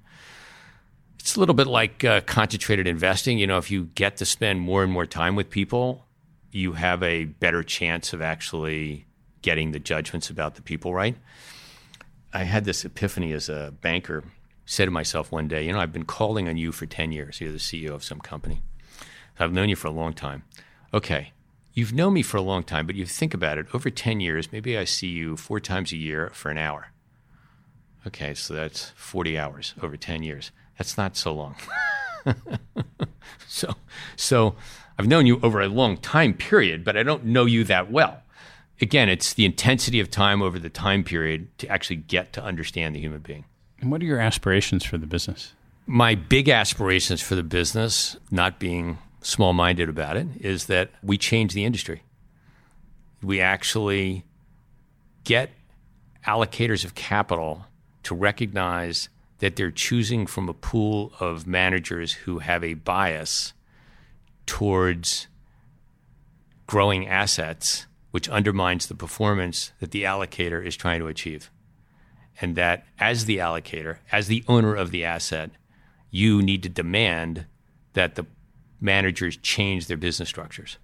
It's 1.19 1.37
a 1.37 1.41
little 1.41 1.55
bit 1.55 1.67
like 1.67 2.05
uh, 2.05 2.21
concentrated 2.23 2.87
investing. 2.87 3.39
You 3.39 3.47
know, 3.47 3.59
if 3.59 3.71
you 3.71 3.91
get 3.95 4.17
to 4.19 4.25
spend 4.25 4.61
more 4.61 4.83
and 4.83 4.93
more 4.93 5.07
time 5.07 5.35
with 5.35 5.51
people, 5.51 6.07
you 6.53 6.73
have 6.73 7.03
a 7.03 7.25
better 7.25 7.63
chance 7.63 8.13
of 8.13 8.23
actually 8.23 9.07
getting 9.43 9.73
the 9.73 9.79
judgments 9.79 10.31
about 10.31 10.55
the 10.55 10.63
people 10.63 10.95
right. 10.95 11.17
I 12.33 12.45
had 12.45 12.65
this 12.65 12.85
epiphany 12.85 13.33
as 13.33 13.49
a 13.49 13.75
banker. 13.81 14.25
Said 14.69 14.87
to 14.87 14.91
myself 14.91 15.31
one 15.31 15.47
day, 15.47 15.65
you 15.65 15.73
know, 15.73 15.79
I've 15.79 15.93
been 15.93 16.05
calling 16.05 16.49
on 16.49 16.57
you 16.57 16.73
for 16.73 16.87
10 16.87 17.13
years. 17.13 17.41
You're 17.41 17.53
the 17.53 17.59
CEO 17.59 17.91
of 17.91 18.03
some 18.03 18.19
company. 18.19 18.63
I've 19.39 19.53
known 19.53 19.69
you 19.69 19.77
for 19.77 19.87
a 19.87 19.93
long 19.93 20.13
time. 20.13 20.43
Okay, 20.97 21.33
you've 21.75 21.93
known 21.93 22.15
me 22.15 22.23
for 22.23 22.39
a 22.39 22.43
long 22.43 22.65
time, 22.65 22.87
but 22.87 22.97
you 22.97 23.05
think 23.05 23.35
about 23.35 23.59
it 23.59 23.67
over 23.75 23.91
10 23.91 24.19
years, 24.21 24.51
maybe 24.51 24.79
I 24.79 24.85
see 24.85 25.09
you 25.09 25.37
four 25.37 25.61
times 25.61 25.93
a 25.93 25.97
year 25.99 26.31
for 26.33 26.51
an 26.51 26.57
hour. 26.57 26.87
Okay, 28.07 28.33
so 28.33 28.55
that's 28.55 28.93
40 28.97 29.39
hours 29.39 29.75
over 29.83 29.99
10 29.99 30.23
years. 30.23 30.53
That's 30.79 30.97
not 30.97 31.15
so 31.15 31.35
long. 31.35 31.55
so, 33.47 33.75
so 34.17 34.57
I've 34.99 35.07
known 35.07 35.27
you 35.27 35.39
over 35.43 35.61
a 35.61 35.69
long 35.69 35.99
time 35.99 36.33
period, 36.33 36.83
but 36.83 36.97
I 36.97 37.03
don't 37.03 37.27
know 37.27 37.45
you 37.45 37.63
that 37.65 37.93
well. 37.93 38.23
Again, 38.81 39.11
it's 39.11 39.35
the 39.35 39.45
intensity 39.45 40.01
of 40.01 40.11
time 40.11 40.41
over 40.41 40.59
the 40.59 40.71
time 40.71 41.05
period 41.05 41.49
to 41.59 41.69
actually 41.69 41.97
get 41.97 42.33
to 42.33 42.43
understand 42.43 42.97
the 42.97 43.01
human 43.01 43.21
being. 43.21 43.45
And 43.83 43.91
what 43.91 44.01
are 44.01 44.07
your 44.07 44.21
aspirations 44.21 44.83
for 44.83 44.97
the 44.97 45.07
business? 45.07 45.53
My 45.87 46.15
big 46.15 46.49
aspirations 46.49 47.21
for 47.21 47.35
the 47.35 47.43
business, 47.43 48.17
not 48.31 48.59
being 48.59 48.97
small 49.21 49.53
minded 49.53 49.89
about 49.89 50.17
it 50.17 50.29
is 50.41 50.67
that 50.67 50.91
we 51.03 51.19
change 51.19 51.53
the 51.53 51.65
industry. 51.65 52.03
We 53.23 53.41
actually 53.41 54.25
get 55.25 55.51
allocators 56.27 56.85
of 56.85 56.95
capital 56.95 57.67
to 58.05 58.15
recognize 58.15 59.09
that 59.39 59.57
they're 59.57 59.71
choosing 59.71 60.27
from 60.27 60.49
a 60.49 60.55
pool 60.55 61.13
of 61.21 61.47
managers 61.47 62.13
who 62.13 62.39
have 62.39 62.65
a 62.65 62.75
bias 62.75 63.53
towards 64.47 65.27
growing 66.67 67.07
assets, 67.07 67.87
which 68.11 68.29
undermines 68.29 68.87
the 68.87 68.95
performance 68.95 69.73
that 69.81 69.91
the 69.91 70.05
allocator 70.05 70.65
is 70.65 70.77
trying 70.77 71.01
to 71.01 71.07
achieve. 71.07 71.51
And 72.41 72.55
that 72.57 72.87
as 72.99 73.25
the 73.25 73.39
allocator, 73.39 73.99
as 74.13 74.29
the 74.29 74.45
owner 74.47 74.75
of 74.75 74.91
the 74.91 75.05
asset, 75.05 75.51
you 76.11 76.43
need 76.43 76.63
to 76.63 76.69
demand 76.69 77.47
that 77.95 78.15
the 78.15 78.27
managers 78.81 79.37
change 79.39 79.87
their 79.87 79.97
business 79.97 80.29
structures. 80.29 80.79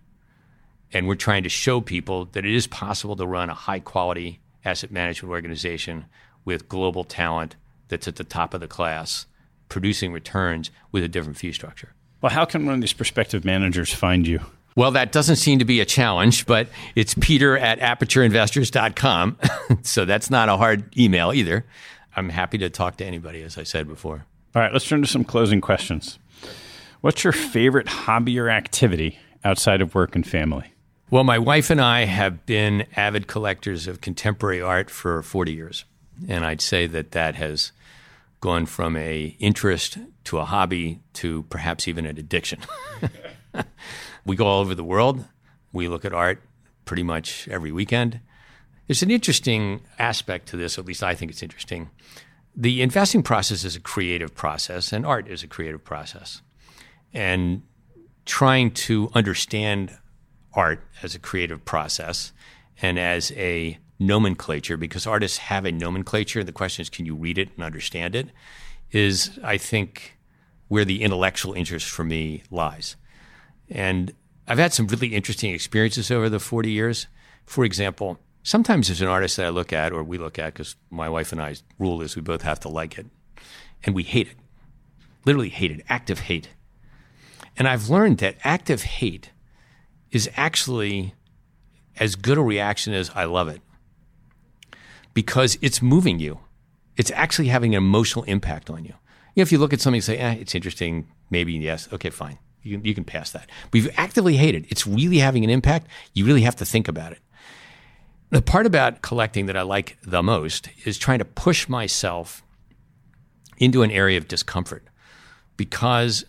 And 0.92 1.08
we're 1.08 1.14
trying 1.14 1.42
to 1.42 1.48
show 1.48 1.80
people 1.80 2.26
that 2.32 2.44
it 2.44 2.54
is 2.54 2.66
possible 2.66 3.16
to 3.16 3.26
run 3.26 3.50
a 3.50 3.54
high 3.54 3.80
quality 3.80 4.40
asset 4.64 4.90
management 4.90 5.30
organization 5.30 6.04
with 6.44 6.68
global 6.68 7.04
talent 7.04 7.56
that's 7.88 8.08
at 8.08 8.16
the 8.16 8.24
top 8.24 8.54
of 8.54 8.60
the 8.60 8.68
class, 8.68 9.26
producing 9.68 10.12
returns 10.12 10.70
with 10.90 11.02
a 11.02 11.08
different 11.08 11.38
fee 11.38 11.52
structure. 11.52 11.94
Well, 12.20 12.32
how 12.32 12.44
can 12.44 12.66
one 12.66 12.74
of 12.74 12.80
these 12.80 12.92
prospective 12.92 13.44
managers 13.44 13.92
find 13.92 14.26
you? 14.26 14.40
Well, 14.74 14.92
that 14.92 15.12
doesn't 15.12 15.36
seem 15.36 15.58
to 15.58 15.64
be 15.64 15.80
a 15.80 15.84
challenge, 15.84 16.46
but 16.46 16.68
it's 16.94 17.14
peter 17.14 17.58
at 17.58 17.78
apertureinvestors.com. 17.80 19.38
so 19.82 20.04
that's 20.04 20.30
not 20.30 20.48
a 20.48 20.56
hard 20.56 20.96
email 20.96 21.32
either. 21.32 21.66
I'm 22.16 22.30
happy 22.30 22.58
to 22.58 22.70
talk 22.70 22.96
to 22.98 23.04
anybody, 23.04 23.42
as 23.42 23.58
I 23.58 23.64
said 23.64 23.88
before. 23.88 24.24
All 24.54 24.62
right, 24.62 24.72
let's 24.72 24.86
turn 24.86 25.02
to 25.02 25.08
some 25.08 25.24
closing 25.24 25.60
questions. 25.60 26.18
What's 27.02 27.24
your 27.24 27.32
favorite 27.32 27.88
hobby 27.88 28.38
or 28.38 28.48
activity 28.48 29.18
outside 29.42 29.82
of 29.82 29.92
work 29.92 30.14
and 30.14 30.24
family? 30.24 30.72
Well, 31.10 31.24
my 31.24 31.36
wife 31.36 31.68
and 31.68 31.80
I 31.80 32.04
have 32.04 32.46
been 32.46 32.86
avid 32.94 33.26
collectors 33.26 33.88
of 33.88 34.00
contemporary 34.00 34.62
art 34.62 34.88
for 34.88 35.20
40 35.20 35.52
years. 35.52 35.84
And 36.28 36.44
I'd 36.46 36.60
say 36.60 36.86
that 36.86 37.10
that 37.10 37.34
has 37.34 37.72
gone 38.40 38.66
from 38.66 38.96
a 38.96 39.34
interest 39.40 39.98
to 40.26 40.38
a 40.38 40.44
hobby 40.44 41.00
to 41.14 41.42
perhaps 41.50 41.88
even 41.88 42.06
an 42.06 42.18
addiction. 42.18 42.60
we 44.24 44.36
go 44.36 44.46
all 44.46 44.60
over 44.60 44.76
the 44.76 44.84
world. 44.84 45.24
We 45.72 45.88
look 45.88 46.04
at 46.04 46.14
art 46.14 46.40
pretty 46.84 47.02
much 47.02 47.48
every 47.48 47.72
weekend. 47.72 48.20
There's 48.86 49.02
an 49.02 49.10
interesting 49.10 49.80
aspect 49.98 50.46
to 50.50 50.56
this, 50.56 50.78
at 50.78 50.84
least 50.84 51.02
I 51.02 51.16
think 51.16 51.32
it's 51.32 51.42
interesting. 51.42 51.90
The 52.54 52.80
investing 52.80 53.24
process 53.24 53.64
is 53.64 53.74
a 53.74 53.80
creative 53.80 54.36
process, 54.36 54.92
and 54.92 55.04
art 55.04 55.26
is 55.26 55.42
a 55.42 55.48
creative 55.48 55.82
process 55.82 56.42
and 57.12 57.62
trying 58.24 58.70
to 58.70 59.10
understand 59.14 59.98
art 60.54 60.82
as 61.02 61.14
a 61.14 61.18
creative 61.18 61.64
process 61.64 62.32
and 62.80 62.98
as 62.98 63.32
a 63.32 63.78
nomenclature, 63.98 64.76
because 64.76 65.06
artists 65.06 65.38
have 65.38 65.64
a 65.64 65.72
nomenclature. 65.72 66.40
And 66.40 66.48
the 66.48 66.52
question 66.52 66.82
is, 66.82 66.90
can 66.90 67.06
you 67.06 67.14
read 67.14 67.38
it 67.38 67.50
and 67.54 67.64
understand 67.64 68.14
it? 68.14 68.28
Is, 68.90 69.38
I 69.42 69.56
think, 69.56 70.18
where 70.68 70.84
the 70.84 71.02
intellectual 71.02 71.52
interest 71.52 71.88
for 71.88 72.04
me 72.04 72.42
lies. 72.50 72.96
And 73.68 74.12
I've 74.48 74.58
had 74.58 74.72
some 74.72 74.86
really 74.86 75.14
interesting 75.14 75.54
experiences 75.54 76.10
over 76.10 76.28
the 76.28 76.40
40 76.40 76.70
years. 76.70 77.06
For 77.44 77.64
example, 77.64 78.18
sometimes 78.42 78.88
there's 78.88 79.02
an 79.02 79.08
artist 79.08 79.36
that 79.36 79.46
I 79.46 79.50
look 79.50 79.72
at, 79.72 79.92
or 79.92 80.02
we 80.02 80.18
look 80.18 80.38
at, 80.38 80.54
because 80.54 80.76
my 80.90 81.08
wife 81.08 81.32
and 81.32 81.40
I's 81.40 81.62
rule 81.78 82.02
is 82.02 82.16
we 82.16 82.22
both 82.22 82.42
have 82.42 82.60
to 82.60 82.68
like 82.68 82.98
it, 82.98 83.06
and 83.84 83.94
we 83.94 84.02
hate 84.02 84.28
it. 84.28 84.36
Literally 85.24 85.50
hate 85.50 85.70
it, 85.70 85.84
active 85.88 86.20
hate. 86.20 86.48
And 87.62 87.68
I've 87.68 87.88
learned 87.88 88.18
that 88.18 88.38
active 88.42 88.82
hate 88.82 89.30
is 90.10 90.28
actually 90.36 91.14
as 92.00 92.16
good 92.16 92.36
a 92.36 92.40
reaction 92.40 92.92
as 92.92 93.08
I 93.14 93.22
love 93.22 93.46
it 93.46 93.60
because 95.14 95.56
it's 95.62 95.80
moving 95.80 96.18
you. 96.18 96.40
It's 96.96 97.12
actually 97.12 97.46
having 97.46 97.76
an 97.76 97.78
emotional 97.78 98.24
impact 98.24 98.68
on 98.68 98.84
you. 98.84 98.94
You 99.36 99.36
know, 99.36 99.42
if 99.42 99.52
you 99.52 99.58
look 99.58 99.72
at 99.72 99.80
something 99.80 99.98
and 99.98 100.04
say, 100.04 100.18
eh, 100.18 100.32
it's 100.40 100.56
interesting, 100.56 101.06
maybe 101.30 101.52
yes, 101.52 101.88
okay, 101.92 102.10
fine. 102.10 102.36
You 102.64 102.80
you 102.82 102.96
can 102.96 103.04
pass 103.04 103.30
that. 103.30 103.48
But 103.70 103.78
if 103.78 103.84
you 103.84 103.90
actively 103.96 104.38
hate 104.38 104.56
it, 104.56 104.64
it's 104.68 104.84
really 104.84 105.18
having 105.18 105.44
an 105.44 105.50
impact. 105.50 105.86
You 106.14 106.26
really 106.26 106.42
have 106.42 106.56
to 106.56 106.64
think 106.64 106.88
about 106.88 107.12
it. 107.12 107.20
The 108.30 108.42
part 108.42 108.66
about 108.66 109.02
collecting 109.02 109.46
that 109.46 109.56
I 109.56 109.62
like 109.62 109.98
the 110.02 110.20
most 110.20 110.68
is 110.84 110.98
trying 110.98 111.20
to 111.20 111.24
push 111.24 111.68
myself 111.68 112.42
into 113.58 113.84
an 113.84 113.92
area 113.92 114.18
of 114.18 114.26
discomfort 114.26 114.82
because 115.56 116.24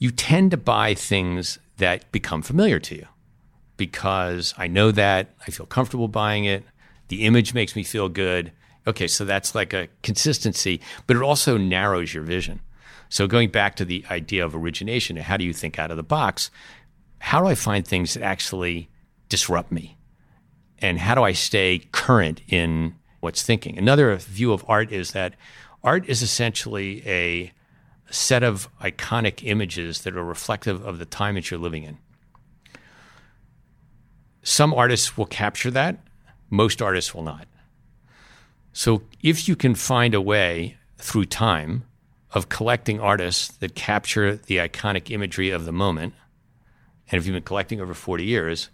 you 0.00 0.10
tend 0.10 0.50
to 0.50 0.56
buy 0.56 0.94
things 0.94 1.60
that 1.76 2.10
become 2.10 2.42
familiar 2.42 2.80
to 2.80 2.96
you 2.96 3.06
because 3.76 4.52
I 4.58 4.66
know 4.66 4.90
that, 4.90 5.34
I 5.46 5.50
feel 5.50 5.66
comfortable 5.66 6.08
buying 6.08 6.44
it, 6.44 6.64
the 7.08 7.24
image 7.24 7.54
makes 7.54 7.76
me 7.76 7.84
feel 7.84 8.08
good. 8.08 8.52
Okay, 8.86 9.06
so 9.06 9.24
that's 9.24 9.54
like 9.54 9.72
a 9.72 9.88
consistency, 10.02 10.80
but 11.06 11.16
it 11.16 11.22
also 11.22 11.56
narrows 11.56 12.12
your 12.12 12.24
vision. 12.24 12.60
So 13.08 13.26
going 13.26 13.50
back 13.50 13.76
to 13.76 13.84
the 13.84 14.04
idea 14.10 14.44
of 14.44 14.54
origination, 14.54 15.16
how 15.16 15.36
do 15.36 15.44
you 15.44 15.52
think 15.52 15.78
out 15.78 15.90
of 15.90 15.96
the 15.96 16.02
box? 16.02 16.50
How 17.18 17.40
do 17.40 17.46
I 17.46 17.54
find 17.54 17.86
things 17.86 18.14
that 18.14 18.22
actually 18.22 18.88
disrupt 19.28 19.70
me? 19.70 19.98
And 20.78 20.98
how 20.98 21.14
do 21.14 21.22
I 21.22 21.32
stay 21.32 21.88
current 21.92 22.40
in 22.48 22.94
what's 23.20 23.42
thinking? 23.42 23.76
Another 23.76 24.14
view 24.16 24.52
of 24.52 24.64
art 24.66 24.92
is 24.92 25.12
that 25.12 25.34
art 25.82 26.08
is 26.08 26.22
essentially 26.22 27.02
a 27.06 27.52
set 28.10 28.42
of 28.42 28.68
iconic 28.80 29.40
images 29.44 30.02
that 30.02 30.16
are 30.16 30.24
reflective 30.24 30.84
of 30.84 30.98
the 30.98 31.04
time 31.04 31.36
that 31.36 31.50
you're 31.50 31.60
living 31.60 31.84
in. 31.84 31.98
Some 34.42 34.74
artists 34.74 35.16
will 35.16 35.26
capture 35.26 35.70
that, 35.70 35.98
most 36.48 36.82
artists 36.82 37.14
will 37.14 37.22
not. 37.22 37.46
So, 38.72 39.02
if 39.22 39.48
you 39.48 39.56
can 39.56 39.74
find 39.74 40.14
a 40.14 40.20
way 40.20 40.76
through 40.98 41.26
time 41.26 41.84
of 42.32 42.48
collecting 42.48 43.00
artists 43.00 43.48
that 43.48 43.74
capture 43.74 44.36
the 44.36 44.58
iconic 44.58 45.10
imagery 45.10 45.50
of 45.50 45.64
the 45.64 45.72
moment, 45.72 46.14
and 47.10 47.18
if 47.18 47.26
you've 47.26 47.34
been 47.34 47.42
collecting 47.42 47.80
over 47.80 47.94
40 47.94 48.24
years, 48.24 48.70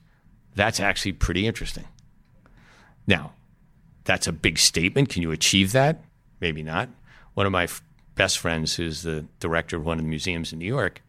that's 0.54 0.80
actually 0.80 1.12
pretty 1.12 1.46
interesting. 1.46 1.84
Now, 3.06 3.32
that's 4.04 4.26
a 4.26 4.32
big 4.32 4.58
statement. 4.58 5.08
Can 5.08 5.22
you 5.22 5.32
achieve 5.32 5.72
that? 5.72 6.02
Maybe 6.40 6.62
not. 6.62 6.88
One 7.34 7.46
of 7.46 7.52
my 7.52 7.66
best 8.16 8.38
friends, 8.38 8.74
who's 8.74 9.02
the 9.02 9.26
director 9.38 9.76
of 9.76 9.86
one 9.86 9.98
of 9.98 10.04
the 10.04 10.08
museums 10.08 10.52
in 10.52 10.58
New 10.58 10.66
York, 10.66 11.02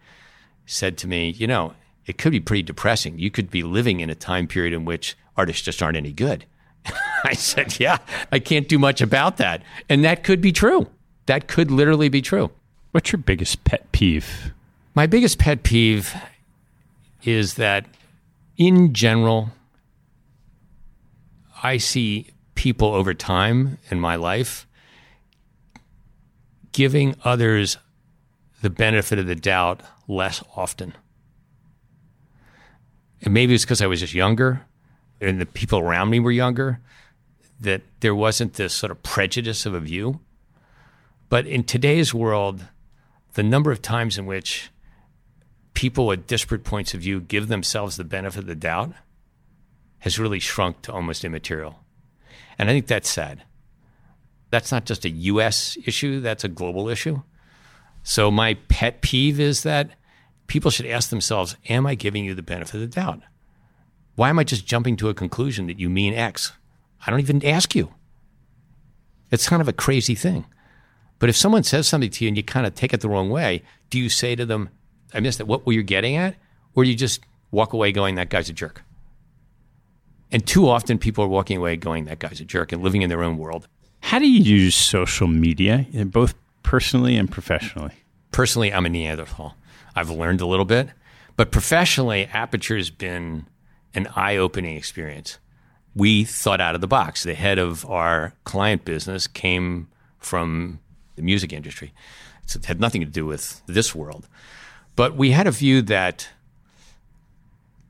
said 0.66 0.98
to 1.00 1.08
me, 1.08 1.32
You 1.32 1.48
know, 1.48 1.74
it 2.06 2.18
could 2.18 2.32
be 2.32 2.40
pretty 2.40 2.64
depressing. 2.64 3.18
You 3.18 3.32
could 3.32 3.50
be 3.50 3.64
living 3.64 4.00
in 4.00 4.10
a 4.10 4.16
time 4.16 4.48
period 4.48 4.74
in 4.74 4.86
which 4.86 5.18
artists 5.36 5.64
just 5.64 5.82
aren't 5.82 5.98
any 5.98 6.14
good. 6.14 6.46
I 7.24 7.34
said, 7.34 7.80
Yeah, 7.80 7.98
I 8.32 8.40
can't 8.40 8.68
do 8.68 8.78
much 8.78 9.02
about 9.02 9.38
that. 9.38 9.64
And 9.90 10.04
that 10.04 10.24
could 10.24 10.42
be 10.42 10.52
true. 10.52 10.88
That 11.26 11.48
could 11.48 11.72
literally 11.72 12.10
be 12.10 12.22
true. 12.22 12.52
What's 12.92 13.12
your 13.12 13.20
biggest 13.20 13.64
pet 13.64 13.92
peeve? 13.92 14.54
My 14.96 15.08
biggest 15.08 15.38
pet 15.38 15.64
peeve 15.64 16.16
is 17.24 17.56
that, 17.56 17.86
in 18.56 18.94
general, 18.94 19.52
I 21.62 21.78
see 21.78 22.32
people 22.56 22.94
over 22.94 23.14
time 23.14 23.78
in 23.92 24.00
my 24.00 24.16
life 24.16 24.66
giving 26.78 27.16
others 27.24 27.78
the 28.62 28.70
benefit 28.70 29.18
of 29.18 29.26
the 29.26 29.34
doubt 29.34 29.82
less 30.08 30.44
often. 30.56 30.94
And 33.24 33.34
maybe 33.34 33.56
it's 33.56 33.66
because 33.66 33.82
I 33.82 33.88
was 33.88 34.02
just 34.02 34.14
younger. 34.14 34.62
and 35.20 35.42
the 35.42 35.48
people 35.48 35.80
around 35.80 36.12
me 36.12 36.20
were 36.20 36.30
younger, 36.30 36.80
that 37.60 37.82
there 38.02 38.14
wasn't 38.14 38.54
this 38.54 38.76
sort 38.76 38.92
of 38.92 39.02
prejudice 39.02 39.66
of 39.66 39.74
a 39.74 39.80
view. 39.80 40.20
But 41.30 41.48
in 41.48 41.64
today's 41.64 42.14
world, 42.14 42.66
the 43.34 43.42
number 43.42 43.72
of 43.72 43.82
times 43.82 44.20
in 44.20 44.28
which 44.28 44.70
people 45.74 46.06
with 46.06 46.28
disparate 46.28 46.64
points 46.64 46.94
of 46.94 47.02
view 47.02 47.20
give 47.20 47.48
themselves 47.48 47.98
the 47.98 48.04
benefit 48.04 48.42
of 48.42 48.46
the 48.46 48.54
doubt 48.54 48.94
has 50.00 50.20
really 50.20 50.40
shrunk 50.40 50.84
to 50.84 50.94
almost 50.94 51.26
immaterial. 51.26 51.80
And 52.60 52.70
I 52.70 52.74
think 52.74 52.86
that's 52.86 53.10
sad. 53.10 53.42
That's 54.50 54.72
not 54.72 54.86
just 54.86 55.06
a 55.06 55.10
US 55.10 55.78
issue, 55.86 56.20
that's 56.20 56.44
a 56.44 56.50
global 56.50 56.90
issue. 56.90 57.22
So 58.04 58.32
my 58.32 58.54
pet 58.70 59.02
peeve 59.02 59.40
is 59.40 59.64
that 59.64 59.92
people 60.48 60.72
should 60.72 60.86
ask 60.86 61.10
themselves, 61.10 61.58
am 61.68 61.86
I 61.86 61.96
giving 61.96 62.24
you 62.24 62.34
the 62.34 62.42
benefit 62.42 62.76
of 62.76 62.82
the 62.82 62.88
doubt? 62.88 63.22
Why 64.16 64.30
am 64.30 64.40
I 64.40 64.44
just 64.44 64.66
jumping 64.66 64.96
to 64.98 65.10
a 65.10 65.14
conclusion 65.14 65.68
that 65.68 65.80
you 65.80 65.90
mean 65.90 66.14
X? 66.14 66.54
I 67.06 67.12
don't 67.12 67.20
even 67.20 67.46
ask 67.46 67.76
you. 67.76 67.94
It's 69.30 69.50
kind 69.50 69.62
of 69.62 69.68
a 69.68 69.74
crazy 69.74 70.16
thing. 70.16 70.46
But 71.20 71.30
if 71.30 71.36
someone 71.36 71.64
says 71.64 71.88
something 71.88 72.10
to 72.12 72.24
you 72.24 72.30
and 72.30 72.38
you 72.38 72.44
kind 72.44 72.66
of 72.66 72.76
take 72.76 72.94
it 72.94 73.02
the 73.02 73.10
wrong 73.10 73.30
way, 73.30 73.64
do 73.90 74.00
you 74.00 74.10
say 74.10 74.36
to 74.36 74.46
them, 74.46 74.70
I 75.14 75.20
missed 75.20 75.40
it, 75.40 75.48
what 75.48 75.66
were 75.66 75.74
you 75.74 75.84
getting 75.84 76.16
at? 76.16 76.36
Or 76.74 76.84
do 76.84 76.90
you 76.90 76.96
just 76.96 77.22
walk 77.52 77.74
away 77.74 77.92
going, 77.92 78.16
that 78.16 78.30
guy's 78.30 78.50
a 78.50 78.54
jerk? 78.54 78.84
And 80.32 80.46
too 80.46 80.68
often 80.68 80.98
people 80.98 81.24
are 81.24 81.30
walking 81.30 81.58
away 81.58 81.76
going, 81.76 82.06
that 82.06 82.20
guy's 82.20 82.40
a 82.40 82.46
jerk 82.46 82.72
and 82.72 82.84
living 82.84 83.02
in 83.02 83.10
their 83.10 83.24
own 83.24 83.38
world. 83.38 83.68
How 84.02 84.20
do 84.20 84.28
you 84.30 84.40
use 84.40 84.76
social 84.76 85.28
media, 85.28 85.86
eh, 85.94 86.04
both 86.04 86.36
personally 86.64 87.18
and 87.18 87.30
professionally? 87.30 87.94
Personally, 88.32 88.72
I'm 88.72 88.86
a 88.86 88.90
Neanderthal. 88.90 89.56
I've 89.96 90.10
learned 90.10 90.42
a 90.42 90.46
little 90.46 90.66
bit, 90.66 90.90
but 91.36 91.52
professionally, 91.52 92.26
Aperture 92.32 92.78
has 92.78 92.90
been 92.90 93.48
an 93.94 94.08
eye 94.16 94.38
opening 94.38 94.78
experience. 94.78 95.40
We 95.96 96.24
thought 96.24 96.62
out 96.62 96.76
of 96.76 96.82
the 96.82 96.88
box. 96.88 97.24
The 97.24 97.34
head 97.34 97.58
of 97.58 97.86
our 97.86 98.34
client 98.44 98.86
business 98.86 99.26
came 99.26 99.88
from 100.20 100.80
the 101.16 101.24
music 101.24 101.52
industry. 101.52 101.94
it 102.54 102.66
had 102.66 102.80
nothing 102.80 103.02
to 103.02 103.08
do 103.08 103.26
with 103.26 103.62
this 103.66 103.96
world. 103.96 104.28
But 104.96 105.16
we 105.16 105.32
had 105.32 105.48
a 105.48 105.52
view 105.52 105.82
that 105.84 106.30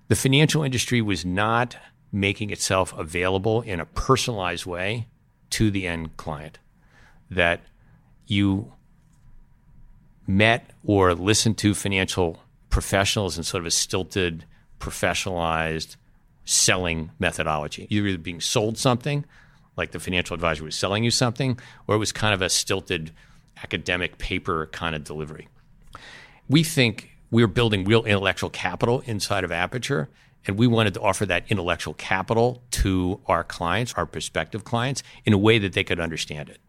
the 0.07 0.15
financial 0.15 0.63
industry 0.63 1.01
was 1.01 1.25
not 1.25 1.75
making 2.11 2.49
itself 2.49 2.97
available 2.97 3.61
in 3.61 3.79
a 3.79 3.85
personalized 3.85 4.65
way 4.65 5.07
to 5.51 5.71
the 5.71 5.87
end 5.87 6.17
client. 6.17 6.59
That 7.29 7.61
you 8.25 8.73
met 10.25 10.71
or 10.83 11.13
listened 11.13 11.57
to 11.59 11.73
financial 11.73 12.39
professionals 12.69 13.37
in 13.37 13.43
sort 13.43 13.61
of 13.61 13.67
a 13.67 13.71
stilted, 13.71 14.45
professionalized 14.79 15.95
selling 16.45 17.11
methodology. 17.19 17.87
You're 17.89 18.07
either 18.07 18.17
being 18.17 18.41
sold 18.41 18.77
something, 18.77 19.25
like 19.75 19.91
the 19.91 19.99
financial 19.99 20.33
advisor 20.33 20.63
was 20.63 20.75
selling 20.75 21.03
you 21.03 21.11
something, 21.11 21.59
or 21.87 21.95
it 21.95 21.99
was 21.99 22.11
kind 22.11 22.33
of 22.33 22.41
a 22.41 22.49
stilted 22.49 23.11
academic 23.63 24.17
paper 24.17 24.67
kind 24.67 24.95
of 24.95 25.03
delivery. 25.03 25.47
We 26.49 26.63
think 26.63 27.11
we're 27.31 27.47
building 27.47 27.83
real 27.83 28.05
intellectual 28.05 28.49
capital 28.49 29.01
inside 29.01 29.43
of 29.43 29.51
Aperture, 29.51 30.09
and 30.47 30.57
we 30.57 30.65
wanted 30.65 30.93
to 30.93 31.01
offer 31.01 31.25
that 31.25 31.43
intellectual 31.49 31.93
capital 31.93 32.63
to 32.71 33.19
our 33.27 33.43
clients, 33.43 33.93
our 33.95 34.05
prospective 34.05 34.63
clients, 34.63 35.03
in 35.25 35.33
a 35.33 35.37
way 35.37 35.59
that 35.59 35.73
they 35.73 35.83
could 35.83 35.99
understand 35.99 36.49
it. 36.49 36.59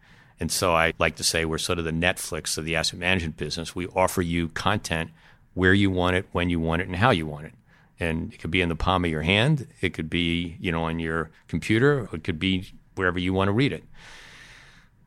And 0.41 0.51
so 0.51 0.75
I 0.75 0.93
like 0.99 1.17
to 1.17 1.25
say 1.25 1.45
we're 1.45 1.59
sort 1.59 1.79
of 1.79 1.85
the 1.85 1.93
Netflix 1.93 2.59
of 2.59 2.65
the 2.65 2.77
asset 2.77 2.99
management 2.99 3.37
business. 3.37 3.75
We 3.75 3.87
offer 3.89 4.21
you 4.21 4.49
content 4.49 5.11
where 5.55 5.75
you 5.75 5.91
want 5.91 6.17
it, 6.17 6.27
when 6.33 6.51
you 6.51 6.61
want 6.61 6.83
it, 6.83 6.89
and 6.89 6.97
how 6.97 7.11
you 7.11 7.27
want 7.27 7.47
it. 7.47 7.55
And 8.01 8.33
it 8.33 8.39
could 8.39 8.51
be 8.51 8.61
in 8.61 8.69
the 8.69 8.77
palm 8.77 9.05
of 9.05 9.11
your 9.11 9.23
hand, 9.23 9.67
it 9.81 9.95
could 9.95 10.11
be, 10.11 10.57
you 10.61 10.71
know, 10.71 10.85
on 10.85 11.01
your 11.01 11.31
computer, 11.49 12.09
it 12.13 12.23
could 12.23 12.39
be 12.39 12.73
wherever 12.95 13.19
you 13.19 13.33
want 13.33 13.49
to 13.49 13.53
read 13.53 13.73
it. 13.73 13.85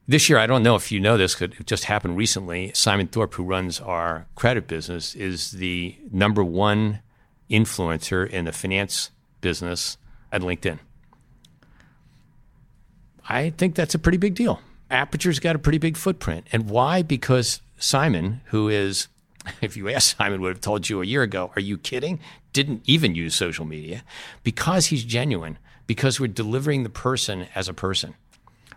This 0.07 0.27
year, 0.27 0.37
I 0.37 0.47
don't 0.47 0.63
know 0.63 0.75
if 0.75 0.91
you 0.91 0.99
know 0.99 1.15
this, 1.15 1.39
it 1.41 1.65
just 1.65 1.85
happened 1.85 2.17
recently. 2.17 2.73
Simon 2.73 3.07
Thorpe, 3.07 3.35
who 3.35 3.43
runs 3.43 3.79
our 3.79 4.27
credit 4.35 4.67
business, 4.67 5.15
is 5.15 5.51
the 5.51 5.95
number 6.11 6.43
one 6.43 6.99
influencer 7.51 8.27
in 8.27 8.45
the 8.45 8.51
finance 8.51 9.11
business 9.41 9.97
at 10.31 10.41
LinkedIn. 10.41 10.79
I 13.27 13.51
think 13.51 13.75
that's 13.75 13.95
a 13.95 13.99
pretty 13.99 14.17
big 14.17 14.35
deal. 14.35 14.61
Aperture's 14.89 15.39
got 15.39 15.55
a 15.55 15.59
pretty 15.59 15.77
big 15.77 15.95
footprint. 15.95 16.47
And 16.51 16.69
why? 16.69 17.01
Because 17.01 17.61
Simon, 17.77 18.41
who 18.45 18.69
is, 18.69 19.07
if 19.61 19.77
you 19.77 19.89
ask 19.89 20.17
Simon, 20.17 20.41
would 20.41 20.49
have 20.55 20.61
told 20.61 20.89
you 20.89 21.01
a 21.01 21.05
year 21.05 21.23
ago, 21.23 21.51
are 21.55 21.61
you 21.61 21.77
kidding? 21.77 22.19
Didn't 22.53 22.81
even 22.85 23.15
use 23.15 23.35
social 23.35 23.65
media 23.65 24.03
because 24.43 24.87
he's 24.87 25.03
genuine, 25.03 25.57
because 25.87 26.19
we're 26.19 26.27
delivering 26.27 26.83
the 26.83 26.89
person 26.89 27.47
as 27.55 27.69
a 27.69 27.73
person. 27.73 28.15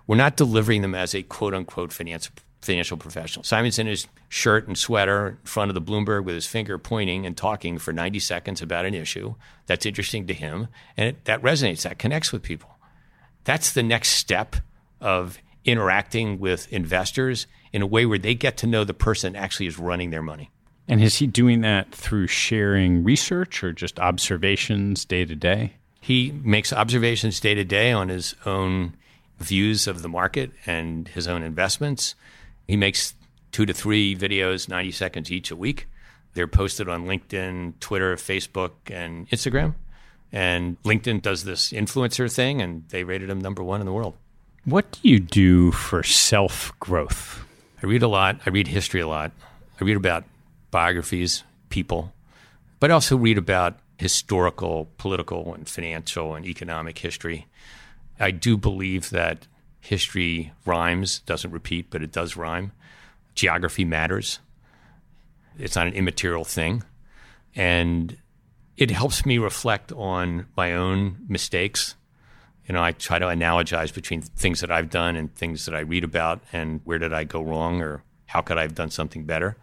We're 0.07 0.17
not 0.17 0.37
delivering 0.37 0.83
them 0.83 0.95
as 0.95 1.15
a 1.15 1.23
quote 1.23 1.55
unquote 1.55 1.93
finance, 1.93 2.31
financial 2.65 2.97
professional. 2.97 3.45
Simon's 3.45 3.78
in 3.78 3.86
his 3.86 4.07
shirt 4.28 4.66
and 4.66 4.77
sweater 4.77 5.28
in 5.28 5.36
front 5.45 5.70
of 5.70 5.74
the 5.74 5.82
Bloomberg 5.82 6.24
with 6.24 6.35
his 6.35 6.47
finger 6.47 6.78
pointing 6.78 7.27
and 7.27 7.36
talking 7.36 7.78
for 7.78 7.93
90 7.93 8.19
seconds 8.19 8.62
about 8.62 8.85
an 8.86 8.95
issue 8.95 9.35
that's 9.66 9.86
interesting 9.86 10.27
to 10.27 10.35
him. 10.35 10.69
And 10.97 11.11
it, 11.11 11.24
that 11.27 11.43
resonates, 11.43 11.82
that 11.82 11.99
connects 11.99 12.32
with 12.32 12.43
people. 12.43 12.70
That's 13.45 13.73
the 13.73 13.82
next 13.82 14.11
step 14.11 14.57
of 15.01 15.39
interacting 15.65 16.39
with 16.39 16.73
investors 16.73 17.47
in 17.73 17.82
a 17.82 17.86
way 17.86 18.07
where 18.07 18.19
they 18.19 18.35
get 18.35 18.57
to 18.59 18.66
know 18.66 18.85
the 18.85 18.95
person 18.95 19.36
actually 19.36 19.66
is 19.66 19.78
running 19.78 20.11
their 20.11 20.23
money. 20.23 20.51
And 20.86 21.03
is 21.03 21.16
he 21.16 21.27
doing 21.27 21.62
that 21.62 21.95
through 21.95 22.27
sharing 22.27 23.05
research 23.05 23.65
or 23.65 23.73
just 23.73 23.99
observations 23.99 25.05
day 25.05 25.24
to 25.24 25.35
day? 25.35 25.74
He 26.01 26.32
makes 26.43 26.73
observations 26.73 27.41
day 27.41 27.55
to 27.55 27.65
day 27.65 27.91
on 27.93 28.11
his 28.11 28.35
own 28.45 28.95
views 29.39 29.86
of 29.86 30.03
the 30.03 30.09
market 30.09 30.53
and 30.66 31.09
his 31.09 31.27
own 31.27 31.43
investments. 31.43 32.15
He 32.66 32.77
makes 32.77 33.15
two 33.53 33.66
to 33.66 33.73
three 33.73 34.16
videos, 34.16 34.69
90 34.69 34.91
seconds 34.91 35.31
each 35.31 35.51
a 35.51 35.57
week. 35.57 35.86
They're 36.35 36.49
posted 36.49 36.89
on 36.89 37.07
LinkedIn, 37.07 37.78
Twitter, 37.81 38.16
Facebook, 38.16 38.73
and 38.91 39.28
Instagram. 39.31 39.74
And 40.32 40.82
LinkedIn 40.82 41.23
does 41.23 41.45
this 41.45 41.70
influencer 41.70 42.32
thing, 42.32 42.61
and 42.61 42.89
they 42.89 43.05
rated 43.05 43.31
him 43.31 43.41
number 43.41 43.62
one 43.62 43.81
in 43.81 43.86
the 43.86 43.93
world. 43.93 44.15
What 44.65 44.91
do 44.91 45.09
you 45.09 45.20
do 45.20 45.70
for 45.70 46.03
self 46.03 46.73
growth? 46.81 47.45
I 47.82 47.86
read 47.86 48.03
a 48.03 48.09
lot. 48.09 48.41
I 48.45 48.51
read 48.51 48.66
history 48.66 49.01
a 49.01 49.07
lot. 49.07 49.31
I 49.81 49.85
read 49.85 49.97
about 49.97 50.24
biographies, 50.70 51.45
people, 51.69 52.12
but 52.81 52.91
I 52.91 52.95
also 52.95 53.16
read 53.16 53.39
about 53.39 53.78
historical, 53.99 54.89
political, 54.99 55.55
and 55.55 55.69
financial 55.69 56.35
and 56.35 56.47
economic 56.47 56.99
history. 56.99 57.47
I 58.19 58.31
do 58.31 58.57
believe 58.57 59.11
that 59.11 59.47
history 59.85 60.52
rhymes, 60.65 61.20
doesn't 61.20 61.51
repeat, 61.51 61.86
but 61.90 62.02
it 62.02 62.12
does 62.12 62.36
rhyme. 62.36 62.73
Geography 63.35 63.85
matters. 63.85 64.39
It's 65.59 65.77
not 65.77 65.86
an 65.86 65.94
immaterial 65.94 66.44
thing. 66.44 66.82
And 67.55 68.16
it 68.77 68.90
helps 68.90 69.24
me 69.24 69.39
reflect 69.39 69.93
on 69.93 70.47
my 70.56 70.74
own 70.74 71.19
mistakes 71.28 71.94
you 72.66 72.73
know, 72.73 72.82
I 72.82 72.93
try 72.93 73.19
to 73.19 73.27
analogize 73.27 73.93
between 73.93 74.23
things 74.23 74.61
that 74.61 74.70
I've 74.70 74.90
done 74.90 75.16
and 75.16 75.35
things 75.35 75.66
that 75.66 75.74
I 75.74 75.81
read 75.81 76.05
about 76.05 76.40
and 76.52 76.81
where 76.85 76.98
did 76.98 77.12
I 77.12 77.24
go 77.24 77.43
wrong 77.43 77.82
or 77.82 78.02
how 78.27 78.40
could 78.40 78.56
I 78.56 78.62
have 78.62 78.74
done 78.74 78.90
something 78.90 79.24
better. 79.24 79.56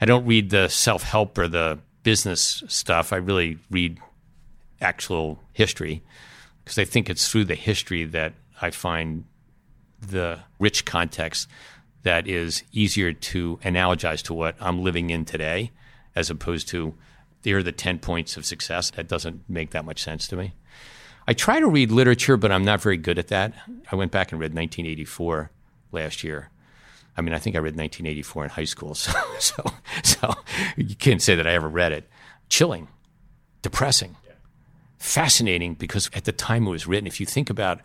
I 0.00 0.06
don't 0.06 0.26
read 0.26 0.50
the 0.50 0.68
self 0.68 1.04
help 1.04 1.38
or 1.38 1.46
the 1.46 1.78
business 2.02 2.62
stuff. 2.66 3.12
I 3.12 3.16
really 3.16 3.58
read 3.70 3.98
actual 4.80 5.38
history 5.52 6.02
because 6.64 6.78
I 6.78 6.84
think 6.84 7.08
it's 7.08 7.28
through 7.30 7.44
the 7.44 7.54
history 7.54 8.04
that 8.06 8.32
I 8.60 8.70
find 8.70 9.24
the 10.00 10.40
rich 10.58 10.84
context 10.84 11.48
that 12.02 12.26
is 12.26 12.62
easier 12.72 13.12
to 13.12 13.58
analogize 13.62 14.22
to 14.22 14.34
what 14.34 14.56
I'm 14.60 14.82
living 14.82 15.10
in 15.10 15.24
today 15.24 15.70
as 16.14 16.30
opposed 16.30 16.68
to 16.68 16.94
here 17.42 17.58
are 17.58 17.62
the 17.62 17.72
10 17.72 17.98
points 17.98 18.36
of 18.36 18.44
success. 18.44 18.90
That 18.90 19.08
doesn't 19.08 19.48
make 19.48 19.70
that 19.70 19.84
much 19.84 20.02
sense 20.02 20.28
to 20.28 20.36
me. 20.36 20.54
I 21.26 21.32
try 21.32 21.60
to 21.60 21.66
read 21.66 21.90
literature, 21.90 22.36
but 22.36 22.50
I'm 22.50 22.64
not 22.64 22.80
very 22.80 22.96
good 22.96 23.18
at 23.18 23.28
that. 23.28 23.54
I 23.90 23.96
went 23.96 24.10
back 24.12 24.32
and 24.32 24.40
read 24.40 24.54
1984 24.54 25.50
last 25.92 26.24
year. 26.24 26.50
I 27.16 27.22
mean, 27.22 27.34
I 27.34 27.38
think 27.38 27.56
I 27.56 27.60
read 27.60 27.76
1984 27.76 28.44
in 28.44 28.50
high 28.50 28.64
school, 28.64 28.94
so 28.94 29.12
so 29.38 29.64
so 30.02 30.34
you 30.76 30.94
can't 30.94 31.22
say 31.22 31.34
that 31.34 31.46
I 31.46 31.52
ever 31.52 31.68
read 31.68 31.92
it. 31.92 32.08
Chilling, 32.48 32.88
depressing, 33.62 34.16
fascinating 34.98 35.74
because 35.74 36.10
at 36.14 36.24
the 36.24 36.32
time 36.32 36.66
it 36.66 36.70
was 36.70 36.86
written. 36.86 37.06
If 37.06 37.20
you 37.20 37.26
think 37.26 37.50
about 37.50 37.80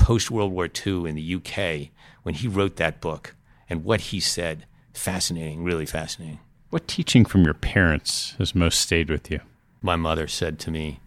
post 0.00 0.30
World 0.30 0.52
War 0.52 0.68
II 0.86 1.08
in 1.08 1.14
the 1.14 1.34
UK 1.36 1.90
when 2.22 2.34
he 2.34 2.48
wrote 2.48 2.76
that 2.76 3.00
book 3.00 3.34
and 3.68 3.84
what 3.84 4.00
he 4.00 4.20
said, 4.20 4.66
fascinating, 4.92 5.62
really 5.62 5.86
fascinating. 5.86 6.40
What 6.70 6.88
teaching 6.88 7.24
from 7.24 7.44
your 7.44 7.54
parents 7.54 8.34
has 8.38 8.54
most 8.54 8.80
stayed 8.80 9.10
with 9.10 9.30
you? 9.30 9.40
My 9.82 9.96
mother 9.96 10.26
said 10.28 10.58
to 10.60 10.70
me, 10.70 11.00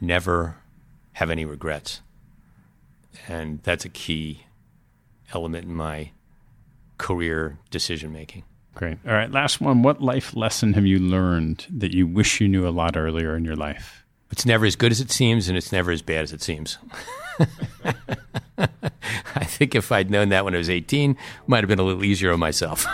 "Never 0.00 0.56
have 1.14 1.30
any 1.30 1.44
regrets. 1.44 2.00
And 3.28 3.60
that's 3.62 3.84
a 3.84 3.88
key 3.88 4.46
element 5.32 5.66
in 5.66 5.74
my 5.74 6.10
career 6.98 7.58
decision 7.70 8.12
making. 8.12 8.44
Great. 8.74 8.98
All 9.06 9.12
right. 9.12 9.30
Last 9.30 9.60
one. 9.60 9.82
What 9.82 10.00
life 10.00 10.34
lesson 10.34 10.72
have 10.74 10.86
you 10.86 10.98
learned 10.98 11.66
that 11.70 11.92
you 11.92 12.06
wish 12.06 12.40
you 12.40 12.48
knew 12.48 12.66
a 12.66 12.70
lot 12.70 12.96
earlier 12.96 13.36
in 13.36 13.44
your 13.44 13.56
life? 13.56 14.04
It's 14.30 14.46
never 14.46 14.64
as 14.64 14.76
good 14.76 14.92
as 14.92 15.00
it 15.00 15.10
seems, 15.10 15.48
and 15.48 15.58
it's 15.58 15.72
never 15.72 15.90
as 15.90 16.00
bad 16.00 16.22
as 16.22 16.32
it 16.32 16.42
seems. 16.42 16.78
I 19.34 19.44
think 19.44 19.74
if 19.74 19.90
I'd 19.90 20.10
known 20.10 20.28
that 20.30 20.44
when 20.44 20.54
I 20.54 20.58
was 20.58 20.70
18, 20.70 21.16
might 21.46 21.58
have 21.58 21.68
been 21.68 21.78
a 21.78 21.82
little 21.82 22.04
easier 22.04 22.32
on 22.32 22.38
myself. 22.38 22.86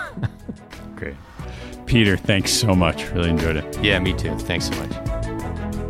Great. 0.96 1.16
Peter, 1.86 2.16
thanks 2.16 2.52
so 2.52 2.74
much. 2.74 3.10
Really 3.10 3.30
enjoyed 3.30 3.56
it. 3.56 3.82
Yeah, 3.82 3.98
me 3.98 4.12
too. 4.12 4.36
Thanks 4.38 4.68
so 4.68 4.76
much. 4.76 4.92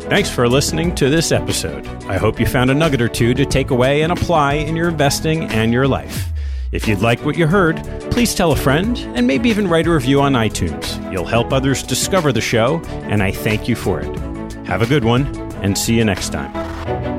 Thanks 0.03 0.29
for 0.29 0.47
listening 0.49 0.95
to 0.95 1.09
this 1.09 1.31
episode. 1.31 1.85
I 2.05 2.17
hope 2.17 2.39
you 2.39 2.47
found 2.47 2.71
a 2.71 2.73
nugget 2.73 3.01
or 3.01 3.09
two 3.09 3.33
to 3.35 3.45
take 3.45 3.69
away 3.69 4.01
and 4.01 4.11
apply 4.11 4.53
in 4.53 4.75
your 4.75 4.89
investing 4.89 5.43
and 5.43 5.71
your 5.71 5.87
life. 5.87 6.29
If 6.71 6.87
you'd 6.87 6.99
like 6.99 7.23
what 7.25 7.37
you 7.37 7.47
heard, 7.47 7.77
please 8.11 8.33
tell 8.33 8.51
a 8.51 8.55
friend 8.55 8.97
and 9.15 9.27
maybe 9.27 9.49
even 9.49 9.67
write 9.67 9.87
a 9.87 9.91
review 9.91 10.21
on 10.21 10.33
iTunes. 10.33 11.11
You'll 11.11 11.25
help 11.25 11.51
others 11.51 11.83
discover 11.83 12.31
the 12.31 12.41
show, 12.41 12.81
and 13.03 13.21
I 13.23 13.31
thank 13.31 13.67
you 13.67 13.75
for 13.75 13.99
it. 14.01 14.15
Have 14.65 14.81
a 14.81 14.87
good 14.87 15.03
one, 15.03 15.35
and 15.63 15.77
see 15.77 15.95
you 15.95 16.05
next 16.05 16.29
time. 16.29 17.18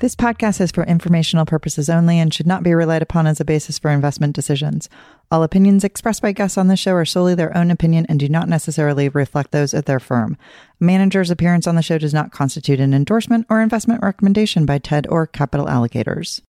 This 0.00 0.14
podcast 0.14 0.60
is 0.60 0.70
for 0.70 0.84
informational 0.84 1.44
purposes 1.44 1.90
only 1.90 2.20
and 2.20 2.32
should 2.32 2.46
not 2.46 2.62
be 2.62 2.72
relied 2.72 3.02
upon 3.02 3.26
as 3.26 3.40
a 3.40 3.44
basis 3.44 3.80
for 3.80 3.90
investment 3.90 4.32
decisions. 4.32 4.88
All 5.28 5.42
opinions 5.42 5.82
expressed 5.82 6.22
by 6.22 6.30
guests 6.30 6.56
on 6.56 6.68
this 6.68 6.78
show 6.78 6.92
are 6.92 7.04
solely 7.04 7.34
their 7.34 7.56
own 7.56 7.72
opinion 7.72 8.06
and 8.08 8.20
do 8.20 8.28
not 8.28 8.48
necessarily 8.48 9.08
reflect 9.08 9.50
those 9.50 9.74
of 9.74 9.86
their 9.86 9.98
firm. 9.98 10.36
A 10.80 10.84
manager's 10.84 11.32
appearance 11.32 11.66
on 11.66 11.74
the 11.74 11.82
show 11.82 11.98
does 11.98 12.14
not 12.14 12.30
constitute 12.30 12.78
an 12.78 12.94
endorsement 12.94 13.44
or 13.50 13.60
investment 13.60 14.00
recommendation 14.00 14.64
by 14.64 14.78
TED 14.78 15.08
or 15.08 15.26
capital 15.26 15.66
allocators. 15.66 16.42